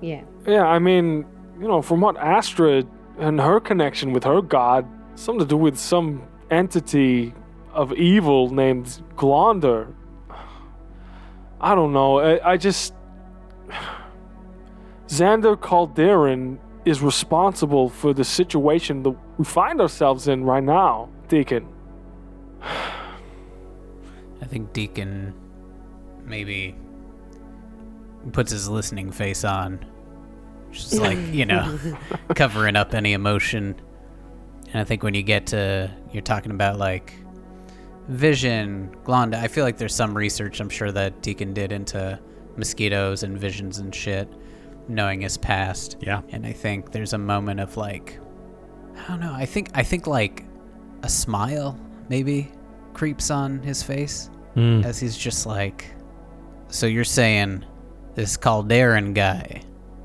Yeah. 0.00 0.22
Yeah, 0.46 0.64
I 0.64 0.78
mean, 0.78 1.26
you 1.60 1.68
know, 1.68 1.82
from 1.82 2.00
what 2.00 2.16
Astra 2.16 2.84
and 3.18 3.38
her 3.38 3.60
connection 3.60 4.14
with 4.14 4.24
her 4.24 4.40
god, 4.40 4.86
something 5.14 5.40
to 5.40 5.46
do 5.46 5.58
with 5.58 5.78
some 5.78 6.22
entity 6.50 7.34
of 7.72 7.92
evil 7.92 8.50
named 8.50 9.02
Glonder. 9.16 9.94
I 11.60 11.74
don't 11.74 11.92
know. 11.92 12.18
I, 12.18 12.52
I 12.52 12.56
just. 12.56 12.94
Xander 15.08 15.60
Calderon 15.60 16.60
is 16.84 17.00
responsible 17.02 17.88
for 17.88 18.12
the 18.12 18.24
situation 18.24 19.02
that 19.02 19.16
we 19.38 19.44
find 19.44 19.80
ourselves 19.80 20.28
in 20.28 20.44
right 20.44 20.62
now, 20.62 21.08
Deacon. 21.28 21.66
I 22.62 24.44
think 24.46 24.72
Deacon 24.72 25.34
maybe 26.24 26.76
puts 28.32 28.52
his 28.52 28.68
listening 28.68 29.10
face 29.10 29.44
on. 29.44 29.84
Just 30.70 30.94
like, 30.94 31.18
you 31.32 31.46
know, 31.46 31.78
covering 32.34 32.76
up 32.76 32.94
any 32.94 33.12
emotion. 33.14 33.80
And 34.72 34.80
I 34.80 34.84
think 34.84 35.02
when 35.02 35.14
you 35.14 35.22
get 35.22 35.46
to, 35.48 35.90
you're 36.12 36.22
talking 36.22 36.52
about 36.52 36.78
like 36.78 37.12
vision, 38.08 38.94
Glonda, 39.04 39.34
I 39.36 39.48
feel 39.48 39.64
like 39.64 39.76
there's 39.78 39.94
some 39.94 40.16
research 40.16 40.60
I'm 40.60 40.68
sure 40.68 40.92
that 40.92 41.22
Deacon 41.22 41.54
did 41.54 41.72
into 41.72 42.18
mosquitoes 42.56 43.22
and 43.22 43.38
visions 43.38 43.78
and 43.78 43.94
shit, 43.94 44.28
knowing 44.88 45.20
his 45.20 45.36
past. 45.36 45.96
Yeah. 46.00 46.22
And 46.30 46.46
I 46.46 46.52
think 46.52 46.92
there's 46.92 47.12
a 47.12 47.18
moment 47.18 47.60
of 47.60 47.76
like, 47.76 48.18
I 48.96 49.08
don't 49.08 49.20
know, 49.20 49.32
I 49.32 49.46
think, 49.46 49.70
I 49.74 49.82
think 49.82 50.06
like 50.06 50.44
a 51.02 51.08
smile 51.08 51.78
maybe 52.08 52.50
creeps 52.94 53.30
on 53.30 53.60
his 53.60 53.82
face 53.82 54.30
Mm. 54.56 54.84
as 54.84 54.98
he's 54.98 55.16
just 55.16 55.46
like, 55.46 55.84
so 56.68 56.86
you're 56.86 57.04
saying 57.04 57.64
this 58.16 58.36
Calderon 58.36 59.12
guy, 59.12 59.62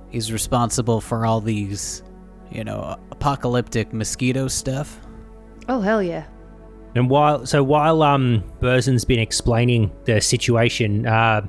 he's 0.09 0.31
responsible 0.31 1.01
for 1.01 1.25
all 1.25 1.41
these, 1.41 2.03
you 2.53 2.63
know, 2.63 2.97
apocalyptic 3.11 3.91
mosquito 3.93 4.47
stuff? 4.47 4.99
Oh 5.67 5.81
hell 5.81 6.01
yeah. 6.01 6.25
And 6.95 7.09
while 7.09 7.45
so 7.45 7.63
while 7.63 8.03
um 8.03 8.43
Burzen's 8.59 9.05
been 9.05 9.19
explaining 9.19 9.91
the 10.05 10.21
situation, 10.21 11.07
uh, 11.07 11.41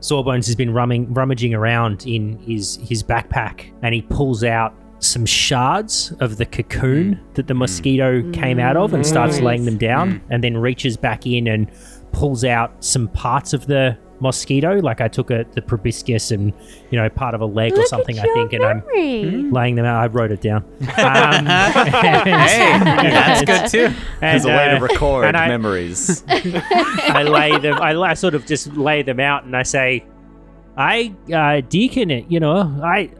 Sawbones 0.00 0.46
has 0.46 0.54
been 0.54 0.72
rumming, 0.72 1.12
rummaging 1.12 1.54
around 1.54 2.06
in 2.06 2.38
his 2.38 2.76
his 2.76 3.02
backpack, 3.02 3.72
and 3.82 3.94
he 3.94 4.02
pulls 4.02 4.44
out 4.44 4.74
some 4.98 5.26
shards 5.26 6.12
of 6.20 6.36
the 6.36 6.46
cocoon 6.46 7.20
that 7.34 7.46
the 7.46 7.54
mosquito 7.54 8.22
came 8.32 8.58
out 8.58 8.76
of, 8.76 8.94
and 8.94 9.04
starts 9.06 9.40
laying 9.40 9.64
them 9.64 9.78
down, 9.78 10.22
and 10.30 10.44
then 10.44 10.56
reaches 10.56 10.96
back 10.96 11.26
in 11.26 11.48
and 11.48 11.70
pulls 12.12 12.44
out 12.44 12.84
some 12.84 13.08
parts 13.08 13.52
of 13.52 13.66
the 13.66 13.98
mosquito. 14.20 14.80
Like 14.80 15.00
I 15.00 15.08
took 15.08 15.30
a 15.30 15.44
the 15.52 15.62
proboscis 15.62 16.30
and 16.30 16.52
you 16.90 16.98
know 17.00 17.08
part 17.08 17.34
of 17.34 17.40
a 17.40 17.46
leg 17.46 17.72
or 17.78 17.84
something. 17.86 18.18
I 18.18 18.22
think, 18.22 18.52
your 18.52 18.64
and 18.64 18.82
I'm 18.88 19.50
laying 19.52 19.74
them 19.74 19.84
out. 19.84 20.02
I 20.02 20.06
wrote 20.06 20.30
it 20.32 20.40
down. 20.40 20.64
Um, 20.98 21.46
Hey, 22.14 22.78
that's 23.10 23.44
good 23.44 23.88
too. 23.90 23.94
As 24.22 24.44
a 24.44 24.48
way 24.48 24.68
to 24.68 24.76
uh, 24.76 24.80
record 24.80 25.26
and 25.26 25.36
I- 25.36 25.48
memories. 25.48 26.24
I 26.28 27.22
lay 27.22 27.58
them. 27.58 27.74
I, 27.80 27.94
I 27.98 28.14
sort 28.14 28.34
of 28.34 28.46
just 28.46 28.68
lay 28.76 29.02
them 29.02 29.20
out, 29.20 29.44
and 29.44 29.56
I 29.56 29.62
say, 29.62 30.04
"I 30.76 31.14
uh, 31.32 31.60
deacon 31.68 32.10
it. 32.10 32.26
You 32.30 32.40
know, 32.40 32.80
I, 32.82 33.10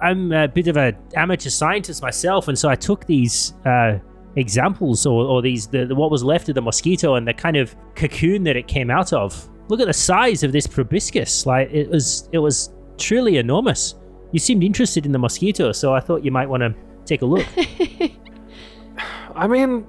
I'm 0.00 0.32
a 0.32 0.48
bit 0.48 0.68
of 0.68 0.76
an 0.76 0.96
amateur 1.14 1.50
scientist 1.50 2.02
myself, 2.02 2.48
and 2.48 2.58
so 2.58 2.68
I 2.68 2.74
took 2.76 3.06
these 3.06 3.54
uh, 3.64 3.98
examples 4.36 5.06
or, 5.06 5.24
or 5.24 5.42
these 5.42 5.66
the, 5.66 5.86
the- 5.86 5.94
what 5.94 6.10
was 6.10 6.22
left 6.24 6.48
of 6.48 6.54
the 6.54 6.62
mosquito 6.62 7.14
and 7.14 7.26
the 7.26 7.34
kind 7.34 7.56
of 7.56 7.74
cocoon 7.94 8.44
that 8.44 8.56
it 8.56 8.66
came 8.68 8.90
out 8.90 9.12
of. 9.12 9.48
Look 9.70 9.80
at 9.80 9.86
the 9.86 9.92
size 9.92 10.42
of 10.42 10.50
this 10.50 10.66
proboscis. 10.66 11.46
Like 11.46 11.70
it 11.70 11.88
was, 11.88 12.28
it 12.32 12.38
was 12.38 12.72
truly 12.98 13.36
enormous. 13.36 13.94
You 14.32 14.40
seemed 14.40 14.64
interested 14.64 15.06
in 15.06 15.12
the 15.12 15.18
mosquito, 15.18 15.72
so 15.72 15.94
I 15.94 16.00
thought 16.00 16.24
you 16.24 16.30
might 16.30 16.48
want 16.48 16.62
to 16.62 16.74
take 17.04 17.22
a 17.22 17.26
look. 17.26 17.46
I 19.34 19.46
mean, 19.46 19.86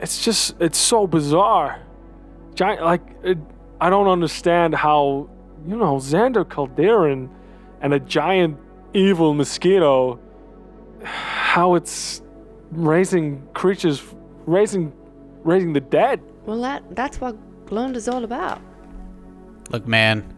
it's 0.00 0.24
just 0.24 0.60
it's 0.60 0.78
so 0.78 1.06
bizarre. 1.06 1.80
Giant, 2.54 2.82
like 2.82 3.02
it, 3.22 3.38
I 3.80 3.88
don't 3.88 4.08
understand 4.08 4.74
how 4.74 5.28
you 5.66 5.76
know 5.76 5.96
Xander 5.96 6.48
Calderon 6.48 7.30
and 7.80 7.94
a 7.94 8.00
giant 8.00 8.58
evil 8.94 9.34
mosquito, 9.34 10.18
how 11.04 11.74
it's 11.76 12.22
raising 12.72 13.46
creatures, 13.54 14.02
raising, 14.46 14.92
raising 15.44 15.72
the 15.72 15.80
dead. 15.80 16.20
Well, 16.46 16.60
that 16.62 16.82
that's 16.96 17.20
what 17.20 17.36
Glonda's 17.66 18.08
all 18.08 18.24
about. 18.24 18.60
Look, 19.70 19.86
man, 19.86 20.34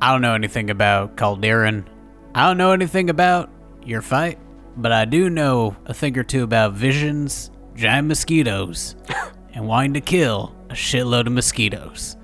I 0.00 0.12
don't 0.12 0.22
know 0.22 0.34
anything 0.34 0.70
about 0.70 1.16
Calderon. 1.16 1.88
I 2.34 2.46
don't 2.46 2.58
know 2.58 2.72
anything 2.72 3.10
about 3.10 3.50
your 3.84 4.02
fight, 4.02 4.38
but 4.76 4.92
I 4.92 5.04
do 5.04 5.30
know 5.30 5.76
a 5.86 5.94
thing 5.94 6.16
or 6.18 6.22
two 6.22 6.42
about 6.42 6.74
visions, 6.74 7.50
giant 7.74 8.08
mosquitoes, 8.08 8.96
and 9.54 9.66
wanting 9.66 9.94
to 9.94 10.00
kill 10.00 10.54
a 10.68 10.74
shitload 10.74 11.26
of 11.26 11.32
mosquitoes. 11.32 12.16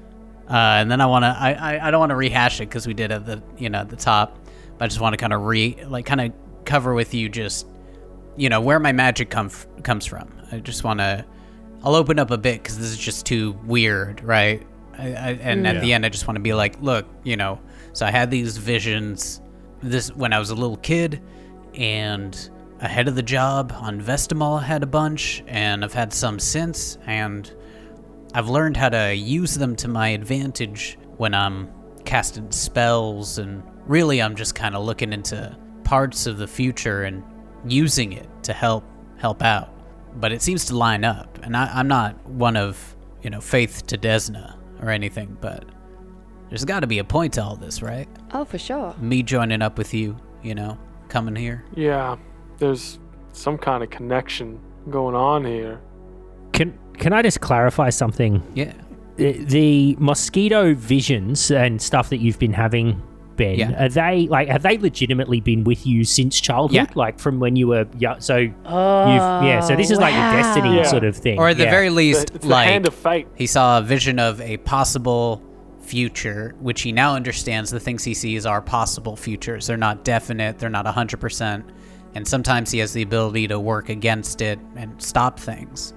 Uh, 0.49 0.53
and 0.53 0.90
then 0.90 1.01
I 1.01 1.07
want 1.07 1.22
to, 1.24 1.28
I, 1.28 1.53
I, 1.53 1.88
I 1.88 1.90
don't 1.90 2.01
want 2.01 2.11
to 2.11 2.16
rehash 2.16 2.61
it 2.61 2.68
because 2.68 2.86
we 2.86 2.92
did 2.92 3.11
at 3.11 3.24
the, 3.24 3.42
you 3.57 3.70
know, 3.70 3.78
at 3.78 3.88
the 3.88 3.97
top. 3.97 4.38
But 4.76 4.84
I 4.84 4.88
just 4.88 5.01
want 5.01 5.14
to 5.14 5.16
kind 5.16 5.32
of 5.32 5.42
re, 5.42 5.82
like, 5.86 6.05
kind 6.05 6.20
of 6.20 6.32
cover 6.64 6.92
with 6.92 7.14
you 7.14 7.28
just 7.28 7.66
you 8.36 8.49
know, 8.49 8.61
where 8.61 8.80
my 8.80 8.92
magic 8.92 9.30
come 9.30 9.47
f- 9.47 9.66
comes 9.82 10.07
from. 10.07 10.28
I 10.51 10.59
just 10.59 10.84
want 10.84 11.01
to. 11.01 11.24
I'll 11.82 11.95
open 11.95 12.18
up 12.18 12.30
a 12.30 12.38
bit 12.38 12.62
because 12.62 12.78
this 12.78 12.88
is 12.88 12.99
just 12.99 13.26
too 13.26 13.53
weird, 13.64 14.22
right? 14.22 14.66
I, 14.99 15.07
I, 15.07 15.38
and 15.40 15.66
at 15.66 15.80
the 15.80 15.92
end, 15.92 16.07
I 16.07 16.09
just 16.09 16.26
want 16.26 16.36
to 16.36 16.42
be 16.42 16.55
like, 16.55 16.80
look, 16.80 17.07
you 17.22 17.36
know. 17.36 17.61
So 17.92 18.07
I 18.07 18.11
had 18.11 18.30
these 18.30 18.57
visions. 18.57 19.40
This 19.82 20.11
when 20.14 20.32
I 20.32 20.38
was 20.38 20.51
a 20.51 20.55
little 20.55 20.76
kid, 20.76 21.22
and 21.74 22.51
ahead 22.80 23.09
of 23.09 23.14
the 23.14 23.22
job 23.22 23.72
on 23.76 24.01
Vestimal, 24.01 24.61
I 24.61 24.64
had 24.64 24.82
a 24.82 24.86
bunch, 24.86 25.42
and 25.47 25.84
I've 25.84 25.95
had 25.95 26.12
some 26.12 26.38
since, 26.38 26.99
and 27.07 27.53
I've 28.32 28.49
learned 28.49 28.76
how 28.76 28.88
to 28.88 29.14
use 29.14 29.55
them 29.55 29.76
to 29.76 29.88
my 29.88 30.09
advantage 30.09 30.99
when 31.16 31.34
I'm 31.34 31.70
casting 32.05 32.51
spells, 32.51 33.38
and 33.38 33.62
really 33.86 34.22
I'm 34.22 34.36
just 34.36 34.55
kind 34.55 34.74
of 34.74 34.84
looking 34.84 35.12
into 35.12 35.57
parts 35.84 36.26
of 36.26 36.38
the 36.38 36.47
future 36.47 37.05
and 37.05 37.22
using 37.66 38.12
it 38.12 38.28
to 38.45 38.53
help 38.53 38.84
help 39.16 39.42
out. 39.42 39.70
But 40.16 40.32
it 40.32 40.42
seems 40.42 40.64
to 40.66 40.76
line 40.76 41.05
up, 41.05 41.38
and 41.42 41.57
I, 41.57 41.70
I'm 41.74 41.88
not 41.88 42.24
one 42.26 42.57
of 42.57 42.97
you 43.22 43.30
know 43.30 43.40
faith 43.40 43.86
to 43.88 43.99
Desna 43.99 44.54
or 44.85 44.91
anything, 44.91 45.37
but 45.41 45.64
there's 46.49 46.64
got 46.64 46.80
to 46.80 46.87
be 46.87 46.99
a 46.99 47.05
point 47.05 47.35
to 47.35 47.43
all 47.43 47.57
this, 47.57 47.82
right? 47.82 48.09
Oh, 48.32 48.45
for 48.45 48.59
sure. 48.59 48.95
Me 48.99 49.22
joining 49.22 49.62
up 49.62 49.78
with 49.78 49.95
you, 49.95 50.16
you 50.43 50.55
know, 50.55 50.78
coming 51.09 51.35
here. 51.37 51.64
Yeah, 51.74 52.16
there's 52.59 52.99
some 53.32 53.59
kind 53.59 53.82
of 53.82 53.91
connection 53.91 54.61
going 54.91 55.14
on 55.14 55.45
here. 55.45 55.80
Can 56.53 56.78
can 56.95 57.12
I 57.12 57.22
just 57.22 57.41
clarify 57.41 57.91
something? 57.91 58.43
Yeah. 58.55 58.72
The, 59.16 59.32
the 59.45 59.97
mosquito 59.99 60.74
visions 60.74 61.51
and 61.51 61.80
stuff 61.80 62.11
that 62.11 62.18
you've 62.18 62.39
been 62.39 62.53
having, 62.53 63.01
Ben, 63.37 63.59
Yeah. 63.59 63.85
are 63.85 63.89
they 63.89 64.26
like 64.28 64.49
have 64.49 64.62
they 64.62 64.78
legitimately 64.78 65.41
been 65.41 65.64
with 65.64 65.87
you 65.87 66.05
since 66.05 66.41
childhood? 66.41 66.74
Yeah. 66.74 66.87
Like 66.95 67.18
from 67.18 67.41
when 67.41 67.57
you 67.57 67.68
were 67.68 67.87
young? 67.99 68.20
So 68.20 68.37
you've 68.39 68.55
Oh, 68.66 69.07
yeah. 69.45 69.61
So 69.61 69.76
this 69.76 69.91
is 69.91 69.99
like 69.99 70.14
your 70.14 70.22
oh, 70.28 70.32
destiny 70.32 70.76
Yeah. 70.76 70.82
sort 70.85 71.05
of 71.05 71.16
thing, 71.16 71.39
Or 71.39 71.49
at 71.49 71.57
the 71.57 71.64
Yeah. 71.64 71.70
very 71.70 71.91
least, 71.91 72.41
the 72.41 72.47
like 72.49 72.68
hand 72.68 72.87
of 72.87 72.95
fate. 72.95 73.26
He 73.35 73.47
saw 73.47 73.78
a 73.78 73.82
vision 73.82 74.18
of 74.18 74.41
a 74.41 74.57
possible 74.59 75.43
future, 75.80 76.55
which 76.61 76.82
he 76.82 76.93
now 76.93 77.14
understands 77.14 77.70
the 77.70 77.78
things 77.80 78.03
he 78.05 78.14
sees 78.14 78.47
are 78.47 78.62
possible 78.62 79.16
futures. 79.16 79.66
They're 79.66 79.76
not 79.76 80.03
definite, 80.05 80.59
they're 80.59 80.70
not 80.70 80.87
100%. 80.87 81.62
And 82.14 82.26
sometimes 82.26 82.70
he 82.70 82.78
has 82.78 82.93
the 82.93 83.03
ability 83.03 83.49
to 83.49 83.59
work 83.61 83.89
against 83.91 84.41
it 84.41 84.59
and 84.76 84.91
stop 85.03 85.39
things. 85.39 85.93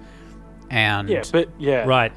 And 0.69 1.07
Yeah, 1.07 1.23
but 1.31 1.47
yeah, 1.57 1.85
right. 1.85 2.11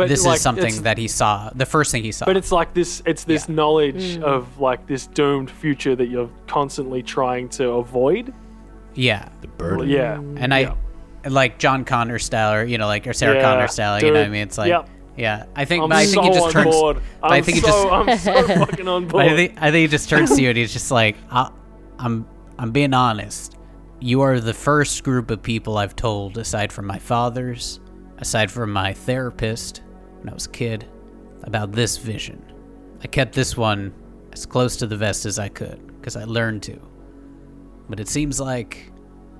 But 0.00 0.08
this 0.08 0.24
like, 0.24 0.36
is 0.36 0.42
something 0.42 0.82
that 0.82 0.98
he 0.98 1.08
saw, 1.08 1.50
the 1.54 1.66
first 1.66 1.90
thing 1.92 2.02
he 2.02 2.12
saw. 2.12 2.26
But 2.26 2.36
it's 2.36 2.52
like 2.52 2.74
this. 2.74 3.02
It's 3.06 3.24
this 3.24 3.48
Yeah. 3.48 3.54
knowledge 3.54 4.18
mm. 4.18 4.22
of 4.22 4.58
like 4.58 4.86
this 4.86 5.06
doomed 5.06 5.50
future 5.50 5.94
that 5.96 6.06
you're 6.08 6.30
constantly 6.46 7.02
trying 7.02 7.48
to 7.50 7.70
avoid. 7.70 8.32
yeah. 8.94 9.28
The 9.40 9.48
burden. 9.48 9.88
Yeah, 9.88 10.16
And 10.36 10.52
I, 10.52 10.74
like 11.28 11.58
John 11.58 11.84
Connor 11.84 12.18
style, 12.18 12.54
or, 12.54 12.64
you 12.64 12.78
know, 12.78 12.86
like, 12.86 13.06
or 13.06 13.12
Sarah 13.12 13.36
Yeah, 13.36 13.42
Connor 13.42 13.68
style, 13.68 14.00
you 14.02 14.08
know 14.10 14.20
what 14.20 14.26
I 14.26 14.30
mean? 14.30 14.42
It's 14.42 14.58
like, 14.58 14.70
Yep. 14.70 14.88
yeah. 15.16 15.44
I 15.54 15.64
think, 15.64 15.82
I'm 15.82 15.88
but 15.90 15.98
I 15.98 16.04
so 16.06 16.22
think 16.22 16.24
he 16.24 16.30
just 16.32 16.46
on 16.46 16.52
turns. 16.52 16.74
board. 16.74 16.96
I'm 17.22 17.32
I 17.32 17.40
think 17.42 17.56
he 17.56 17.60
so, 17.60 17.68
just, 18.06 18.26
I'm 18.26 18.46
so 18.46 18.54
fucking 18.66 18.88
on 18.88 19.06
board. 19.06 19.24
I 19.26 19.36
think 19.36 19.54
I 19.58 19.70
think 19.70 19.82
he 19.82 19.86
just 19.88 20.08
turns 20.08 20.34
to 20.34 20.42
you 20.42 20.48
and 20.48 20.58
he's 20.58 20.72
just 20.72 20.90
like, 20.90 21.16
I, 21.30 21.50
I'm 21.98 22.26
I'm 22.58 22.72
being 22.72 22.94
honest. 22.94 23.56
You 24.00 24.22
are 24.22 24.40
the 24.40 24.54
first 24.54 25.04
group 25.04 25.30
of 25.30 25.42
people 25.42 25.76
I've 25.76 25.94
told, 25.94 26.38
aside 26.38 26.72
from 26.72 26.86
my 26.86 26.98
father's, 26.98 27.80
aside 28.18 28.50
from 28.50 28.72
my 28.72 28.94
therapist 28.94 29.82
when 30.20 30.28
I 30.28 30.34
was 30.34 30.46
a 30.46 30.50
kid, 30.50 30.86
about 31.42 31.72
this 31.72 31.96
vision. 31.96 32.44
I 33.02 33.06
kept 33.06 33.34
this 33.34 33.56
one 33.56 33.92
as 34.32 34.46
close 34.46 34.76
to 34.76 34.86
the 34.86 34.96
vest 34.96 35.26
as 35.26 35.38
I 35.38 35.48
could 35.48 35.86
because 35.98 36.16
I 36.16 36.24
learned 36.24 36.62
to. 36.64 36.80
But 37.88 37.98
it 37.98 38.08
seems 38.08 38.40
like 38.40 38.92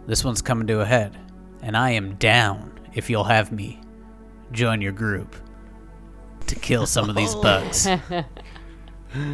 this 0.06 0.24
one's 0.24 0.42
coming 0.42 0.66
to 0.66 0.80
a 0.80 0.84
head, 0.84 1.16
and 1.62 1.76
I 1.76 1.90
am 1.90 2.14
down 2.16 2.78
if 2.94 3.08
you'll 3.08 3.24
have 3.24 3.52
me 3.52 3.80
join 4.52 4.80
your 4.80 4.92
group 4.92 5.36
to 6.46 6.54
kill 6.56 6.86
some 6.86 7.08
of 7.08 7.16
these 7.16 7.34
bugs. 7.42 7.88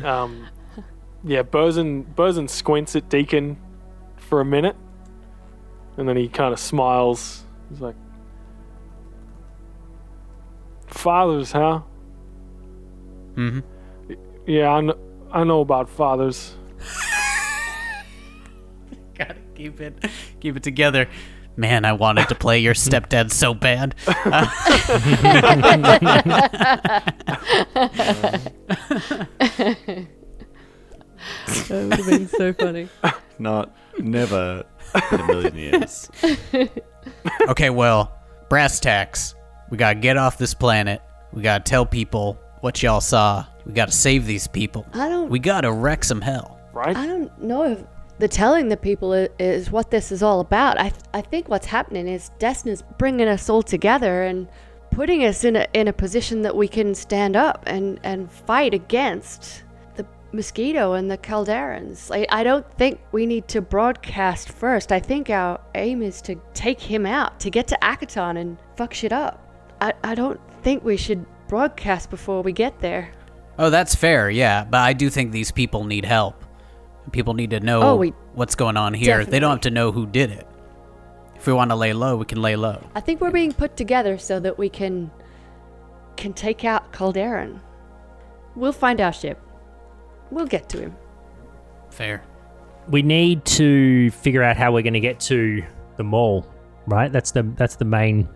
Um, 0.04 0.46
yeah, 1.22 1.42
Bosun 1.42 2.04
Bosun 2.14 2.48
squints 2.48 2.96
at 2.96 3.10
Deacon 3.10 3.58
for 4.16 4.40
a 4.40 4.44
minute, 4.44 4.74
and 5.98 6.08
then 6.08 6.16
he 6.16 6.28
kind 6.28 6.54
of 6.54 6.58
smiles. 6.58 7.44
He's 7.68 7.80
like, 7.80 7.96
"Fathers, 10.96 11.52
huh? 11.52 11.80
Mm-hmm. 13.34 13.60
Yeah, 14.46 14.70
I 14.70 14.80
know, 14.80 14.98
I 15.30 15.44
know 15.44 15.60
about 15.60 15.88
fathers. 15.88 16.54
Gotta 19.14 19.36
keep 19.54 19.80
it, 19.80 20.04
keep 20.40 20.56
it 20.56 20.62
together. 20.62 21.08
Man, 21.56 21.86
I 21.86 21.94
wanted 21.94 22.28
to 22.28 22.34
play 22.34 22.58
your 22.58 22.74
stepdad 22.74 23.32
so 23.32 23.54
bad. 23.54 23.94
That 31.68 31.70
would 31.70 31.92
have 31.94 32.06
been 32.06 32.28
so 32.28 32.52
funny. 32.52 32.88
Not 33.38 33.74
never 33.98 34.64
in 35.12 35.20
a 35.20 35.26
million 35.26 35.56
years. 35.56 36.10
okay, 37.48 37.70
well, 37.70 38.12
brass 38.48 38.80
tacks. 38.80 39.34
We 39.70 39.76
gotta 39.76 39.98
get 39.98 40.16
off 40.16 40.38
this 40.38 40.54
planet. 40.54 41.02
We 41.32 41.42
gotta 41.42 41.64
tell 41.64 41.84
people 41.84 42.38
what 42.60 42.82
y'all 42.82 43.00
saw. 43.00 43.44
We 43.64 43.72
gotta 43.72 43.92
save 43.92 44.26
these 44.26 44.46
people. 44.46 44.86
I 44.94 45.08
don't. 45.08 45.28
We 45.28 45.38
gotta 45.38 45.72
wreck 45.72 46.04
some 46.04 46.20
hell. 46.20 46.60
Right? 46.72 46.96
I 46.96 47.06
don't 47.06 47.42
know 47.42 47.64
if 47.64 47.84
the 48.18 48.28
telling 48.28 48.68
the 48.68 48.76
people 48.76 49.12
is, 49.12 49.28
is 49.38 49.70
what 49.70 49.90
this 49.90 50.12
is 50.12 50.22
all 50.22 50.40
about. 50.40 50.78
I 50.80 50.92
I 51.12 51.20
think 51.20 51.48
what's 51.48 51.66
happening 51.66 52.08
is 52.08 52.30
Desna's 52.38 52.82
bringing 52.98 53.28
us 53.28 53.48
all 53.48 53.62
together 53.62 54.22
and 54.22 54.48
putting 54.90 55.24
us 55.24 55.44
in 55.44 55.56
a 55.56 55.66
in 55.74 55.88
a 55.88 55.92
position 55.92 56.42
that 56.42 56.56
we 56.56 56.68
can 56.68 56.94
stand 56.94 57.36
up 57.36 57.64
and 57.66 57.98
and 58.02 58.30
fight 58.30 58.72
against 58.72 59.64
the 59.96 60.06
mosquito 60.32 60.94
and 60.94 61.10
the 61.10 61.18
Calderans. 61.18 62.14
I, 62.14 62.26
I 62.30 62.42
don't 62.42 62.66
think 62.78 63.00
we 63.12 63.26
need 63.26 63.48
to 63.48 63.60
broadcast 63.60 64.50
first. 64.50 64.92
I 64.92 65.00
think 65.00 65.28
our 65.28 65.60
aim 65.74 66.02
is 66.02 66.22
to 66.22 66.36
take 66.54 66.80
him 66.80 67.04
out, 67.04 67.40
to 67.40 67.50
get 67.50 67.66
to 67.68 67.78
Akiton 67.82 68.38
and 68.38 68.56
fuck 68.76 68.94
shit 68.94 69.12
up. 69.12 69.45
I, 69.80 69.92
I 70.04 70.14
don't 70.14 70.40
think 70.62 70.84
we 70.84 70.96
should 70.96 71.24
broadcast 71.48 72.10
before 72.10 72.42
we 72.42 72.52
get 72.52 72.80
there. 72.80 73.12
Oh, 73.58 73.70
that's 73.70 73.94
fair, 73.94 74.28
yeah. 74.30 74.64
But 74.64 74.80
I 74.80 74.92
do 74.92 75.08
think 75.10 75.32
these 75.32 75.50
people 75.50 75.84
need 75.84 76.04
help. 76.04 76.44
People 77.12 77.34
need 77.34 77.50
to 77.50 77.60
know 77.60 77.82
Oh, 77.82 77.96
we- 77.96 78.10
what's 78.34 78.54
going 78.54 78.76
on 78.76 78.92
here. 78.94 79.24
They 79.24 79.38
don't 79.38 79.50
have 79.52 79.60
to 79.62 79.70
know 79.70 79.92
who 79.92 80.06
did 80.06 80.30
it. 80.30 80.46
If 81.36 81.46
we 81.46 81.52
want 81.52 81.70
to 81.70 81.76
lay 81.76 81.92
low, 81.92 82.16
we 82.16 82.24
can 82.24 82.42
lay 82.42 82.56
low. 82.56 82.82
I 82.94 83.00
think 83.00 83.20
we're 83.20 83.30
being 83.30 83.52
put 83.52 83.76
together 83.76 84.18
so 84.18 84.40
that 84.40 84.58
we 84.58 84.68
can 84.68 85.10
can 86.16 86.32
take 86.32 86.64
out 86.64 86.92
Calderon. 86.92 87.60
We'll 88.56 88.72
find 88.72 89.00
our 89.02 89.12
ship. 89.12 89.38
We'll 90.30 90.46
get 90.46 90.68
to 90.70 90.80
him. 90.80 90.96
Fair. 91.90 92.22
We 92.88 93.02
need 93.02 93.44
to 93.44 94.10
figure 94.12 94.42
out 94.42 94.56
how 94.56 94.72
we're 94.72 94.82
going 94.82 94.94
to 94.94 95.00
get 95.00 95.20
to 95.20 95.62
the 95.98 96.04
mall, 96.04 96.46
right? 96.86 97.12
That's 97.12 97.30
the 97.32 97.42
that's 97.42 97.76
the 97.76 97.84
main 97.84 98.28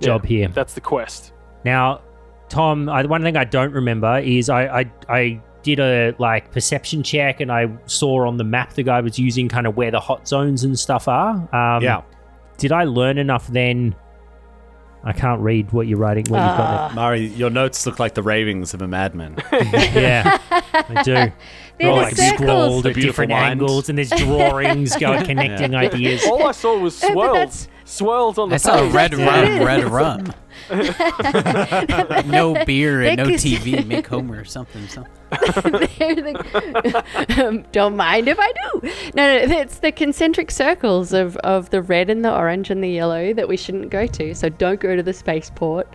job 0.00 0.24
Yeah, 0.24 0.28
here. 0.28 0.48
That's 0.48 0.74
the 0.74 0.80
quest. 0.80 1.32
Now, 1.64 2.00
Tom, 2.48 2.88
I, 2.88 3.04
one 3.04 3.22
thing 3.22 3.36
I 3.36 3.44
don't 3.44 3.72
remember 3.72 4.18
is 4.18 4.48
I, 4.48 4.80
I 4.80 4.92
I 5.08 5.40
did 5.62 5.80
a 5.80 6.14
like 6.18 6.50
perception 6.52 7.02
check 7.02 7.40
and 7.40 7.50
I 7.52 7.68
saw 7.86 8.26
on 8.26 8.36
the 8.36 8.44
map 8.44 8.72
the 8.74 8.82
guy 8.82 9.00
was 9.00 9.18
using 9.18 9.48
kind 9.48 9.66
of 9.66 9.76
where 9.76 9.90
the 9.90 10.00
hot 10.00 10.26
zones 10.28 10.64
and 10.64 10.78
stuff 10.78 11.08
are. 11.08 11.32
Um, 11.54 11.82
Yeah. 11.82 12.02
Did 12.56 12.72
I 12.72 12.84
learn 12.84 13.18
enough 13.18 13.46
then? 13.48 13.94
I 15.04 15.12
can't 15.12 15.40
read 15.40 15.72
what 15.72 15.86
you're 15.86 15.98
writing. 15.98 16.24
What 16.28 16.38
you've 16.38 16.56
got 16.56 16.94
Mari, 16.94 17.26
your 17.26 17.50
notes 17.50 17.86
look 17.86 18.00
like 18.00 18.14
the 18.14 18.22
ravings 18.22 18.74
of 18.74 18.82
a 18.82 18.88
madman. 18.88 19.36
Yeah, 19.52 20.38
I 20.50 21.02
do. 21.04 21.12
They're 21.14 21.32
They're 21.78 21.88
all 21.90 21.96
the 21.96 22.02
like 22.02 22.16
circles. 22.16 22.38
scrawled 22.40 22.86
at 22.86 22.94
different 22.96 23.30
mind. 23.30 23.60
angles, 23.60 23.88
and 23.88 23.96
there's 23.96 24.10
drawings 24.16 24.96
going 24.96 25.24
connecting 25.24 25.74
ideas. 25.76 26.24
All 26.26 26.44
I 26.48 26.50
saw 26.52 26.76
was 26.78 26.98
swirls. 26.98 27.68
That's- 27.88 27.96
Swirls 27.96 28.38
on 28.38 28.48
the 28.50 28.54
I 28.54 28.58
saw 28.58 28.80
page. 28.80 28.92
red 28.92 29.14
rum, 29.16 29.62
red 29.64 29.84
rum. 29.84 30.34
no 32.30 32.64
beer 32.64 33.02
and 33.02 33.16
no 33.16 33.24
TV. 33.26 33.84
Make 33.86 34.06
Homer 34.06 34.44
something. 34.44 34.86
something. 34.88 35.12
The- 35.98 37.04
um, 37.46 37.64
don't 37.72 37.96
mind 37.96 38.28
if 38.28 38.38
I 38.40 38.52
do. 38.52 38.80
No, 39.14 39.46
no, 39.46 39.58
it's 39.58 39.78
the 39.80 39.92
concentric 39.92 40.50
circles 40.50 41.12
of, 41.12 41.36
of 41.38 41.70
the 41.70 41.82
red 41.82 42.08
and 42.10 42.24
the 42.24 42.34
orange 42.34 42.70
and 42.70 42.82
the 42.82 42.88
yellow 42.88 43.32
that 43.34 43.46
we 43.48 43.56
shouldn't 43.56 43.90
go 43.90 44.06
to. 44.06 44.34
So 44.34 44.48
don't 44.48 44.80
go 44.80 44.96
to 44.96 45.02
the 45.02 45.12
spaceport. 45.12 45.88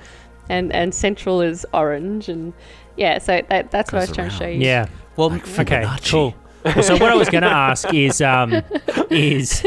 And 0.50 0.74
and 0.74 0.94
central 0.94 1.42
is 1.42 1.66
orange 1.74 2.28
and 2.30 2.54
yeah, 2.98 3.18
so 3.18 3.42
that, 3.50 3.72
that's 3.72 3.92
what 3.92 4.00
I 4.00 4.02
was 4.02 4.10
Goes 4.10 4.16
trying 4.16 4.30
to 4.30 4.36
show 4.36 4.48
you. 4.48 4.60
Yeah. 4.62 4.88
Well, 5.16 5.34
Okay. 5.60 5.88
Cool. 6.06 6.36
Well, 6.66 6.84
so 6.84 6.94
what 6.94 7.12
I 7.12 7.16
was 7.16 7.30
going 7.30 7.42
to 7.44 7.50
ask 7.50 7.92
is, 7.94 8.22
um, 8.22 8.62
is 9.10 9.66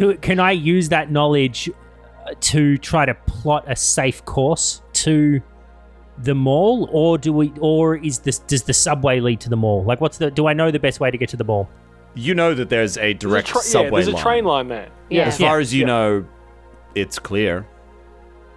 do 0.00 0.14
can 0.16 0.38
I 0.40 0.52
use 0.52 0.88
that 0.90 1.10
knowledge 1.10 1.70
uh, 2.26 2.34
to 2.40 2.78
try 2.78 3.06
to 3.06 3.14
plot 3.14 3.64
a 3.66 3.74
safe 3.76 4.24
course 4.24 4.82
to 5.04 5.40
the 6.18 6.34
mall, 6.34 6.88
or 6.92 7.18
do 7.18 7.32
we, 7.32 7.52
or 7.60 7.96
is 7.96 8.20
this 8.20 8.38
does 8.38 8.62
the 8.62 8.72
subway 8.72 9.20
lead 9.20 9.40
to 9.40 9.50
the 9.50 9.56
mall? 9.56 9.84
Like, 9.84 10.00
what's 10.00 10.18
the? 10.18 10.30
Do 10.30 10.46
I 10.46 10.52
know 10.54 10.70
the 10.70 10.78
best 10.78 11.00
way 11.00 11.10
to 11.10 11.18
get 11.18 11.28
to 11.30 11.36
the 11.36 11.44
mall? 11.44 11.68
You 12.14 12.34
know 12.34 12.54
that 12.54 12.68
there's 12.70 12.96
a 12.96 13.00
There's 13.00 13.14
a 13.14 13.14
direct 13.14 13.48
tra- 13.48 13.58
yeah, 13.58 13.70
subway 13.70 14.02
there's 14.02 14.14
a 14.14 14.22
train 14.22 14.44
line 14.44 14.68
there. 14.68 14.88
Yeah. 15.10 15.24
As 15.26 15.38
far 15.38 15.60
as 15.60 15.74
you 15.74 15.80
Yeah. 15.82 15.86
know, 15.86 16.24
it's 16.94 17.18
clear. 17.18 17.66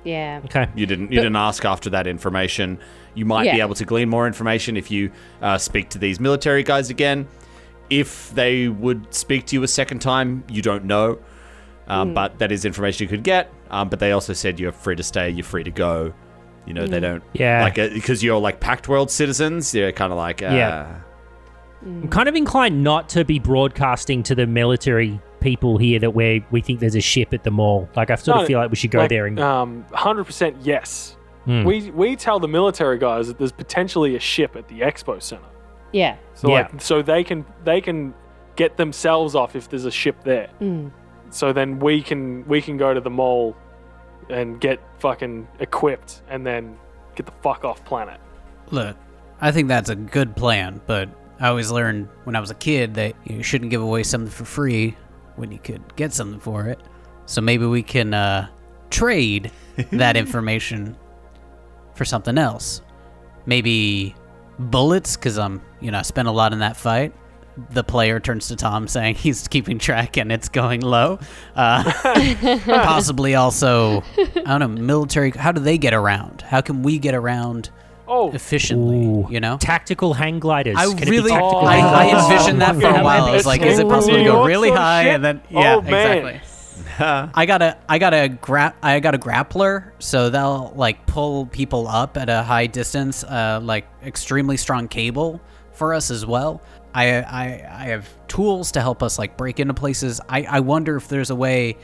Yeah. 0.06 0.42
Okay. 0.46 0.68
You 0.76 0.86
didn't. 0.86 1.12
You 1.12 1.18
didn't 1.20 1.36
ask 1.36 1.66
after 1.66 1.90
that 1.90 2.08
information. 2.08 2.80
You 3.16 3.26
might 3.26 3.52
be 3.52 3.60
able 3.60 3.76
to 3.76 3.84
glean 3.86 4.08
more 4.08 4.28
information 4.28 4.78
if 4.78 4.90
you 4.90 5.12
uh, 5.42 5.58
speak 5.58 5.90
to 5.90 5.98
these 5.98 6.20
military 6.22 6.64
guys 6.64 6.90
again. 6.90 7.28
If 7.90 8.34
they 8.34 8.70
would 8.70 9.14
speak 9.14 9.48
to 9.48 9.56
you 9.56 9.64
a 9.64 9.68
second 9.68 10.00
time, 10.00 10.44
you 10.48 10.62
don't 10.62 10.86
know. 10.86 11.20
Um, 11.90 12.14
But 12.14 12.38
that 12.40 12.52
is 12.52 12.66
information 12.66 13.04
you 13.06 13.10
could 13.10 13.24
get. 13.24 13.52
Um, 13.72 13.90
but 13.90 14.00
they 14.00 14.12
also 14.12 14.34
said 14.34 14.60
you're 14.60 14.72
free 14.72 14.96
to 14.96 15.04
stay. 15.04 15.30
You're 15.30 15.44
free 15.44 15.64
to 15.64 15.72
go. 15.72 16.14
You 16.66 16.74
know 16.76 16.86
they 16.86 17.00
don't. 17.00 17.24
Yeah. 17.34 17.64
Like 17.64 17.76
because 17.76 18.24
you're 18.24 18.40
like 18.40 18.60
Pact 18.60 18.88
World 18.88 19.10
citizens. 19.10 19.74
You're 19.74 19.92
kind 19.92 20.12
of 20.12 20.18
like. 20.18 20.42
Uh, 20.44 20.48
Yeah. 20.52 21.02
I'm 21.82 22.10
kind 22.10 22.28
of 22.28 22.36
inclined 22.36 22.84
not 22.84 23.08
to 23.10 23.24
be 23.24 23.40
broadcasting 23.40 24.22
to 24.24 24.36
the 24.36 24.46
military 24.46 25.20
people 25.40 25.78
here 25.78 25.98
that 26.00 26.12
we 26.14 26.46
we 26.52 26.60
think 26.62 26.80
there's 26.82 26.96
a 26.96 27.02
ship 27.02 27.34
at 27.34 27.44
the 27.44 27.52
mall. 27.52 27.90
Like 27.96 28.10
I 28.12 28.16
sort 28.16 28.36
No, 28.36 28.42
of 28.42 28.48
feel 28.48 28.60
like 28.60 28.70
we 28.70 28.76
should 28.76 28.92
go 28.92 29.00
Like, 29.00 29.10
there 29.10 29.26
and 29.28 29.40
um, 29.40 29.86
100% 29.94 30.58
yes. 30.62 31.16
Hmm. 31.46 31.64
We 31.64 31.90
we 31.92 32.16
tell 32.18 32.40
the 32.40 32.50
military 32.50 32.98
guys 32.98 33.28
that 33.30 33.38
there's 33.38 33.54
potentially 33.54 34.16
a 34.18 34.20
ship 34.20 34.58
at 34.58 34.68
the 34.68 34.82
expo 34.82 35.22
center. 35.24 35.42
Yeah. 35.94 36.18
So 36.34 36.50
Yeah. 36.50 36.54
like 36.72 36.82
so 36.82 37.02
they 37.02 37.24
can 37.24 37.46
they 37.64 37.80
can 37.80 38.14
get 38.58 38.76
themselves 38.76 39.34
off 39.34 39.56
if 39.56 39.70
there's 39.70 39.86
a 39.86 39.92
ship 39.92 40.18
there. 40.26 40.50
Mm. 40.60 40.92
So 41.32 41.54
then 41.54 41.80
we 41.80 42.02
can 42.02 42.48
we 42.48 42.62
can 42.62 42.78
go 42.78 42.94
to 42.94 43.02
the 43.02 43.10
mall 43.10 43.56
and 44.30 44.60
get 44.60 44.80
fucking 45.00 45.48
equipped 45.60 46.22
and 46.30 46.46
then 46.46 46.78
get 47.16 47.26
the 47.26 47.32
fuck 47.42 47.66
off 47.66 47.84
planet. 47.86 48.20
Look, 48.72 48.96
I 49.42 49.52
think 49.52 49.68
that's 49.68 49.90
a 49.90 49.96
good 49.96 50.36
plan, 50.36 50.82
but 50.86 51.10
I 51.40 51.48
always 51.48 51.72
learned 51.72 52.10
when 52.26 52.36
I 52.36 52.40
was 52.40 52.52
a 52.52 52.56
kid 52.56 52.96
that 52.96 53.16
you 53.24 53.44
shouldn't 53.44 53.72
give 53.72 53.82
away 53.82 54.04
something 54.04 54.30
for 54.30 54.46
free 54.46 54.96
when 55.36 55.52
you 55.52 55.60
could 55.60 55.96
get 55.96 56.14
something 56.14 56.40
for 56.40 56.68
it. 56.68 56.80
So 57.26 57.42
maybe 57.42 57.66
we 57.66 57.82
can 57.82 58.14
uh, 58.14 58.50
trade 58.90 59.52
that 59.92 60.18
information 60.18 60.98
for 61.96 62.06
something 62.06 62.38
else. 62.38 62.82
Maybe 63.46 64.16
bullets, 64.60 65.16
because 65.16 65.38
I'm, 65.38 65.62
you 65.80 65.92
know, 65.92 66.00
I 66.00 66.02
spent 66.02 66.28
a 66.28 66.32
lot 66.32 66.54
in 66.54 66.60
that 66.60 66.76
fight. 66.76 67.14
The 67.72 67.84
player 67.84 68.20
turns 68.20 68.48
to 68.50 68.56
Tom 68.56 68.88
saying 68.88 69.16
he's 69.16 69.48
keeping 69.48 69.80
track 69.80 70.18
and 70.18 70.32
it's 70.32 70.50
going 70.50 70.82
low. 70.82 71.20
Uh, 71.56 71.84
possibly 72.66 73.36
also, 73.36 74.04
I 74.18 74.58
don't 74.58 74.60
know, 74.76 74.82
military. 74.82 75.32
How 75.32 75.52
do 75.52 75.62
they 75.62 75.78
get 75.78 75.94
around? 75.94 76.42
How 76.42 76.62
can 76.62 76.84
we 76.84 77.00
get 77.00 77.16
around 77.16 77.70
Oh, 78.08 78.32
efficiently? 78.32 79.06
Ooh. 79.06 79.28
You 79.30 79.40
know? 79.40 79.58
tactical 79.60 80.14
hang 80.16 80.40
gliders. 80.40 80.76
I 80.78 80.86
Can 80.86 80.98
it 80.98 81.06
be 81.06 81.12
really, 81.12 81.30
tactical 81.32 81.60
Oh. 81.60 81.66
I, 81.66 81.78
I 82.08 82.24
envisioned 82.24 82.62
that 82.62 82.76
for 82.76 82.88
a 82.88 83.04
while. 83.04 83.26
I 83.26 83.32
was 83.36 83.46
like, 83.46 83.62
is 83.62 83.78
it 83.80 83.88
possible 83.88 84.18
to 84.18 84.24
go 84.24 84.44
really 84.46 84.72
high 84.72 85.04
shit? 85.04 85.16
and 85.16 85.24
then 85.26 85.42
yeah, 85.50 85.76
Oh, 85.76 85.80
exactly. 85.80 86.42
I 87.02 87.46
got 87.46 87.62
a 87.62 87.78
I 87.88 87.98
got 87.98 88.14
a 88.14 88.28
gra- 88.28 88.76
I 88.84 89.00
got 89.00 89.16
a 89.16 89.18
grappler, 89.18 89.92
so 90.00 90.30
they'll 90.30 90.74
like 90.76 91.06
pull 91.06 91.46
people 91.46 91.88
up 91.88 92.18
at 92.18 92.28
a 92.30 92.44
high 92.44 92.68
distance, 92.68 93.24
uh, 93.24 93.62
like 93.64 93.88
extremely 94.04 94.58
strong 94.58 94.88
cable 94.90 95.40
for 95.80 95.96
us 95.96 96.12
as 96.12 96.26
well. 96.26 96.62
I 96.94 97.22
I 97.22 97.46
I 97.72 97.86
have 97.86 98.08
tools 98.28 98.72
to 98.74 98.82
help 98.82 99.02
us 99.02 99.18
like 99.18 99.36
break 99.38 99.60
into 99.60 99.74
places. 99.74 100.22
I 100.30 100.44
I 100.44 100.60
wonder 100.60 100.96
if 100.98 101.08
there's 101.08 101.32
a 101.32 101.36
way. 101.36 101.78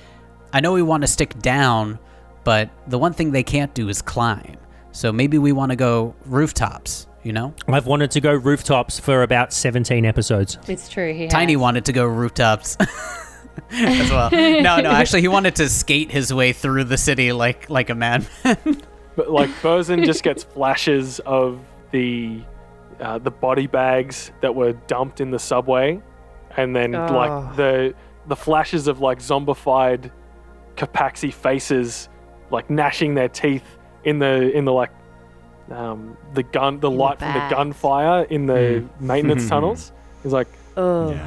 I 0.54 0.60
know 0.60 0.74
we 0.74 0.84
want 0.84 1.02
to 1.02 1.08
stick 1.08 1.38
down, 1.40 1.98
but 2.44 2.70
the 2.88 3.00
one 3.00 3.14
thing 3.14 3.32
they 3.32 3.44
can't 3.44 3.74
do 3.74 3.90
is 3.90 4.02
climb. 4.02 4.58
So 4.92 5.12
maybe 5.12 5.38
we 5.38 5.52
want 5.52 5.72
to 5.72 5.76
go 5.76 6.14
rooftops. 6.26 7.08
You 7.24 7.34
know, 7.34 7.56
I've 7.68 7.88
wanted 7.88 8.12
to 8.12 8.22
go 8.22 8.34
rooftops 8.34 9.00
for 9.00 9.24
about 9.24 9.52
17 9.52 10.06
episodes. 10.06 10.60
It's 10.68 10.88
true. 10.88 11.12
He 11.12 11.28
Tiny 11.28 11.54
has. 11.54 11.60
wanted 11.62 11.86
to 11.86 11.92
go 11.94 12.06
rooftops 12.06 12.78
as 13.72 14.12
well. 14.12 14.30
No, 14.30 14.78
no, 14.80 14.92
actually, 14.92 15.22
he 15.22 15.28
wanted 15.28 15.56
to 15.56 15.68
skate 15.70 16.12
his 16.12 16.32
way 16.32 16.54
through 16.54 16.84
the 16.84 16.98
city 16.98 17.32
like 17.32 17.68
like 17.70 17.90
a 17.90 17.96
madman. 17.96 18.28
but 19.16 19.32
like 19.32 19.50
Burzin 19.62 20.06
just 20.06 20.22
gets 20.24 20.44
flashes 20.44 21.20
of 21.22 21.60
the 21.92 22.42
uh, 23.00 23.18
the 23.18 23.32
body 23.32 23.68
bags 23.68 24.32
that 24.42 24.54
were 24.56 24.74
dumped 24.88 25.22
in 25.22 25.32
the 25.32 25.40
subway, 25.40 26.02
and 26.58 26.76
then 26.76 26.96
Oh. 26.96 27.06
like 27.14 27.56
the 27.56 27.94
the 28.28 28.36
flashes 28.36 28.88
of 28.88 29.00
like 29.02 29.20
zombified 29.20 30.12
Capaxi 30.78 31.32
faces, 31.34 32.10
like 32.52 32.70
gnashing 32.70 33.14
their 33.16 33.30
teeth 33.30 33.78
in 34.04 34.20
the 34.20 34.52
in 34.56 34.66
the 34.66 34.74
like 34.74 34.92
um, 35.72 36.18
the 36.34 36.44
gun 36.44 36.80
the 36.80 36.90
In 36.90 36.98
the 36.98 37.04
light 37.04 37.20
from 37.20 37.34
the 37.34 37.48
gunfire 37.50 38.24
in 38.30 38.46
the 38.46 38.84
maintenance 39.00 39.48
tunnels. 39.54 39.92
He's 40.24 40.34
like, 40.34 40.48
Oh. 40.78 41.18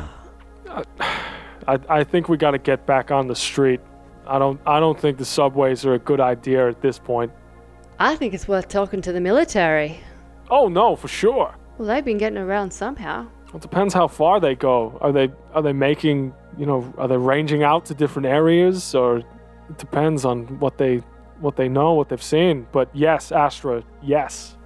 I, 1.66 1.78
I 1.88 2.04
think 2.04 2.28
we 2.28 2.36
got 2.36 2.52
to 2.52 2.58
get 2.58 2.86
back 2.86 3.10
on 3.10 3.26
the 3.26 3.34
street. 3.36 3.80
I 4.26 4.38
don't 4.38 4.60
I 4.66 4.80
don't 4.80 4.98
think 4.98 5.18
the 5.18 5.24
subways 5.24 5.84
are 5.86 5.94
a 5.94 5.98
good 5.98 6.20
idea 6.20 6.68
at 6.68 6.80
this 6.82 6.98
point. 6.98 7.32
I 7.98 8.14
think 8.16 8.34
it's 8.34 8.46
worth 8.46 8.68
talking 8.68 9.00
to 9.02 9.12
the 9.12 9.20
military. 9.20 10.00
Oh 10.50 10.68
no, 10.68 10.96
for 10.96 11.08
sure. 11.08 11.54
Well, 11.76 11.88
they've 11.88 12.04
been 12.04 12.18
getting 12.18 12.38
around 12.38 12.72
somehow. 12.72 13.28
It 13.54 13.60
depends 13.60 13.94
how 13.94 14.08
far 14.08 14.40
they 14.40 14.54
go. 14.54 14.98
Are 15.00 15.12
they 15.12 15.30
are 15.54 15.62
they 15.62 15.72
making 15.72 16.34
you 16.58 16.66
know 16.66 16.92
are 16.98 17.08
they 17.08 17.16
ranging 17.16 17.62
out 17.62 17.84
to 17.86 17.94
different 17.94 18.26
areas 18.26 18.94
or 18.94 19.18
it 19.18 19.78
depends 19.78 20.24
on 20.24 20.46
what 20.58 20.76
they 20.78 20.96
what 21.40 21.56
they 21.56 21.68
know 21.68 21.94
what 21.94 22.08
they've 22.08 22.22
seen. 22.22 22.66
But 22.72 22.90
yes, 22.92 23.32
Astra, 23.32 23.82
yes. 24.02 24.56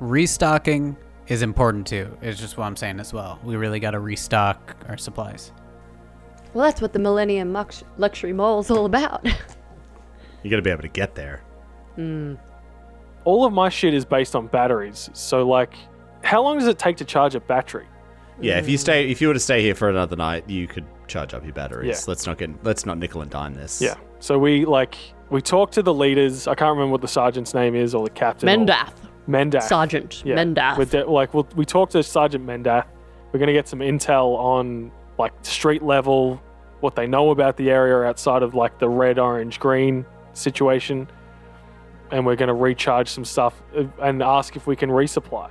Restocking 0.00 0.96
is 1.28 1.42
important 1.42 1.86
too. 1.86 2.16
It's 2.20 2.40
just 2.40 2.58
what 2.58 2.66
I'm 2.66 2.76
saying 2.76 3.00
as 3.00 3.12
well. 3.12 3.38
We 3.44 3.56
really 3.56 3.80
got 3.80 3.92
to 3.92 4.00
restock 4.00 4.76
our 4.88 4.98
supplies. 4.98 5.52
Well, 6.52 6.64
that's 6.64 6.80
what 6.80 6.92
the 6.92 6.98
Millennium 6.98 7.52
Lux- 7.52 7.84
Luxury 7.96 8.32
Mall 8.32 8.60
is 8.60 8.70
all 8.70 8.86
about. 8.86 9.26
You 10.42 10.50
got 10.50 10.56
to 10.56 10.62
be 10.62 10.70
able 10.70 10.82
to 10.82 10.88
get 10.88 11.16
there. 11.16 11.42
Hmm. 11.96 12.34
All 13.26 13.44
of 13.44 13.52
my 13.52 13.68
shit 13.68 13.92
is 13.92 14.04
based 14.06 14.34
on 14.34 14.46
batteries. 14.46 15.10
So 15.12 15.46
like, 15.46 15.74
how 16.24 16.42
long 16.42 16.58
does 16.58 16.68
it 16.68 16.78
take 16.78 16.96
to 16.96 17.04
charge 17.04 17.34
a 17.34 17.40
battery? 17.40 17.86
Yeah, 18.40 18.58
if 18.58 18.68
you 18.68 18.78
stay, 18.78 19.10
if 19.10 19.20
you 19.20 19.28
were 19.28 19.34
to 19.34 19.40
stay 19.40 19.60
here 19.60 19.74
for 19.74 19.90
another 19.90 20.16
night, 20.16 20.48
you 20.48 20.66
could 20.66 20.84
charge 21.08 21.34
up 21.34 21.42
your 21.44 21.52
batteries. 21.52 21.88
Yeah. 21.88 22.04
Let's 22.08 22.26
not 22.26 22.38
get, 22.38 22.50
let's 22.64 22.86
not 22.86 22.96
nickel 22.98 23.20
and 23.22 23.30
dime 23.30 23.52
this. 23.54 23.82
Yeah. 23.82 23.96
So 24.20 24.38
we 24.38 24.64
like 24.64 24.96
we 25.28 25.42
talked 25.42 25.74
to 25.74 25.82
the 25.82 25.92
leaders. 25.92 26.46
I 26.46 26.54
can't 26.54 26.70
remember 26.70 26.92
what 26.92 27.00
the 27.02 27.08
sergeant's 27.08 27.52
name 27.52 27.74
is 27.74 27.94
or 27.94 28.04
the 28.04 28.10
captain. 28.10 28.48
or- 28.48 28.52
Mendath. 28.66 28.92
Mendath. 29.28 29.62
Sergeant 29.64 30.22
Yeah. 30.24 30.36
Mendath. 30.36 30.78
We're 30.78 30.84
de- 30.84 31.04
like 31.04 31.34
we'll, 31.34 31.48
we 31.56 31.64
talked 31.64 31.92
to 31.92 32.02
Sergeant 32.02 32.46
Mendath. 32.46 32.86
We're 33.32 33.40
gonna 33.40 33.52
get 33.52 33.66
some 33.66 33.80
intel 33.80 34.36
on 34.38 34.92
like 35.18 35.32
street 35.42 35.82
level, 35.82 36.40
what 36.80 36.94
they 36.94 37.06
know 37.08 37.30
about 37.30 37.56
the 37.56 37.70
area 37.70 38.06
outside 38.08 38.42
of 38.44 38.54
like 38.54 38.78
the 38.78 38.88
red, 38.88 39.18
orange, 39.18 39.58
green 39.58 40.04
situation, 40.34 41.08
and 42.10 42.24
we're 42.24 42.36
gonna 42.36 42.54
recharge 42.54 43.08
some 43.08 43.24
stuff 43.24 43.62
uh, 43.76 43.84
and 44.02 44.22
ask 44.22 44.56
if 44.56 44.66
we 44.66 44.76
can 44.76 44.90
resupply. 44.90 45.50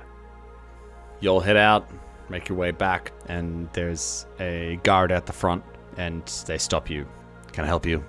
You'll 1.20 1.40
head 1.40 1.56
out, 1.56 1.88
make 2.28 2.48
your 2.48 2.58
way 2.58 2.70
back, 2.70 3.12
and 3.28 3.68
there's 3.72 4.26
a 4.40 4.78
guard 4.82 5.12
at 5.12 5.26
the 5.26 5.32
front, 5.32 5.64
and 5.96 6.24
they 6.46 6.58
stop 6.58 6.90
you. 6.90 7.06
Can 7.52 7.64
I 7.64 7.66
help 7.66 7.86
you? 7.86 8.04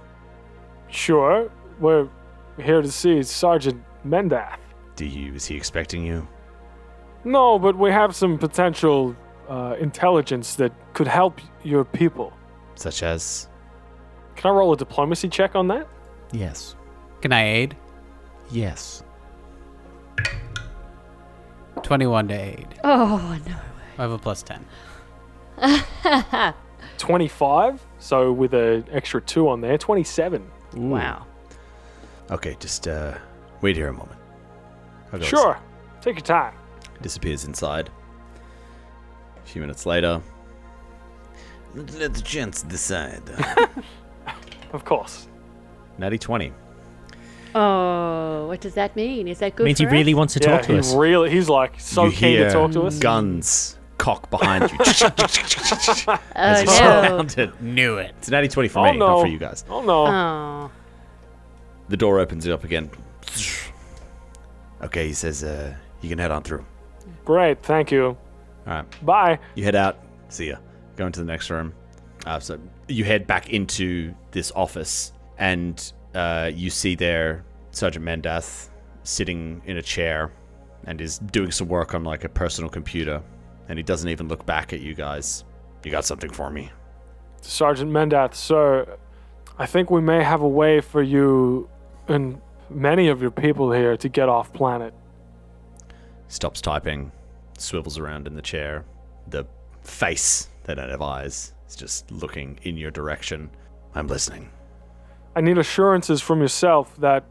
Sure, 0.89 1.49
we're 1.79 2.07
here 2.61 2.81
to 2.81 2.91
see 2.91 3.23
Sergeant 3.23 3.81
Mendath. 4.05 4.59
Do 4.95 5.05
you? 5.05 5.33
Is 5.33 5.45
he 5.45 5.55
expecting 5.55 6.03
you? 6.03 6.27
No, 7.23 7.59
but 7.59 7.77
we 7.77 7.91
have 7.91 8.15
some 8.15 8.37
potential 8.37 9.15
uh, 9.49 9.75
intelligence 9.79 10.55
that 10.55 10.71
could 10.93 11.07
help 11.07 11.39
your 11.63 11.83
people. 11.85 12.33
Such 12.75 13.03
as? 13.03 13.49
Can 14.35 14.51
I 14.51 14.53
roll 14.53 14.73
a 14.73 14.77
diplomacy 14.77 15.29
check 15.29 15.55
on 15.55 15.67
that? 15.69 15.87
Yes. 16.31 16.75
Can 17.21 17.31
I 17.31 17.45
aid? 17.45 17.77
Yes. 18.49 19.03
21 21.83 22.27
to 22.29 22.33
aid. 22.33 22.67
oh, 22.83 23.37
no. 23.45 23.53
Way. 23.53 23.61
I 23.97 24.01
have 24.01 24.11
a 24.11 24.17
plus 24.17 24.43
10. 24.43 24.65
25, 26.97 27.85
so 27.99 28.31
with 28.31 28.53
an 28.53 28.85
extra 28.91 29.21
two 29.21 29.49
on 29.49 29.61
there, 29.61 29.77
27. 29.77 30.49
Wow. 30.75 31.25
Okay, 32.31 32.55
just 32.59 32.87
uh, 32.87 33.15
wait 33.61 33.75
here 33.75 33.87
a 33.87 33.93
moment. 33.93 34.19
I'll 35.13 35.19
go 35.19 35.25
Sure, 35.25 35.57
take 36.01 36.15
your 36.17 36.25
time. 36.25 36.53
inside. 36.53 37.01
Disappears 37.03 37.45
inside. 37.45 37.89
A 39.43 39.47
few 39.47 39.61
minutes 39.61 39.85
later. 39.85 40.21
Let 41.75 42.13
the 42.13 42.21
gents 42.21 42.63
decide. 42.63 43.21
Of 44.73 44.83
course. 44.83 45.29
Natty 45.97 46.17
20. 46.17 46.51
Oh, 47.59 48.47
what 48.47 48.61
does 48.61 48.75
that 48.75 48.95
mean? 48.95 49.27
Is 49.27 49.39
that 49.39 49.55
good 49.55 49.65
means 49.65 49.79
for 49.81 49.87
he 49.87 49.91
really 49.93 50.13
us? 50.13 50.17
wants 50.17 50.33
to 50.35 50.39
yeah, 50.41 50.57
talk 50.57 50.65
to 50.67 50.73
he 50.73 50.79
us. 50.79 50.93
really, 50.93 51.29
he's 51.31 51.49
like 51.49 51.79
so 51.79 52.05
you 52.05 52.11
keen 52.11 52.29
hear 52.37 52.47
to 52.47 52.53
talk 52.53 52.71
to 52.73 52.83
us. 52.83 52.99
guns 52.99 53.77
cock 53.97 54.29
behind 54.29 54.69
you. 54.71 54.77
Oh, 56.09 56.19
as 56.35 56.61
you 56.61 56.67
no. 56.67 56.73
surround 56.73 57.37
it. 57.37 57.61
Knew 57.61 57.97
it. 57.97 58.13
It's 58.19 58.27
an 58.27 58.35
80 58.35 58.47
20 58.49 58.69
for 58.69 58.79
Oh, 58.87 58.91
me, 58.91 58.97
no. 58.97 59.07
not 59.07 59.21
for 59.21 59.27
you 59.27 59.39
guys. 59.39 59.65
Oh 59.69 59.81
no. 59.81 60.05
Oh. 60.07 60.71
The 61.89 61.97
door 61.97 62.19
opens 62.19 62.45
it 62.45 62.51
up 62.51 62.63
again. 62.63 62.89
Okay, 64.83 65.07
he 65.07 65.13
says, 65.13 65.43
uh, 65.43 65.73
you 66.01 66.09
can 66.09 66.19
head 66.19 66.31
on 66.31 66.43
through. 66.43 66.63
Great, 67.25 67.63
thank 67.63 67.91
you. 67.91 68.05
All 68.05 68.17
right. 68.73 69.05
Bye. 69.05 69.39
You 69.55 69.63
head 69.63 69.75
out. 69.75 69.97
See 70.29 70.49
ya. 70.49 70.57
go 70.95 71.05
into 71.07 71.19
the 71.19 71.25
next 71.25 71.49
room. 71.49 71.73
Uh, 72.25 72.39
so 72.39 72.59
you 72.87 73.03
head 73.03 73.25
back 73.25 73.49
into 73.49 74.13
this 74.31 74.51
office, 74.55 75.11
and 75.37 75.91
uh, 76.13 76.51
you 76.53 76.69
see 76.69 76.93
there 76.95 77.43
Sergeant 77.77 78.03
Mendath 78.03 78.69
sitting 79.03 79.61
in 79.65 79.77
a 79.77 79.81
chair 79.83 80.31
and 80.85 80.99
is 80.99 81.19
doing 81.19 81.51
some 81.51 81.67
work 81.67 81.93
on 81.93 82.03
like 82.03 82.23
a 82.23 82.29
personal 82.29 82.71
computer, 82.71 83.21
and 83.69 83.77
he 83.77 83.83
doesn't 83.83 84.09
even 84.09 84.27
look 84.27 84.47
back 84.47 84.73
at 84.73 84.79
you 84.79 84.95
guys. 84.95 85.45
You 85.83 85.91
got 85.91 86.03
something 86.03 86.31
for 86.31 86.49
me? 86.49 86.71
Sergeant 87.41 87.91
Mendath, 87.91 88.33
sir, 88.33 88.97
I 89.59 89.67
think 89.67 89.91
we 89.91 90.01
may 90.01 90.23
have 90.23 90.41
a 90.41 90.47
way 90.47 90.81
for 90.81 91.03
you 91.03 91.69
and 92.07 92.41
many 92.71 93.09
of 93.09 93.21
your 93.21 93.29
people 93.29 93.71
here 93.71 93.95
to 93.95 94.09
get 94.09 94.27
off 94.27 94.51
planet. 94.53 94.93
Stops 96.29 96.61
typing, 96.61 97.11
swivels 97.59 97.99
around 97.99 98.25
in 98.25 98.33
the 98.33 98.41
chair. 98.41 98.85
The 99.27 99.45
face 99.83 100.49
that 100.63 100.77
don't 100.77 100.89
have 100.89 101.03
eyes 101.03 101.53
is 101.69 101.75
just 101.75 102.09
looking 102.09 102.59
in 102.63 102.75
your 102.75 102.89
direction. 102.89 103.51
I'm 103.93 104.07
listening. 104.07 104.49
I 105.35 105.41
need 105.41 105.59
assurances 105.59 106.21
from 106.21 106.41
yourself 106.41 106.97
that 106.97 107.23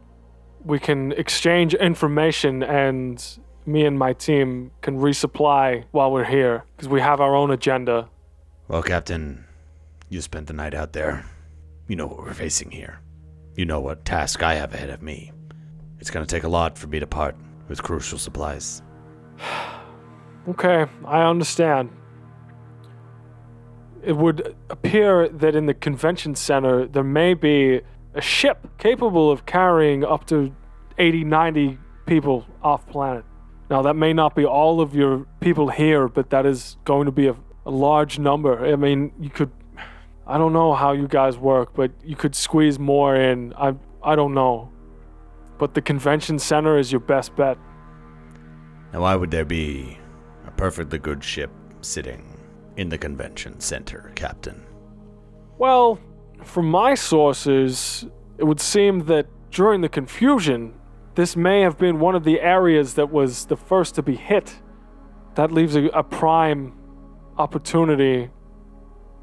we 0.67 0.79
can 0.79 1.13
exchange 1.13 1.73
information 1.73 2.61
and 2.61 3.39
me 3.65 3.85
and 3.85 3.97
my 3.97 4.13
team 4.13 4.71
can 4.81 4.97
resupply 4.97 5.85
while 5.91 6.11
we're 6.11 6.25
here 6.25 6.65
because 6.75 6.89
we 6.89 6.99
have 6.99 7.21
our 7.21 7.35
own 7.35 7.51
agenda. 7.51 8.09
Well, 8.67 8.83
Captain, 8.83 9.45
you 10.09 10.21
spent 10.21 10.47
the 10.47 10.53
night 10.53 10.73
out 10.73 10.91
there. 10.93 11.25
You 11.87 11.95
know 11.95 12.05
what 12.05 12.17
we're 12.17 12.33
facing 12.33 12.71
here. 12.71 12.99
You 13.55 13.65
know 13.65 13.79
what 13.79 14.03
task 14.03 14.43
I 14.43 14.55
have 14.55 14.73
ahead 14.73 14.89
of 14.89 15.01
me. 15.01 15.31
It's 15.99 16.11
gonna 16.11 16.25
take 16.25 16.43
a 16.43 16.49
lot 16.49 16.77
for 16.77 16.87
me 16.87 16.99
to 16.99 17.07
part 17.07 17.35
with 17.67 17.81
crucial 17.81 18.17
supplies. 18.17 18.81
Okay, 20.49 20.85
I 21.05 21.23
understand. 21.23 21.89
It 24.01 24.15
would 24.15 24.55
appear 24.69 25.27
that 25.27 25.57
in 25.57 25.65
the 25.65 25.73
convention 25.73 26.35
center 26.35 26.87
there 26.87 27.03
may 27.03 27.33
be 27.33 27.81
a 28.17 28.21
ship 28.21 28.67
capable 28.79 29.31
of 29.31 29.45
carrying 29.45 30.03
up 30.03 30.25
to 30.27 30.53
80, 30.97 31.23
90 31.23 31.77
people 32.07 32.45
off 32.63 32.85
planet. 32.87 33.23
Now, 33.69 33.83
that 33.83 33.95
may 33.95 34.11
not 34.11 34.35
be 34.35 34.43
all 34.43 34.81
of 34.81 34.95
your 34.95 35.27
people 35.39 35.69
here, 35.69 36.07
but 36.07 36.31
that 36.31 36.45
is 36.45 36.77
going 36.83 37.05
to 37.05 37.11
be 37.11 37.27
a, 37.27 37.35
a 37.65 37.71
large 37.71 38.17
number. 38.17 38.65
I 38.65 38.75
mean, 38.75 39.11
you 39.19 39.29
could. 39.29 39.51
I 40.25 40.37
don't 40.37 40.51
know 40.51 40.73
how 40.73 40.93
you 40.93 41.07
guys 41.07 41.37
work, 41.37 41.73
but 41.75 41.91
you 42.03 42.15
could 42.15 42.35
squeeze 42.35 42.79
more 42.79 43.15
in. 43.15 43.53
I, 43.53 43.75
I 44.03 44.15
don't 44.15 44.33
know. 44.33 44.71
But 45.57 45.73
the 45.73 45.81
convention 45.81 46.39
center 46.39 46.77
is 46.77 46.91
your 46.91 47.01
best 47.01 47.35
bet. 47.35 47.57
Now, 48.93 49.01
why 49.01 49.15
would 49.15 49.31
there 49.31 49.45
be 49.45 49.97
a 50.45 50.51
perfectly 50.51 50.99
good 50.99 51.23
ship 51.23 51.51
sitting 51.81 52.37
in 52.77 52.89
the 52.89 52.97
convention 52.97 53.59
center, 53.59 54.11
Captain? 54.15 54.63
Well, 55.57 55.99
from 56.47 56.69
my 56.69 56.95
sources, 56.95 58.05
it 58.37 58.43
would 58.43 58.59
seem 58.59 59.05
that 59.05 59.27
during 59.51 59.81
the 59.81 59.89
confusion, 59.89 60.73
this 61.15 61.35
may 61.35 61.61
have 61.61 61.77
been 61.77 61.99
one 61.99 62.15
of 62.15 62.23
the 62.23 62.39
areas 62.41 62.93
that 62.95 63.11
was 63.11 63.45
the 63.45 63.57
first 63.57 63.95
to 63.95 64.03
be 64.03 64.15
hit. 64.15 64.61
That 65.35 65.51
leaves 65.51 65.75
a, 65.75 65.85
a 65.87 66.03
prime 66.03 66.73
opportunity 67.37 68.29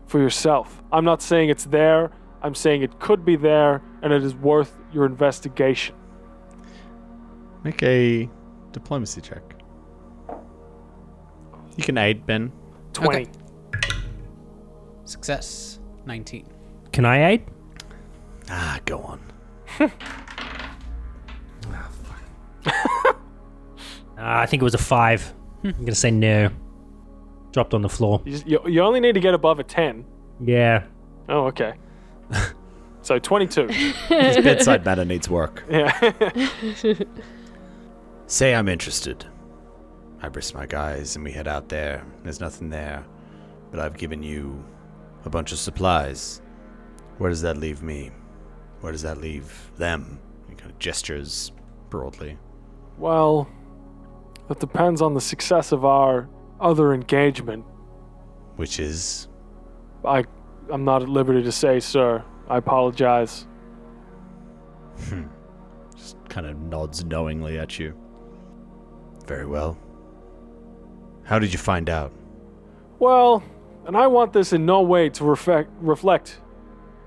for 0.06 0.18
yourself. 0.18 0.82
I'm 0.92 1.04
not 1.04 1.22
saying 1.22 1.50
it's 1.50 1.64
there, 1.64 2.10
I'm 2.42 2.54
saying 2.54 2.82
it 2.82 3.00
could 3.00 3.24
be 3.24 3.36
there, 3.36 3.82
and 4.02 4.12
it 4.12 4.22
is 4.22 4.34
worth 4.34 4.76
your 4.92 5.06
investigation. 5.06 5.94
Make 7.62 7.82
a 7.82 8.28
diplomacy 8.72 9.22
check. 9.22 9.42
You 11.76 11.82
can 11.82 11.96
aid, 11.96 12.26
Ben. 12.26 12.52
20. 12.92 13.28
Success. 15.04 15.80
19. 16.06 16.53
Can 16.94 17.04
I 17.04 17.30
aid? 17.30 17.44
Ah, 18.48 18.78
go 18.84 19.00
on. 19.00 19.20
Uh, 22.66 22.70
I 24.16 24.46
think 24.46 24.62
it 24.62 24.64
was 24.64 24.74
a 24.74 24.78
five. 24.78 25.34
I'm 25.64 25.72
gonna 25.72 25.94
say 25.94 26.12
no. 26.12 26.50
Dropped 27.50 27.74
on 27.74 27.82
the 27.82 27.88
floor. 27.88 28.22
You, 28.24 28.40
you, 28.46 28.60
you 28.68 28.80
only 28.80 29.00
need 29.00 29.14
to 29.14 29.20
get 29.20 29.34
above 29.34 29.58
a 29.58 29.64
10. 29.64 30.04
Yeah. 30.44 30.84
Oh, 31.28 31.46
okay. 31.46 31.74
so 33.02 33.18
22. 33.18 33.66
His 33.68 34.36
bedside 34.36 34.84
manner 34.84 35.04
needs 35.04 35.28
work. 35.28 35.64
Yeah. 35.68 36.12
Say 38.28 38.54
I'm 38.54 38.68
interested. 38.68 39.26
I 40.22 40.28
brisk 40.28 40.54
my 40.54 40.66
guys 40.66 41.16
and 41.16 41.24
we 41.24 41.32
head 41.32 41.48
out 41.48 41.68
there. 41.68 42.04
There's 42.22 42.40
nothing 42.40 42.70
there. 42.70 43.04
But 43.72 43.80
I've 43.80 43.98
given 43.98 44.22
you 44.22 44.64
a 45.24 45.30
bunch 45.30 45.50
of 45.50 45.58
supplies. 45.58 46.40
Where 47.18 47.30
does 47.30 47.42
that 47.42 47.56
leave 47.56 47.82
me? 47.82 48.10
Where 48.80 48.92
does 48.92 49.02
that 49.02 49.18
leave 49.18 49.70
them? 49.76 50.18
He 50.48 50.54
kind 50.54 50.70
of 50.70 50.78
gestures 50.78 51.52
broadly. 51.90 52.38
Well, 52.98 53.48
that 54.48 54.60
depends 54.60 55.00
on 55.00 55.14
the 55.14 55.20
success 55.20 55.72
of 55.72 55.84
our 55.84 56.28
other 56.60 56.92
engagement. 56.92 57.64
Which 58.56 58.78
is 58.78 59.28
I, 60.04 60.24
I'm 60.70 60.84
not 60.84 61.02
at 61.02 61.08
liberty 61.08 61.42
to 61.42 61.52
say, 61.52 61.80
sir. 61.80 62.24
I 62.48 62.58
apologize. 62.58 63.46
Hmm. 65.08 65.24
just 65.96 66.16
kind 66.28 66.46
of 66.46 66.58
nods 66.58 67.04
knowingly 67.04 67.58
at 67.58 67.78
you. 67.78 67.94
Very 69.26 69.46
well. 69.46 69.78
How 71.24 71.38
did 71.38 71.52
you 71.52 71.58
find 71.58 71.88
out? 71.88 72.12
Well, 72.98 73.42
and 73.86 73.96
I 73.96 74.06
want 74.06 74.32
this 74.32 74.52
in 74.52 74.66
no 74.66 74.82
way 74.82 75.08
to 75.10 75.24
reflect, 75.24 75.70
reflect 75.80 76.38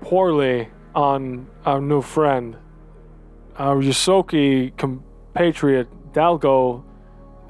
poorly 0.00 0.68
on 0.94 1.48
our 1.64 1.80
new 1.80 2.02
friend. 2.02 2.56
Our 3.56 3.76
Ysoki 3.76 4.76
compatriot 4.76 5.88
Dalgo 6.12 6.84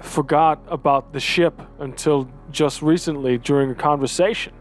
forgot 0.01 0.63
about 0.69 1.13
the 1.13 1.21
ship 1.21 1.61
until 1.79 2.31
just 2.51 2.83
recently 2.83 3.39
during 3.39 3.71
a 3.71 3.75
conversation. 3.75 4.53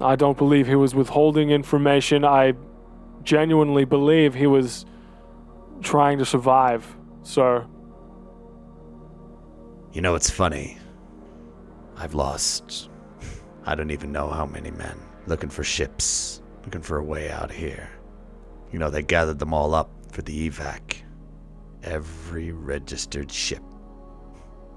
I 0.00 0.16
don't 0.16 0.38
believe 0.38 0.66
he 0.66 0.76
was 0.76 0.94
withholding 0.94 1.50
information. 1.50 2.24
I 2.24 2.54
genuinely 3.22 3.84
believe 3.84 4.34
he 4.34 4.46
was 4.46 4.86
trying 5.82 6.18
to 6.18 6.24
survive, 6.24 6.96
sir. 7.22 7.66
You 9.92 10.00
know, 10.00 10.14
it's 10.14 10.30
funny. 10.30 10.78
I've 11.96 12.14
lost. 12.14 12.88
I 13.66 13.74
don't 13.74 13.90
even 13.90 14.10
know 14.10 14.28
how 14.28 14.46
many 14.46 14.70
men 14.70 14.96
looking 15.26 15.50
for 15.50 15.64
ships, 15.64 16.39
looking 16.64 16.82
for 16.82 16.98
a 16.98 17.04
way 17.04 17.30
out 17.30 17.50
of 17.50 17.56
here. 17.56 17.88
You 18.72 18.78
know, 18.78 18.90
they 18.90 19.02
gathered 19.02 19.38
them 19.38 19.54
all 19.54 19.74
up 19.74 19.90
for 20.12 20.22
the 20.22 20.48
evac. 20.48 21.02
Every 21.82 22.52
registered 22.52 23.32
ship. 23.32 23.62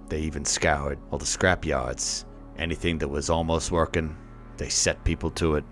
They 0.09 0.19
even 0.21 0.45
scoured 0.45 0.99
all 1.11 1.17
the 1.17 1.25
scrap 1.25 1.65
yards. 1.65 2.25
Anything 2.57 2.97
that 2.99 3.07
was 3.07 3.29
almost 3.29 3.71
working, 3.71 4.15
they 4.57 4.69
set 4.69 5.03
people 5.03 5.31
to 5.31 5.55
it, 5.55 5.63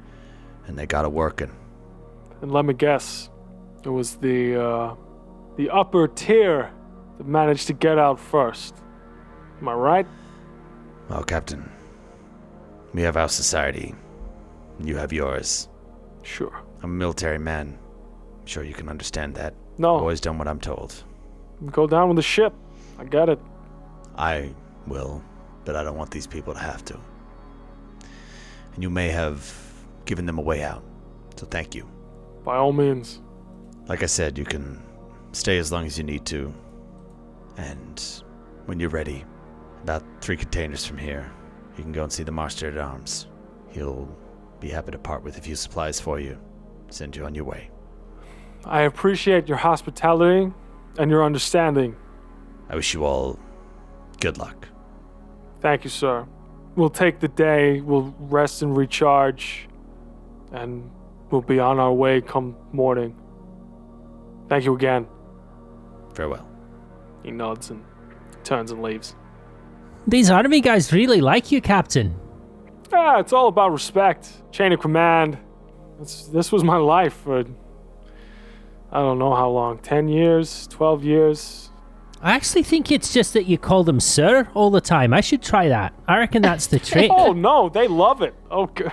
and 0.66 0.78
they 0.78 0.86
got 0.86 1.06
it 1.06 1.12
working. 1.12 1.52
And 2.42 2.52
let 2.52 2.66
me 2.66 2.74
guess, 2.74 3.30
it 3.84 3.90
was 3.90 4.16
the 4.16 4.62
uh, 4.62 4.96
the 5.58 5.70
upper 5.70 6.08
tier 6.08 6.72
that 7.18 7.28
managed 7.28 7.68
to 7.68 7.74
get 7.74 8.00
out 8.00 8.20
first. 8.20 8.76
Am 9.60 9.70
I 9.70 9.74
right? 9.74 10.08
Well, 11.10 11.24
Captain, 11.24 11.70
we 12.94 13.04
have 13.04 13.18
our 13.18 13.30
society. 13.30 13.94
You 14.84 14.96
have 14.96 15.14
yours. 15.14 15.70
Sure. 16.24 16.62
I'm 16.84 16.92
a 16.92 16.94
military 16.94 17.40
man. 17.40 17.78
I'm 18.40 18.46
sure 18.46 18.64
you 18.64 18.74
can 18.74 18.90
understand 18.90 19.36
that. 19.36 19.54
No, 19.78 19.96
I've 19.96 20.02
Always 20.02 20.22
done 20.22 20.38
what 20.38 20.48
I'm 20.48 20.60
told. 20.60 21.04
go 21.72 21.88
down 21.88 22.10
with 22.10 22.16
the 22.18 22.22
ship. 22.24 22.54
I 23.00 23.06
get 23.06 23.30
it. 23.30 23.40
I 24.18 24.54
will, 24.88 25.24
but 25.66 25.76
I 25.76 25.84
don't 25.84 25.98
want 25.98 26.12
these 26.12 26.28
people 26.28 26.54
to 26.54 26.60
have 26.60 26.84
to. 26.86 27.00
And 28.74 28.84
you 28.84 28.90
may 28.90 29.10
have 29.10 29.54
given 30.06 30.26
them 30.26 30.38
a 30.38 30.42
way 30.42 30.64
out, 30.64 30.84
so 31.36 31.46
thank 31.46 31.76
you. 31.76 31.88
By 32.44 32.58
all 32.58 32.74
means. 32.74 33.22
Like 33.88 34.04
I 34.04 34.08
said, 34.08 34.38
you 34.38 34.46
can 34.46 34.82
stay 35.32 35.58
as 35.58 35.72
long 35.72 35.86
as 35.86 35.98
you 35.98 36.04
need 36.04 36.26
to. 36.28 36.54
And 37.58 38.02
when 38.66 38.80
you're 38.80 38.90
ready, 38.90 39.26
about 39.84 40.04
three 40.22 40.38
containers 40.38 40.86
from 40.86 40.98
here, 40.98 41.32
you 41.78 41.84
can 41.84 41.92
go 41.92 42.04
and 42.04 42.12
see 42.12 42.24
the 42.24 42.32
Master 42.32 42.68
at 42.68 42.78
Arms. 42.78 43.28
He'll 43.70 44.08
be 44.62 44.70
happy 44.70 44.92
to 44.92 44.98
part 44.98 45.24
with 45.24 45.38
a 45.38 45.42
few 45.42 45.56
supplies 45.56 46.00
for 46.00 46.20
you, 46.20 46.40
send 46.90 47.16
you 47.16 47.26
on 47.26 47.36
your 47.36 47.44
way. 47.44 47.70
I 48.64 48.82
appreciate 48.82 49.48
your 49.48 49.58
hospitality 49.58 50.54
and 50.98 51.12
your 51.12 51.26
understanding. 51.26 51.96
I 52.70 52.76
wish 52.76 52.94
you 52.94 53.04
all 53.04 53.40
good 54.20 54.38
luck. 54.38 54.68
Thank 55.60 55.84
you, 55.84 55.90
sir. 55.90 56.28
We'll 56.76 56.90
take 56.90 57.20
the 57.20 57.28
day, 57.28 57.82
we'll 57.82 58.16
rest 58.20 58.62
and 58.62 58.78
recharge, 58.78 59.68
and 60.52 60.90
we'll 61.30 61.42
be 61.42 61.60
on 61.60 61.80
our 61.80 61.92
way 61.92 62.22
come 62.22 62.56
morning. 62.72 63.16
Thank 64.48 64.66
you 64.66 64.76
again. 64.76 65.08
Farewell. 66.14 66.48
He 67.24 67.32
nods 67.32 67.72
and 67.72 67.84
turns 68.44 68.72
and 68.72 68.82
leaves. 68.82 69.16
These 70.08 70.30
army 70.30 70.62
guys 70.62 70.94
really 70.94 71.22
like 71.22 71.52
you, 71.52 71.62
Captain. 71.62 72.21
Yeah, 72.92 73.20
it's 73.20 73.34
all 73.34 73.48
about 73.48 73.72
respect, 73.72 74.30
chain 74.52 74.74
of 74.74 74.80
command. 74.80 75.38
This, 76.00 76.28
this 76.28 76.52
was 76.52 76.64
my 76.64 76.78
life 76.78 77.14
for 77.14 77.46
I 78.92 79.00
don't 79.00 79.20
know 79.20 79.34
how 79.34 79.50
long 79.50 79.78
10 79.80 80.10
years, 80.10 80.68
12 80.68 81.04
years. 81.06 81.70
I 82.22 82.34
actually 82.34 82.64
think 82.64 82.92
it's 82.92 83.14
just 83.14 83.34
that 83.34 83.46
you 83.46 83.58
call 83.58 83.84
them 83.84 84.00
sir 84.00 84.50
all 84.54 84.70
the 84.70 84.82
time. 84.82 85.14
I 85.14 85.22
should 85.22 85.42
try 85.42 85.70
that. 85.70 85.94
I 86.08 86.18
reckon 86.20 86.42
that's 86.42 86.68
the 86.68 86.80
trick. 86.92 87.10
Oh, 87.14 87.32
no, 87.32 87.70
they 87.70 87.88
love 87.88 88.22
it. 88.22 88.36
Oh, 88.52 88.70
c- 88.78 88.86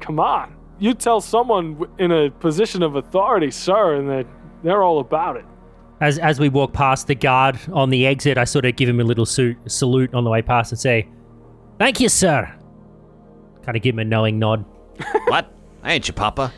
come 0.00 0.18
on. 0.18 0.56
You 0.78 0.94
tell 0.94 1.20
someone 1.20 1.86
in 1.98 2.10
a 2.10 2.30
position 2.30 2.82
of 2.82 2.96
authority, 2.96 3.50
sir, 3.52 3.94
and 3.94 4.10
they're, 4.10 4.24
they're 4.64 4.82
all 4.82 4.98
about 4.98 5.36
it. 5.36 5.44
As 6.00 6.18
as 6.18 6.40
we 6.40 6.48
walk 6.48 6.72
past 6.72 7.06
the 7.06 7.14
guard 7.14 7.56
on 7.72 7.88
the 7.88 8.04
exit, 8.04 8.36
I 8.36 8.44
sort 8.44 8.64
of 8.64 8.74
give 8.74 8.88
him 8.88 8.98
a 9.00 9.04
little 9.04 9.24
suit, 9.24 9.56
salute 9.68 10.12
on 10.12 10.24
the 10.24 10.28
way 10.30 10.42
past 10.42 10.72
and 10.72 10.78
say, 10.78 11.08
"Thank 11.78 12.00
you, 12.00 12.08
sir." 12.08 12.52
Kind 13.64 13.76
of 13.76 13.82
give 13.82 13.94
him 13.94 14.00
a 14.00 14.04
knowing 14.04 14.38
nod. 14.38 14.64
what? 15.28 15.52
I 15.82 15.94
ain't 15.94 16.06
your 16.08 16.14
papa. 16.14 16.52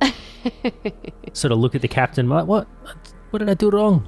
Sort 1.32 1.52
of 1.52 1.58
look 1.58 1.74
at 1.74 1.82
the 1.82 1.88
captain. 1.88 2.28
What? 2.28 2.46
What? 2.46 2.66
What 3.30 3.38
did 3.38 3.48
I 3.48 3.54
do 3.54 3.70
wrong? 3.70 4.06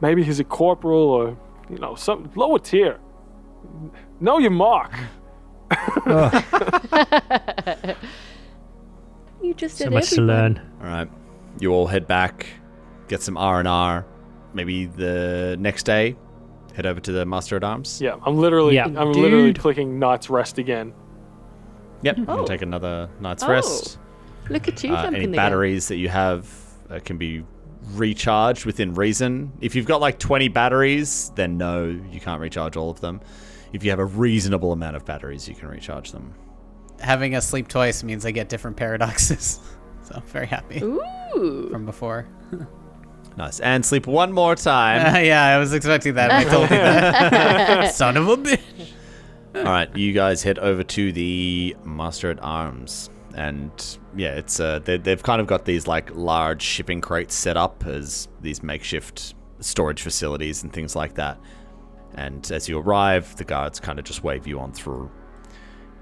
Maybe 0.00 0.22
he's 0.22 0.40
a 0.40 0.44
corporal 0.44 1.08
or, 1.08 1.36
you 1.70 1.78
know, 1.78 1.94
some 1.94 2.30
lower 2.34 2.58
tier. 2.58 2.98
Know 4.20 4.38
your 4.38 4.50
mark. 4.50 4.92
You 9.40 9.54
just 9.54 9.78
So 9.78 9.84
did 9.84 9.94
much 9.94 10.10
to 10.10 10.20
learn. 10.20 10.60
All 10.80 10.86
right. 10.88 11.08
You 11.60 11.72
all 11.72 11.86
head 11.86 12.06
back, 12.06 12.46
get 13.08 13.22
some 13.22 13.36
R 13.36 13.60
and 13.60 13.68
R. 13.68 14.04
Maybe 14.52 14.86
the 14.86 15.56
next 15.60 15.84
day, 15.84 16.16
head 16.74 16.86
over 16.86 17.00
to 17.00 17.12
the 17.12 17.24
Master 17.24 17.56
at 17.56 17.64
Arms. 17.64 18.00
Yeah, 18.00 18.16
I'm 18.26 18.36
literally, 18.36 18.74
Yeah. 18.74 18.86
I'm 18.86 19.12
literally 19.12 19.54
clicking 19.54 19.98
Night's 19.98 20.28
Rest 20.28 20.58
again. 20.58 20.92
Yep. 22.02 22.18
You 22.18 22.24
Oh. 22.28 22.36
can 22.38 22.44
take 22.46 22.62
another 22.62 23.08
night's 23.20 23.42
Oh, 23.42 23.48
rest. 23.50 23.98
Look 24.50 24.68
at 24.68 24.82
you 24.82 24.94
Uh, 24.94 25.02
jumping 25.02 25.16
any 25.16 25.26
the 25.26 25.32
gun. 25.32 25.36
batteries 25.36 25.88
that 25.88 25.96
you 25.96 26.08
have 26.08 26.46
uh, 26.90 27.00
can 27.04 27.18
be 27.18 27.44
recharged 27.94 28.64
within 28.66 28.94
reason. 28.94 29.52
If 29.60 29.74
you've 29.74 29.86
got 29.86 30.00
like 30.00 30.18
20 30.18 30.48
batteries, 30.48 31.32
then 31.34 31.56
no, 31.58 31.84
you 32.10 32.20
can't 32.20 32.40
recharge 32.40 32.76
all 32.76 32.90
of 32.90 33.00
them. 33.00 33.20
If 33.72 33.84
you 33.84 33.90
have 33.90 33.98
a 33.98 34.04
reasonable 34.04 34.72
amount 34.72 34.96
of 34.96 35.04
batteries, 35.04 35.48
you 35.48 35.54
can 35.54 35.68
recharge 35.68 36.12
them. 36.12 36.32
Having 37.00 37.34
a 37.36 37.40
sleep 37.40 37.68
twice 37.68 38.02
means 38.02 38.24
I 38.26 38.30
get 38.30 38.48
different 38.48 38.76
paradoxes. 38.76 39.60
so 40.02 40.14
I'm 40.16 40.22
very 40.22 40.46
happy 40.46 40.80
Ooh. 40.82 41.68
from 41.70 41.84
before. 41.86 42.26
Nice. 43.36 43.60
And 43.60 43.84
sleep 43.86 44.06
one 44.06 44.32
more 44.32 44.56
time. 44.56 45.14
Uh, 45.14 45.18
yeah, 45.20 45.44
I 45.54 45.58
was 45.58 45.72
expecting 45.72 46.14
that. 46.14 46.32
I 46.32 46.44
told 46.44 46.70
you 46.70 46.76
that. 46.76 47.94
Son 47.94 48.16
of 48.16 48.28
a 48.28 48.36
bitch. 48.36 48.60
All 49.58 49.64
right, 49.64 49.94
you 49.96 50.12
guys 50.12 50.42
head 50.42 50.58
over 50.60 50.82
to 50.84 51.12
the 51.12 51.76
Master 51.84 52.30
at 52.30 52.42
Arms, 52.42 53.10
and 53.34 53.70
yeah, 54.16 54.34
it's 54.34 54.60
uh, 54.60 54.78
they, 54.78 54.96
they've 54.96 55.22
kind 55.22 55.40
of 55.40 55.46
got 55.46 55.64
these 55.64 55.86
like 55.86 56.14
large 56.14 56.62
shipping 56.62 57.00
crates 57.00 57.34
set 57.34 57.56
up 57.56 57.84
as 57.84 58.28
these 58.40 58.62
makeshift 58.62 59.34
storage 59.60 60.00
facilities 60.00 60.62
and 60.62 60.72
things 60.72 60.94
like 60.94 61.14
that. 61.14 61.38
And 62.14 62.50
as 62.52 62.68
you 62.68 62.78
arrive, 62.78 63.34
the 63.36 63.44
guards 63.44 63.80
kind 63.80 63.98
of 63.98 64.04
just 64.04 64.22
wave 64.22 64.46
you 64.46 64.60
on 64.60 64.72
through, 64.72 65.10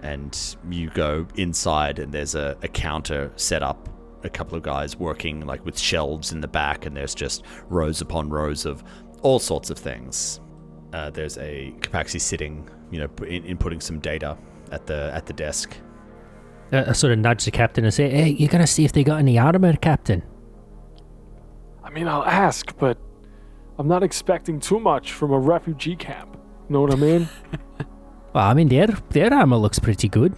and 0.02 0.56
you 0.70 0.90
go 0.90 1.26
inside, 1.36 1.98
and 1.98 2.12
there's 2.12 2.34
a, 2.34 2.56
a 2.62 2.68
counter 2.68 3.32
set 3.36 3.62
up. 3.62 3.88
A 4.22 4.28
couple 4.30 4.56
of 4.56 4.62
guys 4.64 4.96
working 4.96 5.46
like 5.46 5.64
with 5.64 5.78
shelves 5.78 6.32
in 6.32 6.40
the 6.40 6.48
back, 6.48 6.84
and 6.84 6.96
there's 6.96 7.14
just 7.14 7.42
rows 7.68 8.00
upon 8.00 8.28
rows 8.28 8.66
of 8.66 8.84
all 9.22 9.38
sorts 9.38 9.70
of 9.70 9.78
things 9.78 10.40
uh, 10.92 11.10
there's 11.10 11.36
a 11.38 11.74
Capaxi 11.80 12.20
sitting, 12.20 12.68
you 12.90 12.98
know, 12.98 13.08
in, 13.24 13.42
inputting 13.44 13.82
some 13.82 13.98
data 13.98 14.36
at 14.72 14.86
the 14.86 15.10
at 15.14 15.26
the 15.26 15.32
desk. 15.32 15.76
Uh, 16.72 16.84
I 16.88 16.92
sort 16.92 17.12
of 17.12 17.18
nudge 17.20 17.44
the 17.44 17.50
captain 17.50 17.84
and 17.84 17.92
say, 17.94 18.08
"Hey, 18.10 18.30
you 18.30 18.48
gotta 18.48 18.66
see 18.66 18.84
if 18.84 18.92
they 18.92 19.04
got 19.04 19.18
any 19.18 19.38
armor, 19.38 19.74
captain." 19.76 20.22
I 21.84 21.90
mean, 21.90 22.08
I'll 22.08 22.24
ask, 22.24 22.76
but 22.78 22.98
I'm 23.78 23.86
not 23.88 24.02
expecting 24.02 24.58
too 24.60 24.80
much 24.80 25.12
from 25.12 25.32
a 25.32 25.38
refugee 25.38 25.96
camp. 25.96 26.36
Know 26.68 26.80
what 26.80 26.92
I 26.92 26.96
mean? 26.96 27.28
Well, 28.32 28.44
I 28.46 28.52
mean, 28.52 28.68
their 28.68 28.88
their 29.10 29.32
armor 29.32 29.56
looks 29.56 29.78
pretty 29.78 30.08
good. 30.10 30.34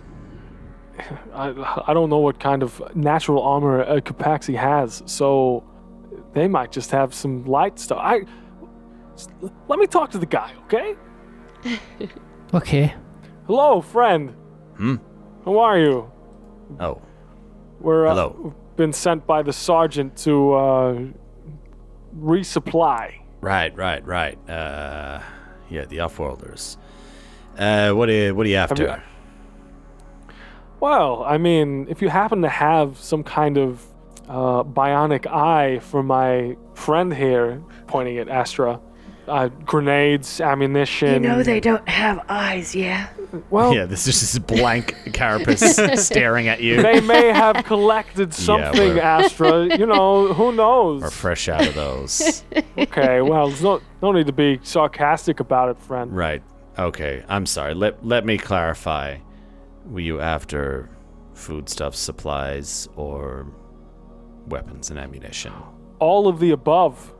I, 1.34 1.82
I 1.88 1.92
don't 1.94 2.08
know 2.10 2.18
what 2.18 2.38
kind 2.38 2.62
of 2.62 2.80
natural 2.94 3.42
armor 3.42 3.80
a 3.82 4.00
Capaxi 4.00 4.54
has, 4.56 5.02
so 5.06 5.64
they 6.32 6.46
might 6.46 6.70
just 6.70 6.92
have 6.92 7.12
some 7.12 7.44
light 7.44 7.76
stuff. 7.80 7.98
I 8.00 8.20
s- 9.14 9.26
let 9.66 9.80
me 9.80 9.88
talk 9.88 10.10
to 10.12 10.18
the 10.18 10.26
guy, 10.26 10.52
okay? 10.66 10.94
Okay. 12.54 12.94
Hello, 13.46 13.80
friend. 13.80 14.30
Hmm? 14.76 14.96
How 15.44 15.58
are 15.58 15.78
you? 15.78 16.10
Oh, 16.80 17.00
We're 17.80 18.06
uh, 18.06 18.10
Hello. 18.10 18.54
been 18.76 18.92
sent 18.92 19.26
by 19.26 19.42
the 19.42 19.52
sergeant 19.52 20.16
to 20.18 20.52
uh, 20.54 20.98
resupply. 22.18 23.20
right, 23.40 23.74
right, 23.76 24.04
right. 24.06 24.38
Uh, 24.48 25.20
yeah, 25.70 25.84
the 25.86 25.98
offworlders. 25.98 26.76
Uh, 27.58 27.92
what 27.92 28.08
are 28.08 28.12
you, 28.12 28.34
what 28.34 28.46
are 28.46 28.50
you 28.50 28.56
after? 28.56 28.82
you- 28.82 30.32
Well, 30.80 31.24
I 31.24 31.38
mean, 31.38 31.86
if 31.88 32.00
you 32.02 32.08
happen 32.08 32.42
to 32.42 32.48
have 32.48 32.98
some 32.98 33.24
kind 33.24 33.58
of 33.58 33.84
uh, 34.28 34.62
bionic 34.62 35.26
eye 35.26 35.78
for 35.80 36.02
my 36.02 36.56
friend 36.74 37.12
here, 37.14 37.62
pointing 37.86 38.18
at 38.18 38.28
Astra, 38.28 38.80
uh, 39.28 39.48
grenades, 39.64 40.40
ammunition. 40.40 41.12
You 41.22 41.28
know 41.28 41.42
they 41.42 41.60
don't 41.60 41.86
have 41.88 42.24
eyes, 42.28 42.74
yeah? 42.74 43.08
Well, 43.50 43.74
yeah, 43.74 43.84
this 43.84 44.06
is 44.06 44.20
just 44.20 44.36
a 44.36 44.40
blank 44.40 44.94
carapace 45.12 45.76
staring 46.04 46.48
at 46.48 46.60
you. 46.62 46.80
they 46.82 47.00
may 47.00 47.26
have 47.28 47.64
collected 47.64 48.32
something, 48.48 48.80
we're- 48.80 49.00
Astra. 49.00 49.76
You 49.78 49.86
know, 49.86 50.32
who 50.32 50.52
knows? 50.52 51.02
Or 51.02 51.10
fresh 51.10 51.48
out 51.48 51.66
of 51.66 51.74
those. 51.74 52.42
Okay, 52.78 53.20
well, 53.20 53.48
there's 53.48 53.62
no 53.62 53.80
no 54.02 54.12
need 54.12 54.26
to 54.28 54.32
be 54.32 54.60
sarcastic 54.62 55.40
about 55.40 55.68
it, 55.68 55.80
friend. 55.82 56.14
right. 56.16 56.42
Okay. 56.78 57.24
I'm 57.28 57.44
sorry. 57.44 57.74
Let 57.74 58.06
let 58.06 58.24
me 58.24 58.38
clarify. 58.38 59.18
Were 59.86 59.98
you 60.00 60.20
after 60.20 60.88
foodstuffs, 61.34 61.98
supplies, 61.98 62.88
or 62.94 63.46
weapons 64.46 64.90
and 64.90 64.98
ammunition? 64.98 65.52
All 65.98 66.28
of 66.28 66.38
the 66.38 66.52
above. 66.52 67.12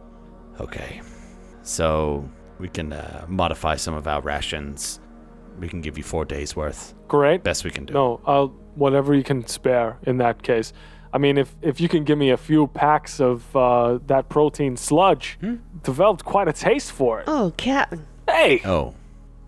Okay. 0.61 1.01
So 1.69 2.27
we 2.59 2.69
can 2.69 2.95
uh, 2.95 3.27
modify 3.29 3.77
some 3.77 3.93
of 3.95 4.09
our 4.09 4.23
rations. 4.23 5.01
We 5.61 5.69
can 5.69 5.83
give 5.83 5.99
you 5.99 6.03
four 6.05 6.25
days 6.25 6.57
worth. 6.57 6.95
Great. 7.09 7.43
Best 7.45 7.63
we 7.63 7.71
can 7.71 7.85
do. 7.85 7.93
No, 7.93 8.21
I'll 8.27 8.49
whatever 8.75 9.15
you 9.15 9.23
can 9.23 9.47
spare 9.47 9.99
in 10.05 10.17
that 10.19 10.43
case. 10.43 10.73
I 11.13 11.19
mean, 11.19 11.37
if 11.37 11.55
if 11.61 11.79
you 11.79 11.89
can 11.89 12.05
give 12.05 12.17
me 12.17 12.31
a 12.31 12.39
few 12.39 12.69
packs 12.69 13.21
of 13.21 13.55
uh, 13.55 13.99
that 14.07 14.31
protein 14.31 14.77
sludge, 14.79 15.39
developed 15.83 16.25
quite 16.25 16.49
a 16.49 16.53
taste 16.55 16.91
for 16.93 17.21
it. 17.21 17.25
Oh, 17.29 17.53
Captain. 17.59 18.07
Hey, 18.27 18.63
Oh, 18.65 18.95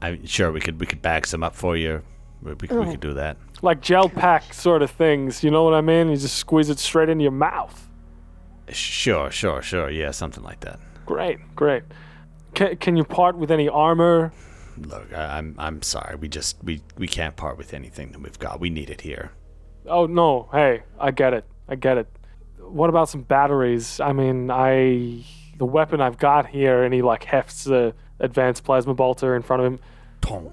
I'm 0.02 0.26
sure 0.26 0.52
we 0.52 0.60
could 0.60 0.78
we 0.78 0.86
could 0.86 1.00
bag 1.00 1.26
some 1.26 1.42
up 1.42 1.54
for 1.54 1.74
you. 1.76 2.02
We, 2.42 2.52
we, 2.52 2.68
we 2.76 2.90
could 2.90 3.00
do 3.00 3.14
that. 3.14 3.36
like 3.62 3.80
gel 3.80 4.08
pack 4.10 4.52
sort 4.52 4.82
of 4.82 4.90
things. 4.90 5.42
You 5.42 5.50
know 5.50 5.64
what 5.64 5.74
I 5.74 5.80
mean? 5.80 6.10
You 6.10 6.16
just 6.16 6.36
squeeze 6.36 6.68
it 6.68 6.78
straight 6.78 7.08
into 7.08 7.22
your 7.22 7.32
mouth. 7.32 7.88
Sure, 8.68 9.30
sure, 9.30 9.62
sure. 9.62 9.90
Yeah, 9.90 10.10
something 10.10 10.44
like 10.44 10.60
that. 10.60 10.78
Great, 11.06 11.38
great. 11.56 11.82
Can, 12.54 12.76
can 12.76 12.96
you 12.96 13.04
part 13.04 13.36
with 13.36 13.50
any 13.50 13.68
armor? 13.68 14.32
Look, 14.78 15.12
I, 15.12 15.38
I'm 15.38 15.54
I'm 15.58 15.82
sorry. 15.82 16.16
We 16.16 16.28
just 16.28 16.56
we 16.62 16.80
we 16.96 17.06
can't 17.06 17.36
part 17.36 17.58
with 17.58 17.74
anything 17.74 18.12
that 18.12 18.20
we've 18.20 18.38
got. 18.38 18.60
We 18.60 18.70
need 18.70 18.90
it 18.90 19.02
here. 19.02 19.32
Oh 19.86 20.06
no, 20.06 20.48
hey, 20.52 20.82
I 20.98 21.10
get 21.10 21.34
it. 21.34 21.44
I 21.68 21.74
get 21.74 21.98
it. 21.98 22.08
What 22.58 22.88
about 22.90 23.08
some 23.08 23.22
batteries? 23.22 24.00
I 24.00 24.12
mean, 24.12 24.50
I 24.50 25.24
the 25.58 25.66
weapon 25.66 26.00
I've 26.00 26.18
got 26.18 26.46
here, 26.46 26.82
and 26.82 26.94
he 26.94 27.02
like 27.02 27.24
hefts 27.24 27.64
the 27.64 27.94
advanced 28.18 28.64
plasma 28.64 28.94
bolter 28.94 29.36
in 29.36 29.42
front 29.42 29.62
of 29.62 29.72
him. 29.72 29.80
Tong. 30.20 30.52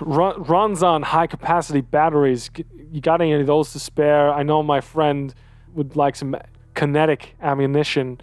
Run, 0.00 0.42
runs 0.42 0.82
on 0.82 1.02
high 1.02 1.26
capacity 1.26 1.80
batteries. 1.80 2.50
You 2.92 3.00
got 3.00 3.20
any 3.20 3.32
of 3.32 3.46
those 3.46 3.72
to 3.72 3.78
spare? 3.78 4.30
I 4.32 4.42
know 4.42 4.62
my 4.62 4.80
friend 4.80 5.34
would 5.72 5.96
like 5.96 6.16
some 6.16 6.36
kinetic 6.74 7.34
ammunition. 7.40 8.20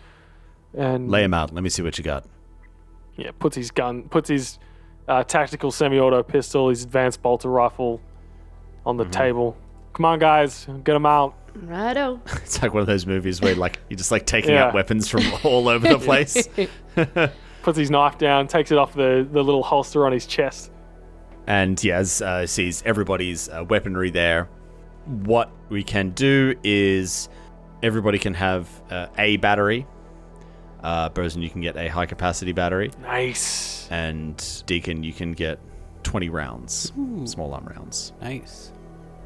And 0.73 1.09
Lay 1.09 1.23
him 1.23 1.33
out. 1.33 1.53
Let 1.53 1.63
me 1.63 1.69
see 1.69 1.81
what 1.81 1.97
you 1.97 2.03
got. 2.03 2.25
Yeah, 3.17 3.31
puts 3.39 3.55
his 3.55 3.71
gun, 3.71 4.03
puts 4.03 4.29
his 4.29 4.59
uh, 5.07 5.23
tactical 5.23 5.71
semi-auto 5.71 6.23
pistol, 6.23 6.69
his 6.69 6.83
advanced 6.83 7.21
bolter 7.21 7.49
rifle 7.49 7.99
on 8.85 8.97
the 8.97 9.05
table. 9.05 9.55
Come 9.93 10.05
on, 10.05 10.19
guys, 10.19 10.67
get 10.83 10.95
him 10.95 11.05
out. 11.05 11.35
Righto. 11.53 12.21
It's 12.43 12.61
like 12.61 12.73
one 12.73 12.81
of 12.81 12.87
those 12.87 13.05
movies 13.05 13.41
where 13.41 13.55
like 13.55 13.79
you're 13.89 13.97
just 13.97 14.11
like 14.11 14.25
taking 14.25 14.51
Yeah. 14.51 14.67
out 14.67 14.73
weapons 14.73 15.07
from 15.09 15.21
all 15.43 15.67
over 15.67 15.87
the 15.87 15.99
place. 16.09 16.47
Puts 17.63 17.77
his 17.77 17.91
knife 17.91 18.17
down, 18.17 18.47
takes 18.47 18.71
it 18.71 18.77
off 18.77 18.93
the, 18.93 19.27
the 19.29 19.43
little 19.43 19.61
holster 19.61 20.05
on 20.05 20.11
his 20.13 20.25
chest. 20.25 20.71
and 21.47 21.77
Yaz 21.77 22.21
uh, 22.21 22.47
sees 22.47 22.81
everybody's 22.85 23.49
uh, 23.49 23.63
weaponry 23.67 24.09
there. 24.11 24.47
What 25.05 25.51
we 25.69 25.83
can 25.83 26.11
do 26.11 26.55
is 26.63 27.27
everybody 27.83 28.17
can 28.17 28.33
have 28.35 28.67
uh, 28.89 29.07
a 29.17 29.37
battery. 29.37 29.85
Uh, 30.83 31.09
Bosun, 31.09 31.41
you 31.41 31.49
can 31.49 31.61
get 31.61 31.77
a 31.77 31.87
high 31.87 32.05
capacity 32.07 32.51
battery, 32.53 32.91
Nice. 33.01 33.87
and 33.91 34.63
Deacon, 34.65 35.03
you 35.03 35.13
can 35.13 35.33
get 35.33 35.59
20 36.03 36.29
rounds, 36.29 36.91
small 37.25 37.53
arm 37.53 37.65
rounds. 37.65 38.13
Nice. 38.21 38.71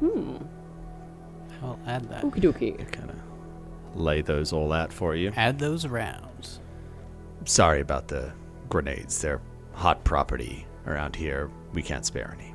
Hmm. 0.00 0.36
I'll 1.62 1.78
add 1.86 2.08
that. 2.10 2.22
Okie 2.22 2.40
dokie. 2.42 2.92
Kind 2.92 3.08
of 3.10 3.16
lay 3.98 4.20
those 4.20 4.52
all 4.52 4.72
out 4.72 4.92
for 4.92 5.16
you. 5.16 5.32
Add 5.36 5.58
those 5.58 5.86
rounds. 5.86 6.60
Sorry 7.46 7.80
about 7.80 8.08
the 8.08 8.32
grenades. 8.68 9.18
They're 9.22 9.40
hot 9.72 10.04
property 10.04 10.66
around 10.86 11.16
here. 11.16 11.50
We 11.72 11.82
can't 11.82 12.04
spare 12.04 12.36
any. 12.38 12.52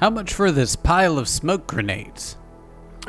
How 0.00 0.10
much 0.10 0.34
for 0.34 0.50
this 0.50 0.74
pile 0.74 1.16
of 1.18 1.28
smoke 1.28 1.68
grenades? 1.68 2.36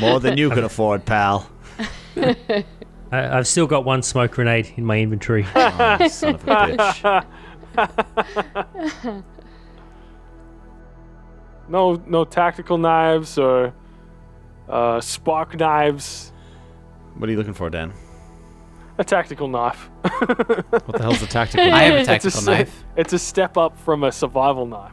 More 0.00 0.20
than 0.20 0.36
you 0.36 0.50
can 0.50 0.64
afford, 0.70 1.04
pal. 1.04 1.48
I, 3.12 3.38
I've 3.38 3.46
still 3.46 3.66
got 3.66 3.84
one 3.84 4.02
smoke 4.02 4.32
grenade 4.32 4.72
in 4.76 4.84
my 4.84 4.98
inventory. 4.98 5.46
Oh, 5.54 6.08
son 6.08 6.34
of 6.34 6.48
a 6.48 7.26
bitch. 7.76 9.24
No, 11.68 12.00
no 12.06 12.24
tactical 12.24 12.78
knives 12.78 13.38
or 13.38 13.74
uh, 14.68 15.00
spark 15.00 15.58
knives. 15.58 16.32
What 17.16 17.28
are 17.28 17.32
you 17.32 17.38
looking 17.38 17.54
for, 17.54 17.68
Dan? 17.70 17.92
A 18.98 19.04
tactical 19.04 19.48
knife. 19.48 19.90
What 20.02 20.86
the 20.92 21.02
hell's 21.02 21.20
the 21.20 21.26
tactical? 21.26 21.70
I 21.72 21.82
have 21.84 21.94
a 21.94 21.98
It's 21.98 22.08
a, 22.08 22.12
tactical 22.30 22.42
knife. 22.42 22.84
it's 22.96 23.12
a 23.12 23.18
step 23.18 23.56
up 23.56 23.76
from 23.80 24.04
a 24.04 24.12
survival 24.12 24.64
knife. 24.64 24.92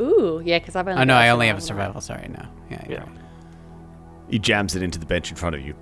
Ooh, 0.00 0.40
yeah, 0.44 0.58
because 0.58 0.74
I've 0.74 0.88
only. 0.88 1.00
Oh 1.02 1.04
no, 1.04 1.12
got 1.14 1.22
I 1.22 1.28
only 1.28 1.46
have 1.48 1.58
a 1.58 1.60
survival 1.60 2.00
survival. 2.00 2.00
Sorry, 2.00 2.42
no. 2.42 2.48
Yeah, 2.70 2.84
Yeah. 2.88 3.00
right. 3.00 3.08
He 4.30 4.38
jams 4.38 4.76
it 4.76 4.82
into 4.82 4.98
the 4.98 5.06
bench 5.06 5.30
in 5.30 5.36
front 5.36 5.56
of 5.56 5.62
you. 5.62 5.74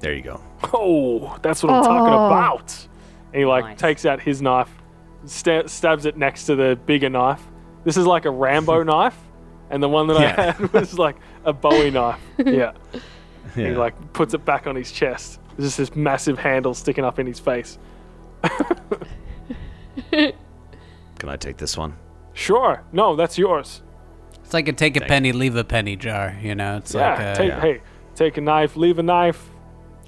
There 0.00 0.14
you 0.14 0.22
go. 0.22 0.40
Oh, 0.72 1.36
that's 1.42 1.62
what 1.62 1.72
I'm 1.72 1.84
talking 1.84 2.12
Oh. 2.14 2.26
about. 2.26 2.88
And 3.32 3.40
he 3.40 3.44
like 3.46 3.64
Nice. 3.64 3.78
takes 3.78 4.06
out 4.06 4.20
his 4.20 4.40
knife, 4.40 4.70
sta- 5.26 5.66
stabs 5.66 6.06
it 6.06 6.16
next 6.16 6.46
to 6.46 6.54
the 6.56 6.78
bigger 6.86 7.10
knife. 7.10 7.42
This 7.84 7.96
is 7.96 8.06
like 8.06 8.24
a 8.24 8.30
Rambo 8.30 8.82
knife, 8.84 9.16
and 9.70 9.82
the 9.82 9.88
one 9.88 10.06
that 10.06 10.20
Yeah. 10.20 10.34
I 10.38 10.42
had 10.52 10.72
was 10.72 10.98
like 10.98 11.16
a 11.44 11.52
Bowie 11.52 11.90
knife. 11.90 12.20
Yeah. 12.46 12.72
He 13.54 13.62
Yeah. 13.64 13.76
like 13.78 14.12
puts 14.12 14.34
it 14.34 14.44
back 14.44 14.66
on 14.66 14.76
his 14.76 14.90
chest. 14.92 15.40
There's 15.56 15.68
just 15.68 15.78
this 15.78 15.96
massive 15.96 16.38
handle 16.38 16.72
sticking 16.74 17.04
up 17.04 17.18
in 17.18 17.26
his 17.26 17.40
face. 17.40 17.78
Can 20.10 21.28
I 21.28 21.36
take 21.36 21.56
this 21.56 21.76
one? 21.76 21.94
Sure. 22.32 22.84
No, 22.92 23.16
that's 23.16 23.36
yours. 23.36 23.82
It's 24.48 24.54
like 24.54 24.66
a 24.66 24.72
take 24.72 24.96
a 24.96 25.02
penny, 25.02 25.32
leave 25.32 25.56
a 25.56 25.62
penny 25.62 25.94
jar. 25.94 26.34
You 26.40 26.54
know, 26.54 26.78
it's 26.78 26.94
Yeah. 26.94 27.10
like 27.10 27.20
a, 27.20 27.34
take, 27.36 27.48
yeah. 27.50 27.60
Hey, 27.60 27.80
take 28.14 28.38
a 28.38 28.40
knife, 28.40 28.76
leave 28.76 28.98
a 28.98 29.02
knife. 29.02 29.46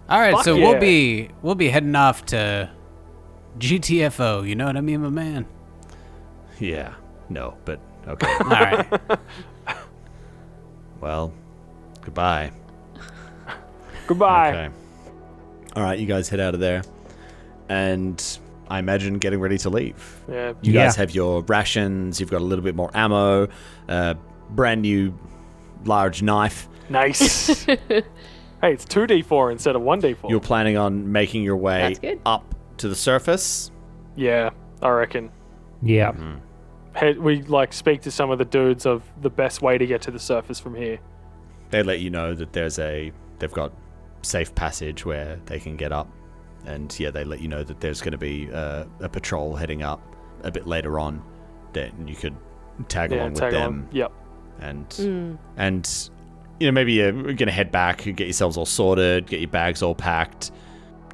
All 0.09 0.19
right, 0.19 0.33
Fuck 0.33 0.45
so 0.45 0.55
yeah. 0.57 0.67
we'll 0.67 0.81
be 0.81 1.29
we'll 1.43 1.55
be 1.55 1.69
heading 1.69 1.95
off 1.95 2.25
to 2.27 2.71
GTFO. 3.59 4.49
You 4.49 4.55
know 4.55 4.65
what 4.65 4.79
I 4.79 4.81
mean, 4.81 5.03
my 5.03 5.11
man? 5.11 5.45
Yeah. 6.59 6.95
No, 7.29 7.59
but 7.67 7.81
okay. 8.09 8.33
All 8.41 8.47
right. 8.49 8.87
well, 11.03 11.35
goodbye. 12.01 12.53
Goodbye. 14.07 14.49
Okay. 14.53 14.75
All 15.77 15.83
right, 15.83 15.99
you 15.99 16.07
guys 16.07 16.31
head 16.31 16.41
out 16.41 16.55
of 16.55 16.61
there, 16.61 16.83
and 17.69 18.39
I 18.71 18.79
imagine 18.79 19.19
getting 19.19 19.39
ready 19.39 19.59
to 19.59 19.69
leave. 19.69 20.19
Yeah. 20.31 20.55
You 20.63 20.73
guys 20.73 20.97
Yeah. 20.97 21.01
have 21.03 21.15
your 21.15 21.43
rations. 21.43 22.21
You've 22.21 22.31
got 22.31 22.41
a 22.41 22.45
little 22.45 22.65
bit 22.65 22.75
more 22.75 22.91
ammo, 22.95 23.49
uh, 23.87 24.15
brand 24.55 24.83
new 24.83 25.17
large 25.85 26.23
knife. 26.23 26.69
Nice. 26.89 27.65
hey, 27.65 28.03
it's 28.63 28.85
two 28.85 29.07
D 29.07 29.23
four 29.23 29.51
instead 29.51 29.77
of 29.77 29.83
one 29.83 30.01
D 30.01 30.15
four. 30.15 30.31
You're 30.31 30.41
planning 30.41 30.77
on 30.77 31.11
making 31.11 31.43
your 31.43 31.57
way 31.57 31.81
That's 31.81 31.99
good. 31.99 32.21
up 32.27 32.55
to 32.79 32.89
the 32.89 32.97
surface. 32.97 33.71
Yeah, 34.17 34.51
I 34.83 34.89
reckon. 34.91 35.31
yeah. 35.83 36.13
Head, 36.93 37.19
we 37.19 37.43
like 37.43 37.73
speak 37.73 38.03
to 38.03 38.11
some 38.11 38.33
of 38.33 38.39
the 38.39 38.45
dudes 38.45 38.85
of 38.85 39.05
the 39.23 39.31
best 39.31 39.63
way 39.63 39.79
to 39.79 39.87
get 39.87 40.03
to 40.03 40.11
the 40.11 40.19
surface 40.19 40.59
from 40.59 40.75
here. 40.75 40.99
They 41.71 41.85
let 41.85 42.01
you 42.01 42.11
know 42.11 42.35
that 42.35 42.53
there's 42.53 42.81
a 42.81 43.13
they've 43.39 43.53
got 43.53 43.73
safe 44.23 44.53
passage 44.57 45.07
where 45.07 45.39
they 45.47 45.61
can 45.61 45.77
get 45.77 45.93
up, 45.93 46.11
and 46.67 46.95
yeah, 46.99 47.11
they 47.11 47.23
let 47.23 47.41
you 47.41 47.47
know 47.47 47.63
that 47.63 47.81
there's 47.81 48.01
going 48.01 48.13
to 48.13 48.19
be 48.19 48.51
uh, 48.53 48.87
a 48.99 49.09
patrol 49.09 49.55
heading 49.55 49.85
up 49.85 50.03
a 50.43 50.51
bit 50.51 50.67
later 50.67 50.99
on. 50.99 51.23
That 51.75 51.93
you 52.05 52.17
could 52.17 52.35
tag 52.89 53.13
yeah, 53.13 53.19
along 53.19 53.31
with 53.35 53.41
tag 53.41 53.53
them. 53.53 53.63
along. 53.63 53.89
Yep. 53.93 54.13
And 54.61 54.89
mm. 54.91 55.39
and 55.57 56.11
you 56.59 56.67
know 56.67 56.73
maybe 56.73 56.95
you're 56.95 57.13
gonna 57.35 57.51
head 57.51 57.73
back, 57.73 58.05
get 58.05 58.21
yourselves 58.21 58.57
all 58.57 58.67
sorted, 58.67 59.27
get 59.27 59.41
your 59.41 59.49
bags 59.49 59.83
all 59.83 59.95
packed, 59.95 60.51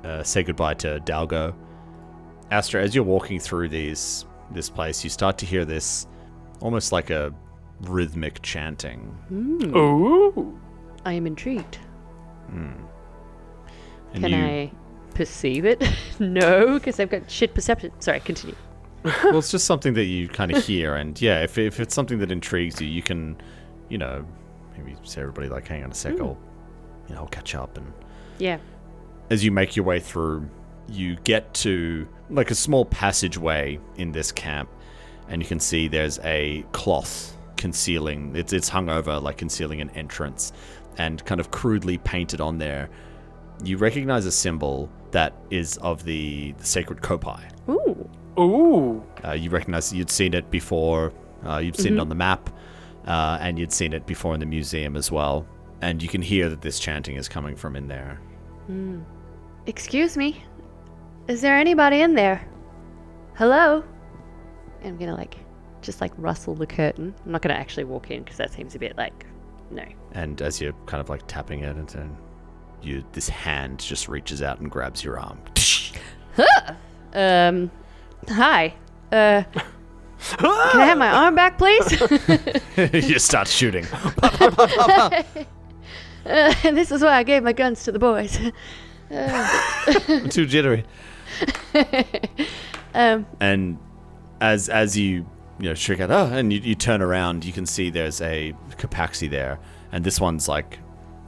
uh, 0.04 0.22
say 0.22 0.42
goodbye 0.42 0.74
to 0.74 1.00
Dalgo. 1.00 1.54
Astra, 2.50 2.82
as 2.82 2.94
you're 2.94 3.04
walking 3.04 3.40
through 3.40 3.68
these 3.68 4.24
this 4.50 4.70
place, 4.70 5.02
you 5.02 5.10
start 5.10 5.38
to 5.38 5.46
hear 5.46 5.64
this 5.64 6.06
almost 6.60 6.92
like 6.92 7.10
a 7.10 7.34
rhythmic 7.82 8.42
chanting, 8.42 9.16
mm. 9.30 9.76
Ooh. 9.76 10.58
I 11.04 11.12
am 11.12 11.26
intrigued. 11.26 11.76
Hmm. 12.50 12.72
and 14.12 14.22
Can 14.24 14.32
you, 14.32 14.36
I 14.36 14.72
perceive 15.14 15.64
it? 15.64 15.82
no, 16.18 16.74
because 16.74 16.98
I've 16.98 17.10
got 17.10 17.30
shit 17.30 17.54
perception. 17.54 17.92
Sorry, 18.00 18.20
continue. 18.20 18.56
Well, 19.24 19.38
it's 19.38 19.50
just 19.50 19.64
something 19.66 19.94
that 19.94 20.04
you 20.04 20.28
kind 20.28 20.50
of 20.50 20.64
hear, 20.64 20.94
and 20.96 21.20
yeah, 21.20 21.42
if 21.42 21.58
if 21.58 21.80
it's 21.80 21.94
something 21.94 22.18
that 22.18 22.30
intrigues 22.30 22.80
you, 22.80 22.88
you 22.88 23.02
can, 23.02 23.36
you 23.88 23.98
know, 23.98 24.24
maybe 24.76 24.96
say 25.04 25.20
everybody 25.20 25.48
like, 25.48 25.66
hang 25.66 25.84
on 25.84 25.90
a 25.90 25.94
sec, 25.94 26.14
hmm. 26.14 26.22
I'll, 26.22 26.38
you 27.08 27.14
know, 27.14 27.22
I'll 27.22 27.28
catch 27.28 27.54
up 27.54 27.76
and. 27.76 27.92
Yeah. 28.38 28.58
as 29.30 29.42
you 29.44 29.50
make 29.50 29.76
your 29.76 29.86
way 29.86 29.98
through, 29.98 30.48
you 30.88 31.16
get 31.24 31.54
to 31.54 32.06
like 32.28 32.50
a 32.50 32.54
small 32.54 32.84
passageway 32.84 33.78
in 33.96 34.12
this 34.12 34.30
camp, 34.30 34.68
and 35.28 35.40
you 35.40 35.48
can 35.48 35.58
see 35.60 35.88
there's 35.88 36.18
a 36.22 36.64
cloth 36.72 37.36
concealing 37.56 38.36
it's 38.36 38.52
it's 38.52 38.68
hung 38.68 38.90
over 38.90 39.18
like 39.18 39.38
concealing 39.38 39.80
an 39.80 39.88
entrance, 39.90 40.52
and 40.98 41.24
kind 41.24 41.40
of 41.40 41.50
crudely 41.50 41.98
painted 41.98 42.40
on 42.40 42.58
there. 42.58 42.90
You 43.64 43.78
recognize 43.78 44.26
a 44.26 44.32
symbol 44.32 44.90
that 45.12 45.32
is 45.50 45.78
of 45.78 46.04
the, 46.04 46.52
the 46.58 46.64
sacred 46.66 47.00
Kopai. 47.00 47.40
Ooh. 47.70 48.10
Ooh. 48.38 49.02
Uh, 49.24 49.32
you 49.32 49.50
recognize 49.50 49.92
you'd 49.92 50.10
seen 50.10 50.34
it 50.34 50.50
before. 50.50 51.12
Uh, 51.44 51.58
you'd 51.58 51.76
seen 51.76 51.94
it 51.94 52.00
on 52.00 52.08
the 52.08 52.14
map, 52.14 52.50
uh, 53.06 53.38
and 53.40 53.58
you'd 53.58 53.72
seen 53.72 53.92
it 53.92 54.06
before 54.06 54.34
in 54.34 54.40
the 54.40 54.46
museum 54.46 54.96
as 54.96 55.10
well. 55.10 55.46
And 55.80 56.02
you 56.02 56.08
can 56.08 56.22
hear 56.22 56.48
that 56.48 56.62
this 56.62 56.78
chanting 56.78 57.16
is 57.16 57.28
coming 57.28 57.54
from 57.54 57.76
in 57.76 57.88
there. 57.88 58.20
Excuse 59.66 60.16
me. 60.16 60.42
Is 61.28 61.40
there 61.40 61.56
anybody 61.56 62.00
in 62.00 62.14
there? 62.14 62.46
Hello? 63.34 63.84
I'm 64.84 64.96
gonna 64.96 65.14
like, 65.14 65.36
just 65.82 66.00
like 66.00 66.12
rustle 66.16 66.54
the 66.54 66.66
curtain. 66.66 67.14
I'm 67.24 67.32
not 67.32 67.42
gonna 67.42 67.54
actually 67.54 67.84
walk 67.84 68.10
in 68.10 68.22
because 68.22 68.38
that 68.38 68.52
seems 68.52 68.74
a 68.74 68.78
bit 68.78 68.96
like, 68.96 69.26
no. 69.70 69.84
And 70.12 70.40
as 70.40 70.60
you're 70.60 70.72
kind 70.86 71.00
of 71.00 71.08
like 71.08 71.26
tapping 71.26 71.60
it, 71.60 71.76
and 71.76 71.88
then 71.88 72.16
you 72.82 73.04
this 73.12 73.28
hand 73.28 73.80
just 73.80 74.08
reaches 74.08 74.42
out 74.42 74.60
and 74.60 74.70
grabs 74.70 75.02
your 75.02 75.18
arm. 75.18 75.40
Huh! 76.36 76.74
Um, 77.12 77.70
hi. 78.28 78.74
Uh, 79.12 79.42
can 80.38 80.80
I 80.80 80.86
have 80.86 80.98
my 80.98 81.08
arm 81.08 81.34
back, 81.34 81.58
please? 81.58 82.00
you 83.08 83.18
start 83.18 83.48
shooting. 83.48 83.86
uh, 84.22 85.22
this 86.62 86.90
is 86.90 87.02
why 87.02 87.16
I 87.16 87.22
gave 87.22 87.42
my 87.42 87.52
guns 87.52 87.84
to 87.84 87.92
the 87.92 87.98
boys. 87.98 88.38
I'm 89.10 90.28
too 90.30 90.46
jittery. 90.46 90.84
Um, 92.94 93.26
And 93.40 93.78
as 94.40 94.68
as 94.68 94.96
you 94.96 95.26
you 95.60 95.68
know 95.68 95.74
shriek 95.74 96.00
out, 96.00 96.10
oh, 96.10 96.26
and 96.26 96.52
you, 96.52 96.60
you 96.60 96.74
turn 96.74 97.02
around, 97.02 97.44
you 97.44 97.52
can 97.52 97.66
see 97.66 97.90
there's 97.90 98.20
a 98.20 98.54
Capaxi 98.78 99.30
there, 99.30 99.58
and 99.92 100.04
this 100.04 100.20
one's 100.20 100.48
like 100.48 100.78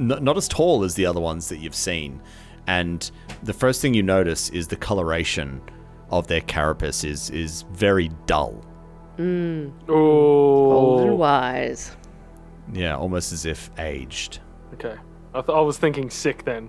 n- 0.00 0.18
not 0.22 0.36
as 0.36 0.48
tall 0.48 0.82
as 0.84 0.94
the 0.94 1.06
other 1.06 1.20
ones 1.20 1.48
that 1.50 1.58
you've 1.58 1.74
seen. 1.74 2.20
And 2.66 3.10
the 3.42 3.52
first 3.54 3.80
thing 3.80 3.94
you 3.94 4.02
notice 4.02 4.50
is 4.50 4.68
the 4.68 4.76
coloration 4.76 5.60
of 6.10 6.26
their 6.26 6.40
carapace 6.42 7.04
is 7.04 7.30
is 7.30 7.62
very 7.72 8.10
dull. 8.26 8.64
old 9.18 11.00
and 11.00 11.18
wise. 11.18 11.96
Yeah, 12.72 12.96
almost 12.96 13.32
as 13.32 13.46
if 13.46 13.70
aged. 13.78 14.40
Okay. 14.74 14.94
I, 15.34 15.40
th- 15.40 15.56
I 15.56 15.60
was 15.60 15.78
thinking 15.78 16.10
sick 16.10 16.44
then. 16.44 16.68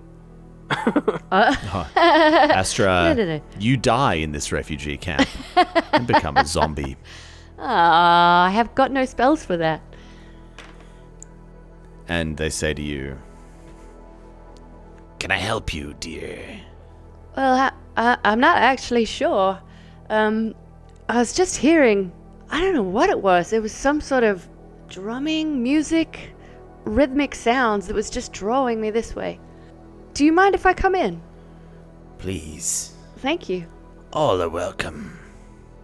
Astra, 1.30 2.86
No, 3.16 3.24
no, 3.24 3.36
no. 3.36 3.40
you 3.58 3.76
die 3.76 4.14
in 4.14 4.32
this 4.32 4.52
refugee 4.52 4.96
camp 4.96 5.28
and 5.92 6.06
become 6.06 6.36
a 6.36 6.44
zombie. 6.46 6.96
Ah, 7.58 8.46
I 8.46 8.50
have 8.50 8.74
got 8.74 8.90
no 8.92 9.04
spells 9.04 9.44
for 9.44 9.56
that. 9.56 9.82
And 12.08 12.36
they 12.36 12.50
say 12.50 12.72
to 12.74 12.82
you, 12.82 13.18
Can 15.18 15.30
I 15.30 15.36
help 15.36 15.72
you, 15.74 15.94
dear? 16.00 16.60
Well, 17.36 17.54
I, 17.54 17.72
I, 18.00 18.16
I'm 18.24 18.40
not 18.40 18.56
actually 18.56 19.04
sure. 19.04 19.60
Um, 20.08 20.54
I 21.10 21.18
was 21.18 21.34
just 21.34 21.58
hearing, 21.58 22.10
I 22.48 22.58
don't 22.58 22.72
know 22.72 22.82
what 22.82 23.10
it 23.10 23.20
was. 23.20 23.52
It 23.52 23.60
was 23.60 23.72
some 23.72 24.00
sort 24.00 24.24
of 24.24 24.48
drumming, 24.88 25.62
music, 25.62 26.34
rhythmic 26.84 27.34
sounds 27.34 27.86
that 27.88 27.94
was 27.94 28.08
just 28.08 28.32
drawing 28.32 28.80
me 28.80 28.90
this 28.90 29.14
way. 29.14 29.38
Do 30.14 30.24
you 30.24 30.32
mind 30.32 30.54
if 30.54 30.64
I 30.64 30.72
come 30.72 30.94
in? 30.94 31.20
Please. 32.16 32.94
Thank 33.18 33.50
you. 33.50 33.66
All 34.14 34.40
are 34.40 34.48
welcome 34.48 35.18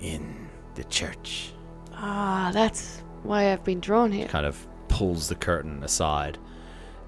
in 0.00 0.48
the 0.74 0.84
church. 0.84 1.52
Ah, 1.92 2.50
that's 2.50 3.02
why 3.24 3.52
I've 3.52 3.62
been 3.62 3.80
drawn 3.80 4.10
here. 4.10 4.26
Kind 4.26 4.46
of 4.46 4.66
pulls 4.88 5.28
the 5.28 5.34
curtain 5.34 5.84
aside, 5.84 6.38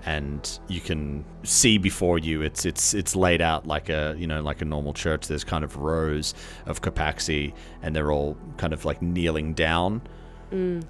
and 0.09 0.59
you 0.69 0.81
can 0.81 1.23
see 1.43 1.77
before 1.77 2.19
you. 2.19 2.41
It's 2.41 2.65
it's 2.65 2.95
it's 2.95 3.15
laid 3.15 3.43
out 3.43 3.67
like 3.67 3.91
a 3.91 4.15
you 4.17 4.27
know 4.27 4.41
like 4.41 4.63
a 4.63 4.65
normal 4.65 4.95
church. 4.95 5.29
There's 5.29 5.45
kind 5.45 5.63
of 5.63 5.77
rows 5.77 6.33
of 6.65 6.81
Capaxi, 6.81 7.53
and 7.83 7.95
they're 7.95 8.11
all 8.11 8.35
kind 8.57 8.73
of 8.73 8.87
like 8.87 9.03
kneeling 9.03 9.53
down, 9.53 10.01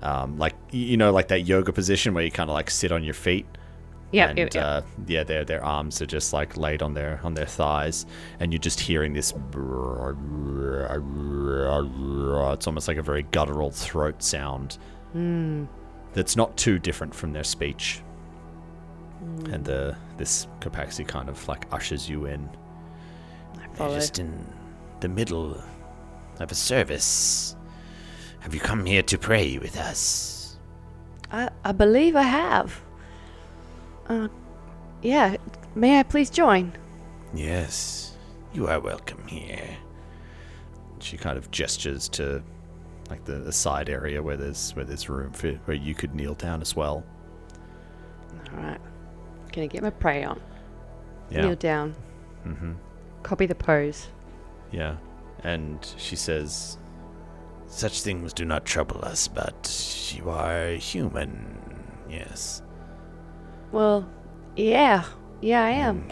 um, 0.05 0.39
like 0.39 0.55
you 0.71 0.97
know 0.97 1.11
like 1.11 1.27
that 1.29 1.41
yoga 1.41 1.73
position 1.73 2.15
where 2.15 2.23
you 2.23 2.31
kind 2.31 2.49
of 2.49 2.55
like 2.55 2.71
sit 2.71 2.93
on 2.93 3.03
your 3.03 3.15
feet. 3.15 3.47
Yep, 4.13 4.29
and 4.31 4.39
yep, 4.39 4.55
yep. 4.55 4.65
Uh, 4.65 4.83
yeah, 5.09 5.25
their 5.25 5.45
their 5.45 5.65
arms 5.65 6.01
are 6.01 6.07
just 6.07 6.33
like 6.33 6.57
laid 6.57 6.81
on 6.81 6.95
their 6.95 7.21
on 7.25 7.35
their 7.35 7.47
thighs, 7.47 8.07
and 8.39 8.53
you're 8.53 8.61
just 8.61 8.79
hearing 8.79 9.15
this. 9.15 9.35
It's 12.53 12.67
almost 12.69 12.87
like 12.87 12.99
a 12.99 13.03
very 13.03 13.25
guttural 13.33 13.73
throat 13.73 14.23
sound. 14.23 14.79
That's 16.13 16.37
not 16.37 16.57
too 16.57 16.79
different 16.79 17.15
from 17.15 17.33
their 17.33 17.45
speech. 17.45 18.01
And 19.53 19.65
the 19.65 19.97
this 20.17 20.47
Capaxi 20.61 21.07
kind 21.07 21.29
of 21.29 21.47
like 21.49 21.67
ushers 21.73 22.09
you 22.09 22.27
in. 22.27 22.49
follow. 23.75 23.95
Just 23.95 24.19
in 24.19 24.47
the 25.01 25.09
middle 25.09 25.61
of 26.41 26.53
a 26.53 26.55
service. 26.55 27.57
Have 28.41 28.55
you 28.55 28.61
come 28.61 28.87
here 28.87 29.03
to 29.03 29.19
pray 29.19 29.59
with 29.59 29.77
us? 29.77 30.57
I, 31.31 31.51
I 31.65 31.73
believe 31.73 32.17
I 32.17 32.23
have. 32.23 32.81
Uh, 34.09 34.29
yeah. 35.03 35.37
May 35.75 35.99
I 35.99 36.03
please 36.03 36.31
join? 36.31 36.73
Yes, 37.35 38.17
you 38.55 38.67
are 38.69 38.81
welcome 38.81 39.27
here. 39.27 39.77
She 41.01 41.17
kind 41.17 41.37
of 41.37 41.51
gestures 41.51 42.09
to 42.11 42.43
like 43.11 43.25
the, 43.25 43.35
the 43.35 43.53
side 43.53 43.89
area 43.89 44.23
where 44.23 44.37
there's 44.37 44.73
where 44.73 44.85
there's 44.85 45.09
room 45.09 45.33
for 45.33 45.53
where 45.67 45.77
you 45.77 45.95
could 45.95 46.15
kneel 46.15 46.35
down 46.35 46.61
as 46.61 46.75
well. 46.75 47.05
All 48.53 48.59
right. 48.59 48.81
Gonna 49.53 49.69
get 49.69 49.83
my 49.83 49.91
pray 49.91 50.25
on. 50.25 50.41
Yeah. 51.31 51.43
Kneel 51.43 51.57
down. 51.57 51.95
Mm-hmm. 52.47 52.73
Copy 53.23 53.47
the 53.47 53.55
pose. 53.55 54.09
Yeah. 54.71 54.97
And 55.45 55.87
she 55.97 56.17
says, 56.17 56.79
Such 57.67 58.03
things 58.03 58.33
do 58.33 58.45
not 58.45 58.65
trouble 58.65 59.05
us, 59.05 59.29
but 59.29 60.15
you 60.17 60.31
are 60.31 60.71
human. 60.73 61.59
Yes. 62.09 62.63
Well, 63.73 64.09
yeah. 64.57 65.05
Yeah, 65.41 65.65
I 65.65 65.71
am. 65.71 66.07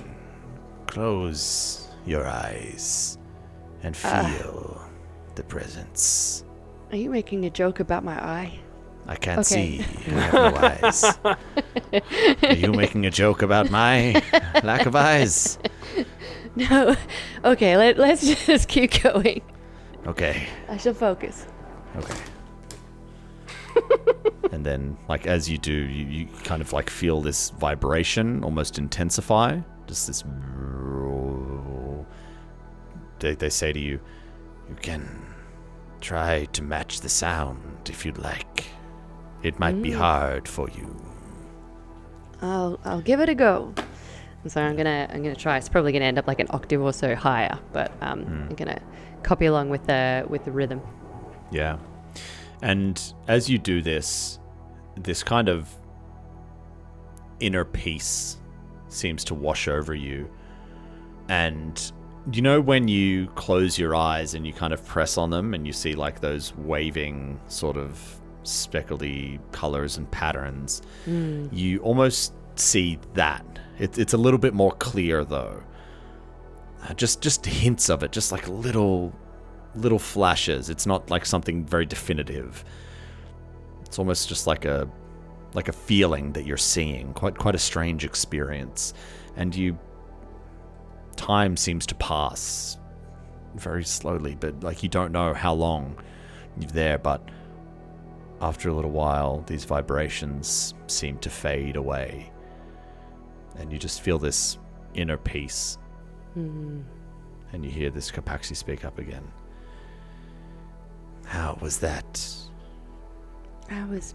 Close 0.87 1.89
your 2.05 2.27
eyes 2.27 3.19
and 3.83 3.97
feel 3.97 4.81
the 5.35 5.43
presence. 5.43 6.45
Are 6.91 6.97
you 6.97 7.11
making 7.11 7.45
a 7.45 7.51
joke 7.51 7.81
about 7.81 8.05
my 8.05 8.15
eye? 8.15 8.61
I 9.09 9.15
can't 9.17 9.41
Okay. 9.41 9.79
see. 9.81 9.85
I 10.09 10.21
have 10.21 10.33
no 10.33 10.57
eyes. 10.59 11.05
Are 12.43 12.55
you 12.55 12.73
making 12.73 13.07
a 13.07 13.11
joke 13.11 13.43
about 13.43 13.71
my 13.71 14.23
lack 14.63 14.87
of 14.87 14.97
eyes? 14.97 15.59
No. 16.59 16.97
Okay, 17.45 17.77
let, 17.77 17.99
let's 17.99 18.27
just 18.47 18.67
keep 18.69 19.03
going. 19.03 19.43
Okay. 20.07 20.47
I 20.71 20.79
shall 20.79 20.95
focus. 20.95 21.47
Okay. 21.99 22.17
and 24.53 24.65
then, 24.65 24.97
like, 25.07 25.27
as 25.27 25.51
you 25.51 25.59
do, 25.59 25.71
you, 25.75 26.07
you 26.07 26.27
kind 26.45 26.63
of 26.63 26.73
like 26.73 26.89
feel 26.89 27.21
this 27.21 27.51
vibration 27.51 28.43
almost 28.43 28.79
intensify. 28.79 29.61
Just 29.87 30.07
this. 30.07 30.25
They, 33.19 33.35
they 33.35 33.51
say 33.51 33.75
to 33.75 33.79
you, 33.79 34.01
you 34.71 34.77
can 34.81 35.27
try 36.01 36.47
to 36.47 36.63
match 36.63 37.03
the 37.03 37.11
sound 37.11 37.61
if 37.91 38.07
you'd 38.07 38.17
like. 38.17 38.65
It 39.43 39.59
might 39.59 39.81
be 39.83 39.93
hard 39.93 40.49
for 40.49 40.69
you. 40.71 40.95
I'll 42.43 42.79
I'll 42.85 43.01
give 43.01 43.21
it 43.21 43.29
a 43.29 43.35
go. 43.35 43.73
And 44.43 44.53
so 44.53 44.61
I'm 44.61 44.77
gonna 44.77 45.09
I'm 45.11 45.23
gonna 45.23 45.35
try. 45.35 45.57
It's 45.57 45.69
probably 45.69 45.93
gonna 45.93 46.05
end 46.05 46.19
up 46.19 46.27
like 46.27 46.41
an 46.41 46.47
octave 46.51 46.83
or 46.83 46.93
so 46.93 47.15
higher, 47.15 47.59
but 47.73 47.93
um, 48.01 48.47
I'm 48.49 48.57
gonna 48.57 48.81
copy 49.23 49.47
along 49.47 49.71
with 49.71 49.87
the 49.87 50.25
with 50.29 50.45
the 50.45 50.53
rhythm. 50.53 50.81
Yeah. 51.51 51.79
And 52.63 53.01
as 53.29 53.51
you 53.51 53.59
do 53.59 53.83
this, 53.83 54.39
this 54.97 55.23
kind 55.23 55.49
of 55.49 55.75
inner 57.41 57.65
peace 57.65 58.39
seems 58.89 59.25
to 59.25 59.35
wash 59.35 59.69
over 59.69 59.95
you. 59.95 60.31
And 61.29 61.93
you 62.33 62.43
know 62.43 62.61
when 62.61 62.89
you 62.89 63.29
close 63.29 63.79
your 63.79 63.95
eyes 63.95 64.35
and 64.35 64.47
you 64.47 64.53
kind 64.53 64.73
of 64.73 64.85
press 64.85 65.17
on 65.17 65.31
them 65.31 65.55
and 65.55 65.67
you 65.67 65.73
see 65.73 65.95
like 65.95 66.21
those 66.21 66.55
waving 66.57 67.41
sort 67.49 67.77
of 67.77 68.16
speckledy 68.47 69.39
colors 69.53 69.97
and 69.97 70.11
patterns, 70.11 70.83
you 71.53 71.79
almost 71.81 72.33
see 72.57 72.99
that. 73.15 73.45
It, 73.79 73.99
it's 73.99 74.15
a 74.15 74.17
little 74.19 74.39
bit 74.39 74.55
more 74.55 74.73
clear 74.73 75.25
though. 75.25 75.63
Uh, 76.83 76.95
just 76.95 77.21
just 77.21 77.45
hints 77.45 77.89
of 77.91 78.03
it, 78.03 78.13
just 78.13 78.33
like 78.33 78.49
little 78.49 79.13
little 79.75 79.99
flashes. 79.99 80.71
It's 80.71 80.87
not 80.87 81.11
like 81.11 81.27
something 81.27 81.65
very 81.67 81.87
definitive. 81.87 82.65
It's 83.85 83.99
almost 83.99 84.29
just 84.29 84.47
like 84.47 84.65
a 84.65 84.89
like 85.55 85.69
a 85.69 85.73
feeling 85.73 86.33
that 86.33 86.45
you're 86.47 86.57
seeing. 86.57 87.13
Quite 87.13 87.37
quite 87.37 87.55
a 87.55 87.59
strange 87.59 88.05
experience. 88.05 88.95
And 89.37 89.55
you 89.55 89.79
time 91.17 91.57
seems 91.57 91.87
to 91.87 91.95
pass 91.95 92.79
very 93.55 93.85
slowly, 93.85 94.37
but 94.39 94.63
like 94.63 94.83
you 94.83 94.89
don't 94.89 95.13
know 95.13 95.35
how 95.35 95.55
long 95.55 95.97
you're 96.59 96.71
there, 96.71 96.99
but 96.99 97.29
after 98.47 98.69
a 98.69 98.73
little 98.73 98.93
while 98.93 99.43
these 99.49 99.65
vibrations 99.65 100.73
seem 100.87 101.19
to 101.19 101.29
fade 101.29 101.75
away. 101.75 102.31
And 103.59 103.73
you 103.73 103.79
just 103.79 104.03
feel 104.03 104.19
this 104.19 104.59
inner 104.95 105.17
peace. 105.17 105.79
Mm-hmm. 106.39 106.83
And 107.53 107.65
you 107.65 107.71
hear 107.71 107.91
this 107.91 108.11
Capaxi 108.11 108.55
speak 108.55 108.85
up 108.85 108.99
again. 108.99 109.27
How 111.25 111.59
was 111.61 111.79
that? 111.79 112.25
I 113.69 113.85
was 113.87 114.15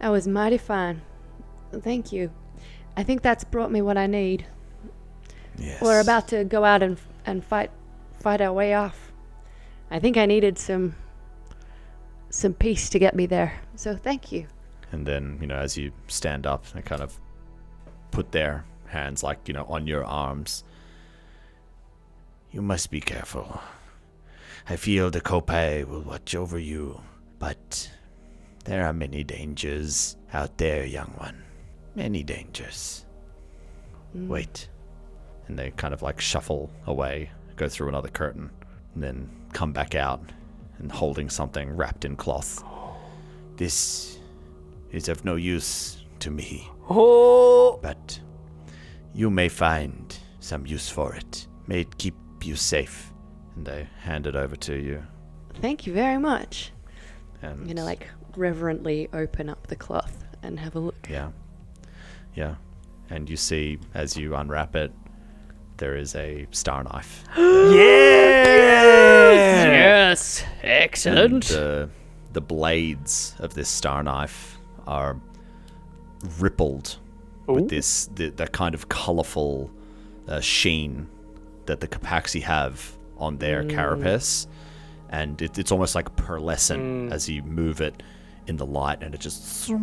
I 0.00 0.10
was 0.10 0.28
mighty 0.28 0.58
fine. 0.58 1.02
Thank 1.72 2.12
you. 2.12 2.30
I 2.96 3.02
think 3.02 3.22
that's 3.22 3.42
brought 3.42 3.72
me 3.72 3.82
what 3.82 3.96
I 3.96 4.06
need. 4.06 4.46
Yes. 5.58 5.82
We're 5.82 6.00
about 6.00 6.28
to 6.28 6.44
go 6.44 6.64
out 6.64 6.84
and 6.84 6.98
and 7.26 7.44
fight 7.44 7.72
fight 8.20 8.40
our 8.40 8.52
way 8.52 8.74
off. 8.74 9.12
I 9.90 9.98
think 9.98 10.16
I 10.16 10.26
needed 10.26 10.56
some 10.56 10.94
some 12.34 12.52
peace 12.52 12.90
to 12.90 12.98
get 12.98 13.14
me 13.14 13.26
there. 13.26 13.60
So 13.76 13.96
thank 13.96 14.32
you. 14.32 14.46
And 14.90 15.06
then, 15.06 15.38
you 15.40 15.46
know, 15.46 15.54
as 15.54 15.76
you 15.76 15.92
stand 16.08 16.46
up, 16.46 16.66
they 16.72 16.82
kind 16.82 17.00
of 17.00 17.18
put 18.10 18.32
their 18.32 18.64
hands, 18.86 19.22
like, 19.22 19.46
you 19.46 19.54
know, 19.54 19.64
on 19.64 19.86
your 19.86 20.04
arms. 20.04 20.64
You 22.50 22.60
must 22.60 22.90
be 22.90 23.00
careful. 23.00 23.60
I 24.68 24.74
feel 24.76 25.10
the 25.10 25.20
Kopai 25.20 25.84
will 25.84 26.02
watch 26.02 26.34
over 26.34 26.58
you, 26.58 27.00
but 27.38 27.90
there 28.64 28.84
are 28.84 28.92
many 28.92 29.22
dangers 29.22 30.16
out 30.32 30.58
there, 30.58 30.84
young 30.84 31.12
one. 31.16 31.42
Many 31.94 32.24
dangers. 32.24 33.06
Mm. 34.16 34.26
Wait. 34.26 34.68
And 35.46 35.56
they 35.56 35.70
kind 35.70 35.94
of 35.94 36.02
like 36.02 36.20
shuffle 36.20 36.68
away, 36.86 37.30
go 37.54 37.68
through 37.68 37.88
another 37.88 38.08
curtain, 38.08 38.50
and 38.94 39.02
then 39.02 39.30
come 39.52 39.72
back 39.72 39.94
out 39.94 40.20
and 40.78 40.90
holding 40.90 41.30
something 41.30 41.76
wrapped 41.76 42.04
in 42.04 42.16
cloth. 42.16 42.62
This 43.56 44.18
is 44.90 45.08
of 45.08 45.24
no 45.24 45.36
use 45.36 46.04
to 46.20 46.30
me, 46.30 46.68
Oh, 46.88 47.78
but 47.82 48.20
you 49.14 49.30
may 49.30 49.48
find 49.48 50.16
some 50.40 50.66
use 50.66 50.88
for 50.88 51.14
it. 51.14 51.46
May 51.66 51.80
it 51.80 51.98
keep 51.98 52.14
you 52.42 52.56
safe. 52.56 53.12
And 53.56 53.68
I 53.68 53.88
hand 54.00 54.26
it 54.26 54.36
over 54.36 54.56
to 54.56 54.74
you. 54.74 55.02
Thank 55.60 55.86
you 55.86 55.92
very 55.92 56.18
much. 56.18 56.72
And 57.42 57.52
I'm 57.52 57.66
gonna 57.66 57.84
like 57.84 58.08
reverently 58.36 59.08
open 59.12 59.48
up 59.48 59.66
the 59.68 59.76
cloth 59.76 60.24
and 60.42 60.58
have 60.58 60.74
a 60.74 60.80
look. 60.80 61.08
Yeah. 61.08 61.30
Yeah. 62.34 62.56
And 63.10 63.30
you 63.30 63.36
see, 63.36 63.78
as 63.94 64.16
you 64.16 64.34
unwrap 64.34 64.74
it, 64.76 64.92
there 65.76 65.96
is 65.96 66.14
a 66.14 66.46
star 66.50 66.82
knife. 66.84 67.24
Yes, 69.66 70.42
And 70.62 70.70
excellent. 70.82 71.44
the, 71.46 71.88
the 72.32 72.40
blades 72.40 73.34
of 73.38 73.54
this 73.54 73.68
star 73.68 74.02
knife 74.02 74.58
are 74.86 75.16
rippled 76.38 76.96
with 77.46 77.68
this 77.68 78.06
the, 78.14 78.30
that 78.30 78.52
kind 78.52 78.74
of 78.74 78.88
colorful 78.88 79.70
uh, 80.28 80.40
sheen 80.40 81.06
that 81.66 81.80
the 81.80 81.88
Capaxi 81.88 82.40
have 82.42 82.96
on 83.18 83.36
their 83.38 83.64
carapace, 83.64 84.46
and 85.10 85.40
it, 85.42 85.58
it's 85.58 85.70
almost 85.72 85.94
like 85.94 86.14
pearlescent 86.16 87.12
as 87.12 87.28
you 87.28 87.42
move 87.42 87.80
it 87.80 88.02
in 88.46 88.56
the 88.56 88.66
light, 88.66 89.02
and 89.02 89.14
it 89.14 89.20
just, 89.20 89.44
so 89.64 89.74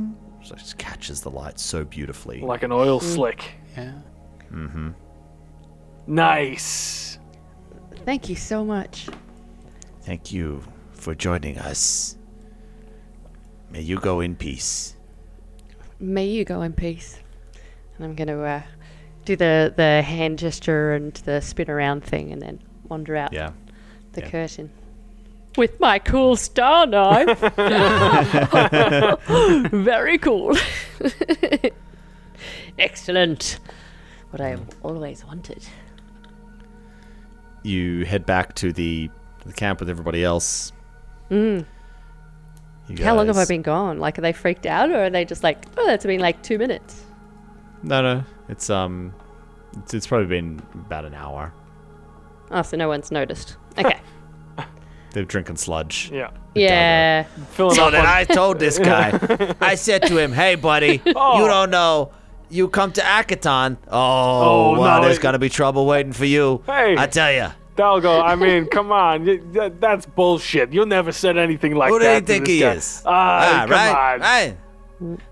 it 0.42 0.48
just 0.58 0.78
catches 0.78 1.22
the 1.22 1.30
light 1.30 1.60
so 1.60 1.84
beautifully. 1.84 2.42
like 2.42 2.64
an 2.64 2.72
oil 2.72 3.00
slick. 3.00 3.54
Yeah. 3.78 3.94
Mm-hmm. 4.52 4.90
Nice. 6.08 7.11
Thank 8.06 8.30
you 8.30 8.36
so 8.36 8.66
much. 8.66 9.08
Thank 10.02 10.32
you 10.32 10.64
for 10.94 11.14
joining 11.16 11.58
us. 11.58 12.18
May 13.70 13.82
you 13.82 13.98
go 14.00 14.20
in 14.20 14.36
peace. 14.36 14.96
May 16.00 16.26
you 16.28 16.44
go 16.44 16.62
in 16.64 16.74
peace. 16.74 17.20
And 17.98 18.06
I'm 18.06 18.16
going 18.16 18.28
to 18.28 18.42
uh, 18.42 18.62
do 19.26 19.36
the, 19.36 19.74
the 19.76 20.02
hand 20.02 20.40
gesture 20.40 20.94
and 20.94 21.14
the 21.14 21.42
spin 21.42 21.70
around 21.70 22.04
thing 22.04 22.32
and 22.34 22.42
then 22.42 22.60
wander 22.90 23.16
out 23.16 23.32
Yeah. 23.34 23.52
the 24.14 24.22
yeah. 24.22 24.30
curtain. 24.30 24.72
With 25.58 25.80
my 25.80 26.00
cool 26.00 26.36
star 26.38 26.88
knife. 26.88 27.40
Very 29.72 30.18
cool. 30.18 30.56
Excellent. 32.80 33.60
What 34.32 34.42
I 34.42 34.50
have 34.50 34.66
always 34.82 35.26
wanted. 35.26 35.68
You 37.64 38.06
head 38.06 38.26
back 38.26 38.56
to 38.56 38.74
the, 38.74 39.10
the 39.46 39.54
camp 39.54 39.80
with 39.80 39.90
everybody 39.90 40.24
else. 40.24 40.72
Mm. 41.30 41.66
You 42.88 43.04
How 43.04 43.16
long 43.16 43.28
have 43.28 43.38
I 43.38 43.46
been 43.46 43.62
gone? 43.62 44.00
Like, 44.00 44.18
are 44.18 44.22
they 44.22 44.34
freaked 44.34 44.66
out 44.66 44.90
or 44.90 45.06
are 45.06 45.10
they 45.10 45.24
just 45.26 45.44
like, 45.44 45.66
oh, 45.78 45.86
that's 45.86 46.06
been 46.06 46.20
like 46.20 46.42
two 46.44 46.58
minutes? 46.58 47.06
No, 47.84 48.02
no. 48.02 48.24
It's 48.50 48.70
um, 48.70 49.14
it's, 49.78 49.94
it's 49.94 50.08
probably 50.08 50.28
been 50.28 50.62
about 50.74 51.06
an 51.06 51.14
hour. 51.14 51.54
Oh, 52.52 52.62
so 52.64 52.76
no 52.78 52.88
one's 52.88 53.12
noticed. 53.12 53.58
Okay. 53.78 54.00
They're 55.14 55.24
drinking 55.24 55.58
sludge. 55.58 56.10
Yeah. 56.12 56.32
yeah. 56.56 57.26
So 57.56 57.70
then 57.70 58.06
I 58.06 58.24
told 58.26 58.60
this 58.60 58.78
guy, 58.80 59.56
I 59.62 59.76
said 59.76 60.04
to 60.04 60.18
him, 60.18 60.32
hey, 60.34 60.56
buddy, 60.56 61.02
Oh. 61.16 61.42
you 61.42 61.48
don't 61.48 61.70
know. 61.70 62.12
You 62.52 62.68
come 62.68 62.92
to 62.94 63.02
Akiton. 63.02 63.78
Oh, 63.88 63.92
Oh, 64.76 64.80
wow, 64.80 64.98
no, 64.98 65.04
there's 65.06 65.18
it- 65.18 65.22
going 65.22 65.34
to 65.34 65.40
be 65.40 65.50
trouble 65.50 65.86
waiting 65.86 66.14
for 66.14 66.26
you. 66.26 66.62
Hey. 66.66 66.96
I 66.98 67.08
tell 67.08 67.32
you. 67.32 67.48
Dalgo, 67.78 68.22
I 68.24 68.36
mean, 68.46 68.66
come 68.68 68.92
on. 68.92 69.24
That's 69.80 70.06
bullshit. 70.06 70.74
You 70.74 70.86
never 70.86 71.12
said 71.12 71.38
anything 71.38 71.76
like 71.76 71.90
that. 71.90 71.94
Who 71.94 72.00
do 72.00 72.06
that. 72.06 72.22
you 72.22 72.28
think 72.28 72.48
he 72.48 72.60
guy. 72.60 72.74
is? 72.74 73.02
Ah, 73.06 73.62
come 73.62 73.70
right? 73.72 74.14
on. 74.14 74.20
Right? 74.20 74.58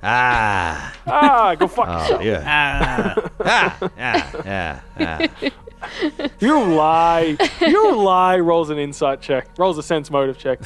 Ah. 0.02 0.96
Ah, 1.06 1.56
go 1.56 1.68
fuck 1.68 1.88
Oh, 1.90 2.22
yourself. 2.22 2.24
yeah. 2.26 3.24
ah. 3.46 3.90
Yeah. 3.98 4.32
Yeah. 4.46 4.82
Yeah. 5.00 5.28
You 6.42 6.62
lie. 6.62 7.38
You 7.62 7.96
lie. 7.96 8.38
Rolls 8.40 8.70
an 8.70 8.78
insight 8.78 9.22
check. 9.22 9.48
Rolls 9.58 9.78
a 9.78 9.84
sense 9.84 10.12
motive 10.12 10.38
check. 10.38 10.60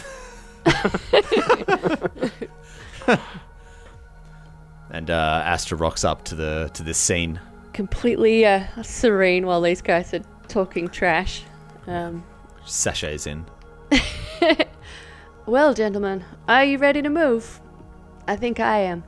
And 4.93 5.09
uh, 5.09 5.41
Astra 5.43 5.77
rocks 5.77 6.03
up 6.03 6.23
to 6.25 6.35
the 6.35 6.69
to 6.75 6.83
this 6.83 6.99
scene. 6.99 7.39
Completely 7.73 8.45
uh, 8.45 8.67
serene 8.83 9.47
while 9.47 9.59
these 9.59 9.81
guys 9.81 10.13
are 10.13 10.21
talking 10.47 10.87
trash. 10.87 11.43
Um, 11.87 12.23
Sachets 12.65 13.27
in. 13.27 13.45
well, 15.45 15.73
gentlemen, 15.73 16.23
are 16.47 16.63
you 16.63 16.77
ready 16.77 17.01
to 17.01 17.09
move? 17.09 17.59
I 18.27 18.35
think 18.35 18.59
I 18.59 18.79
am. 18.79 19.03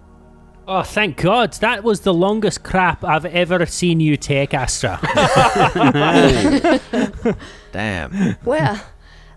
Oh, 0.68 0.82
thank 0.82 1.18
God. 1.18 1.54
That 1.54 1.84
was 1.84 2.02
the 2.02 2.14
longest 2.14 2.64
crap 2.64 3.04
I've 3.04 3.26
ever 3.26 3.68
seen 3.68 4.00
you 4.00 4.18
take, 4.18 4.56
Astra. 4.56 5.00
Damn. 7.72 8.36
Well, 8.44 8.84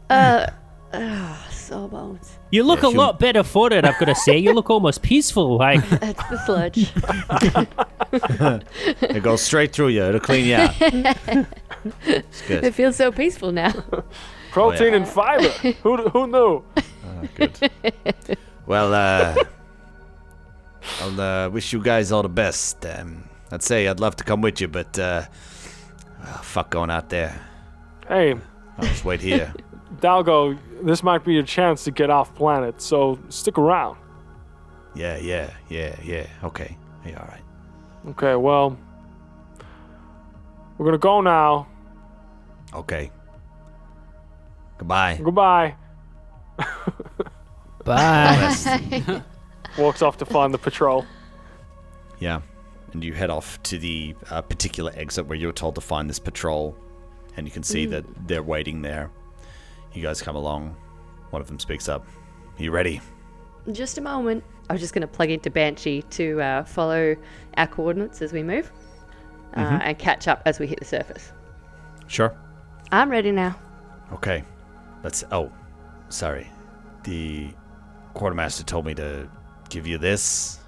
uh, 0.08 0.46
uh 0.92 1.47
sawbones. 1.68 2.38
You 2.50 2.62
look 2.64 2.82
Yeah, 2.82 2.88
a 2.88 2.92
she- 2.92 2.96
lot 2.98 3.18
better 3.20 3.42
for 3.42 3.72
it, 3.72 3.84
I've 3.84 3.98
got 3.98 4.06
to 4.06 4.14
say. 4.14 4.38
You 4.38 4.52
look 4.54 4.70
almost 4.70 5.02
peaceful. 5.02 5.58
Like, 5.58 5.86
That's 6.00 6.24
the 6.28 6.38
sludge. 6.46 6.92
It 9.02 9.22
goes 9.22 9.42
straight 9.42 9.72
through 9.72 9.88
you. 9.88 10.02
It'll 10.04 10.20
clean 10.20 10.46
you 10.46 10.54
out. 10.56 10.74
It's 12.04 12.42
good. 12.42 12.64
it 12.64 12.74
feels 12.74 12.96
so 12.96 13.12
peaceful 13.12 13.52
now. 13.52 13.72
Protein 14.50 14.94
and 14.94 15.06
fiber. 15.06 15.48
who, 15.82 15.96
who 16.08 16.26
knew? 16.26 16.64
Good. 17.36 17.70
Well, 18.66 18.92
uh, 18.94 19.36
I'll 21.00 21.20
uh, 21.20 21.48
wish 21.50 21.72
you 21.72 21.80
guys 21.82 22.10
all 22.12 22.22
the 22.22 22.28
best. 22.28 22.84
Um, 22.84 23.24
I'd 23.52 23.62
say 23.62 23.86
I'd 23.88 24.00
love 24.00 24.16
to 24.16 24.24
come 24.24 24.40
with 24.40 24.60
you, 24.60 24.68
but 24.68 24.98
uh, 24.98 25.22
well, 26.22 26.38
fuck 26.42 26.70
going 26.70 26.90
out 26.90 27.08
there. 27.10 27.38
Hey, 28.08 28.34
I'll 28.78 28.84
just 28.88 29.04
wait 29.04 29.20
here. 29.20 29.52
Dalgo, 30.00 30.58
this 30.82 31.02
might 31.02 31.24
be 31.24 31.34
your 31.34 31.42
chance 31.42 31.84
to 31.84 31.90
get 31.90 32.10
off 32.10 32.34
planet, 32.34 32.80
so 32.80 33.18
stick 33.28 33.58
around. 33.58 33.98
yeah, 34.94 35.16
yeah, 35.16 35.50
yeah, 35.68 35.96
yeah. 36.02 36.26
Okay. 36.44 36.76
Yeah, 37.04 37.20
all 37.20 37.28
right. 37.28 37.42
Okay, 38.10 38.36
well, 38.36 38.78
we're 40.76 40.86
gonna 40.86 40.98
go 40.98 41.20
now. 41.20 41.66
Okay. 42.74 43.10
Goodbye. 44.78 45.20
Goodbye. 45.22 45.74
bye. 47.84 49.22
Walks 49.78 50.02
off 50.02 50.16
to 50.18 50.24
find 50.24 50.54
the 50.54 50.58
patrol. 50.58 51.04
Yeah. 52.20 52.40
And 52.92 53.02
you 53.02 53.12
head 53.12 53.30
off 53.30 53.60
to 53.64 53.78
the 53.78 54.14
uh, 54.30 54.42
particular 54.42 54.92
exit 54.94 55.26
where 55.26 55.36
you 55.36 55.46
were 55.48 55.52
told 55.52 55.74
to 55.74 55.80
find 55.80 56.08
this 56.08 56.18
patrol. 56.18 56.76
And 57.36 57.46
you 57.46 57.52
can 57.52 57.62
see 57.62 57.86
that 57.86 58.04
they're 58.26 58.42
waiting 58.42 58.82
there. 58.82 59.10
You 59.92 60.02
guys 60.02 60.22
come 60.22 60.36
along. 60.36 60.76
One 61.30 61.42
of 61.42 61.48
them 61.48 61.58
speaks 61.58 61.88
up. 61.88 62.06
Are 62.58 62.62
you 62.62 62.70
ready? 62.70 63.00
Just 63.72 63.98
a 63.98 64.00
moment. 64.00 64.44
I 64.70 64.72
was 64.72 64.80
just 64.80 64.94
going 64.94 65.02
to 65.02 65.08
plug 65.08 65.30
into 65.30 65.50
Banshee 65.50 66.02
to 66.02 66.40
uh, 66.40 66.64
follow 66.64 67.16
our 67.56 67.66
coordinates 67.66 68.22
as 68.22 68.32
we 68.32 68.42
move 68.42 68.70
uh, 69.56 69.80
and 69.82 69.98
catch 69.98 70.28
up 70.28 70.42
as 70.46 70.58
we 70.58 70.66
hit 70.66 70.78
the 70.78 70.84
surface. 70.84 71.32
Sure. 72.06 72.36
I'm 72.92 73.10
ready 73.10 73.32
now. 73.32 73.58
Okay. 74.12 74.42
Let's. 75.02 75.24
Oh, 75.30 75.52
sorry. 76.08 76.48
The 77.04 77.50
quartermaster 78.14 78.64
told 78.64 78.86
me 78.86 78.94
to 78.94 79.28
give 79.70 79.86
you 79.86 79.98
this. 79.98 80.58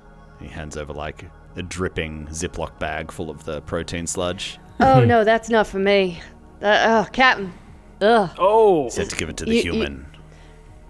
He 0.40 0.47
hands 0.47 0.76
over 0.76 0.92
like 0.92 1.24
a 1.56 1.62
dripping 1.62 2.26
Ziploc 2.28 2.78
bag 2.78 3.10
full 3.10 3.30
of 3.30 3.44
the 3.44 3.60
protein 3.62 4.06
sludge. 4.06 4.59
Oh, 4.78 5.05
no, 5.05 5.24
that's 5.24 5.51
not 5.51 5.66
for 5.66 5.78
me. 5.78 6.20
Uh, 6.62 7.05
oh, 7.06 7.10
Captain. 7.12 7.52
Ugh. 8.01 8.31
Oh, 8.39 8.89
Said 8.89 9.10
to 9.10 9.16
give 9.16 9.28
it 9.28 9.36
to 9.39 9.44
the 9.44 9.55
You- 9.55 9.62
you- 9.62 9.72
human. 9.72 10.06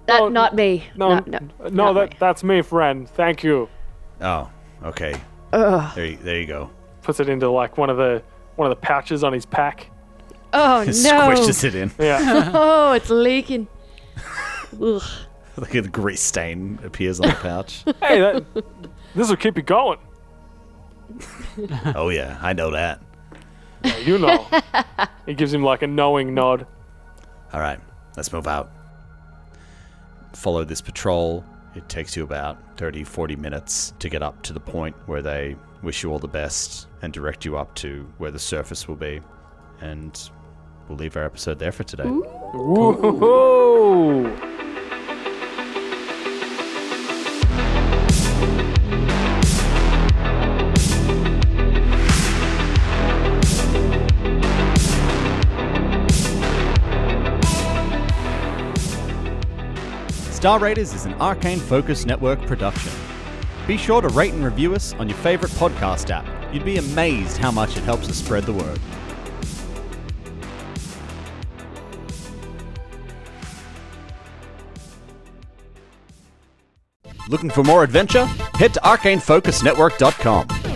That, 0.06 0.18
No, 0.20 0.28
not 0.28 0.54
me. 0.54 0.84
no, 0.96 1.18
no, 1.20 1.38
no, 1.60 1.68
not 1.70 1.92
that 1.94 2.10
me. 2.10 2.16
that's 2.18 2.42
me, 2.42 2.62
friend. 2.62 3.08
Thank 3.08 3.44
you. 3.44 3.68
Oh, 4.20 4.50
okay. 4.84 5.14
Ugh. 5.52 5.94
There, 5.94 6.06
you, 6.06 6.16
there 6.16 6.40
you 6.40 6.46
go. 6.46 6.70
Puts 7.02 7.20
it 7.20 7.28
into 7.28 7.48
like 7.50 7.76
one 7.78 7.90
of 7.90 7.96
the 7.96 8.22
one 8.56 8.70
of 8.70 8.70
the 8.70 8.80
pouches 8.86 9.22
on 9.24 9.32
his 9.32 9.46
pack. 9.46 9.86
Oh, 10.52 10.82
no. 10.86 10.90
Squishes 10.92 11.62
it 11.64 11.74
in. 11.74 11.90
Yeah. 11.98 12.50
Oh, 12.54 12.92
it's 12.92 13.08
leaking. 13.10 13.68
Ugh. 14.82 15.02
like 15.56 15.74
a 15.74 15.82
grease 15.82 16.20
stain 16.22 16.78
appears 16.84 17.20
on 17.20 17.28
the 17.28 17.34
pouch. 17.34 17.84
hey, 18.02 18.20
that, 18.20 18.44
this 19.14 19.28
will 19.28 19.36
keep 19.36 19.56
you 19.56 19.62
going. 19.62 19.98
oh 21.94 22.08
yeah, 22.08 22.38
I 22.40 22.52
know 22.52 22.70
that. 22.70 23.00
Yeah, 23.84 23.96
You 23.98 24.18
know. 24.18 24.46
he 25.26 25.34
gives 25.34 25.52
him 25.52 25.62
like 25.62 25.82
a 25.82 25.86
knowing 25.86 26.34
nod. 26.34 26.66
All 27.52 27.60
right, 27.60 27.80
let's 28.16 28.32
move 28.32 28.46
out. 28.46 28.70
Follow 30.32 30.64
this 30.64 30.80
patrol. 30.80 31.44
It 31.74 31.88
takes 31.88 32.16
you 32.16 32.24
about 32.24 32.58
30, 32.76 33.04
40 33.04 33.36
minutes 33.36 33.92
to 33.98 34.08
get 34.08 34.22
up 34.22 34.42
to 34.42 34.52
the 34.52 34.60
point 34.60 34.96
where 35.06 35.22
they 35.22 35.56
wish 35.82 36.02
you 36.02 36.10
all 36.12 36.18
the 36.18 36.28
best 36.28 36.88
and 37.02 37.12
direct 37.12 37.44
you 37.44 37.56
up 37.56 37.74
to 37.76 38.08
where 38.18 38.30
the 38.30 38.38
surface 38.38 38.86
will 38.88 38.96
be. 38.96 39.20
And 39.80 40.30
we'll 40.88 40.98
leave 40.98 41.16
our 41.16 41.24
episode 41.24 41.58
there 41.58 41.72
for 41.72 41.84
today. 41.84 42.04
Woohoo! 42.04 43.40
Star 60.40 60.58
Raiders 60.58 60.94
is 60.94 61.04
an 61.04 61.12
Arcane 61.20 61.58
Focus 61.58 62.06
Network 62.06 62.40
production. 62.46 62.90
Be 63.66 63.76
sure 63.76 64.00
to 64.00 64.08
rate 64.08 64.32
and 64.32 64.42
review 64.42 64.74
us 64.74 64.94
on 64.94 65.06
your 65.06 65.18
favorite 65.18 65.52
podcast 65.52 66.08
app. 66.08 66.24
You'd 66.50 66.64
be 66.64 66.78
amazed 66.78 67.36
how 67.36 67.50
much 67.50 67.76
it 67.76 67.82
helps 67.82 68.08
us 68.08 68.16
spread 68.16 68.44
the 68.44 68.54
word. 68.54 68.80
Looking 77.28 77.50
for 77.50 77.62
more 77.62 77.84
adventure? 77.84 78.24
Head 78.54 78.72
to 78.72 78.80
arcanefocusnetwork.com. 78.80 80.69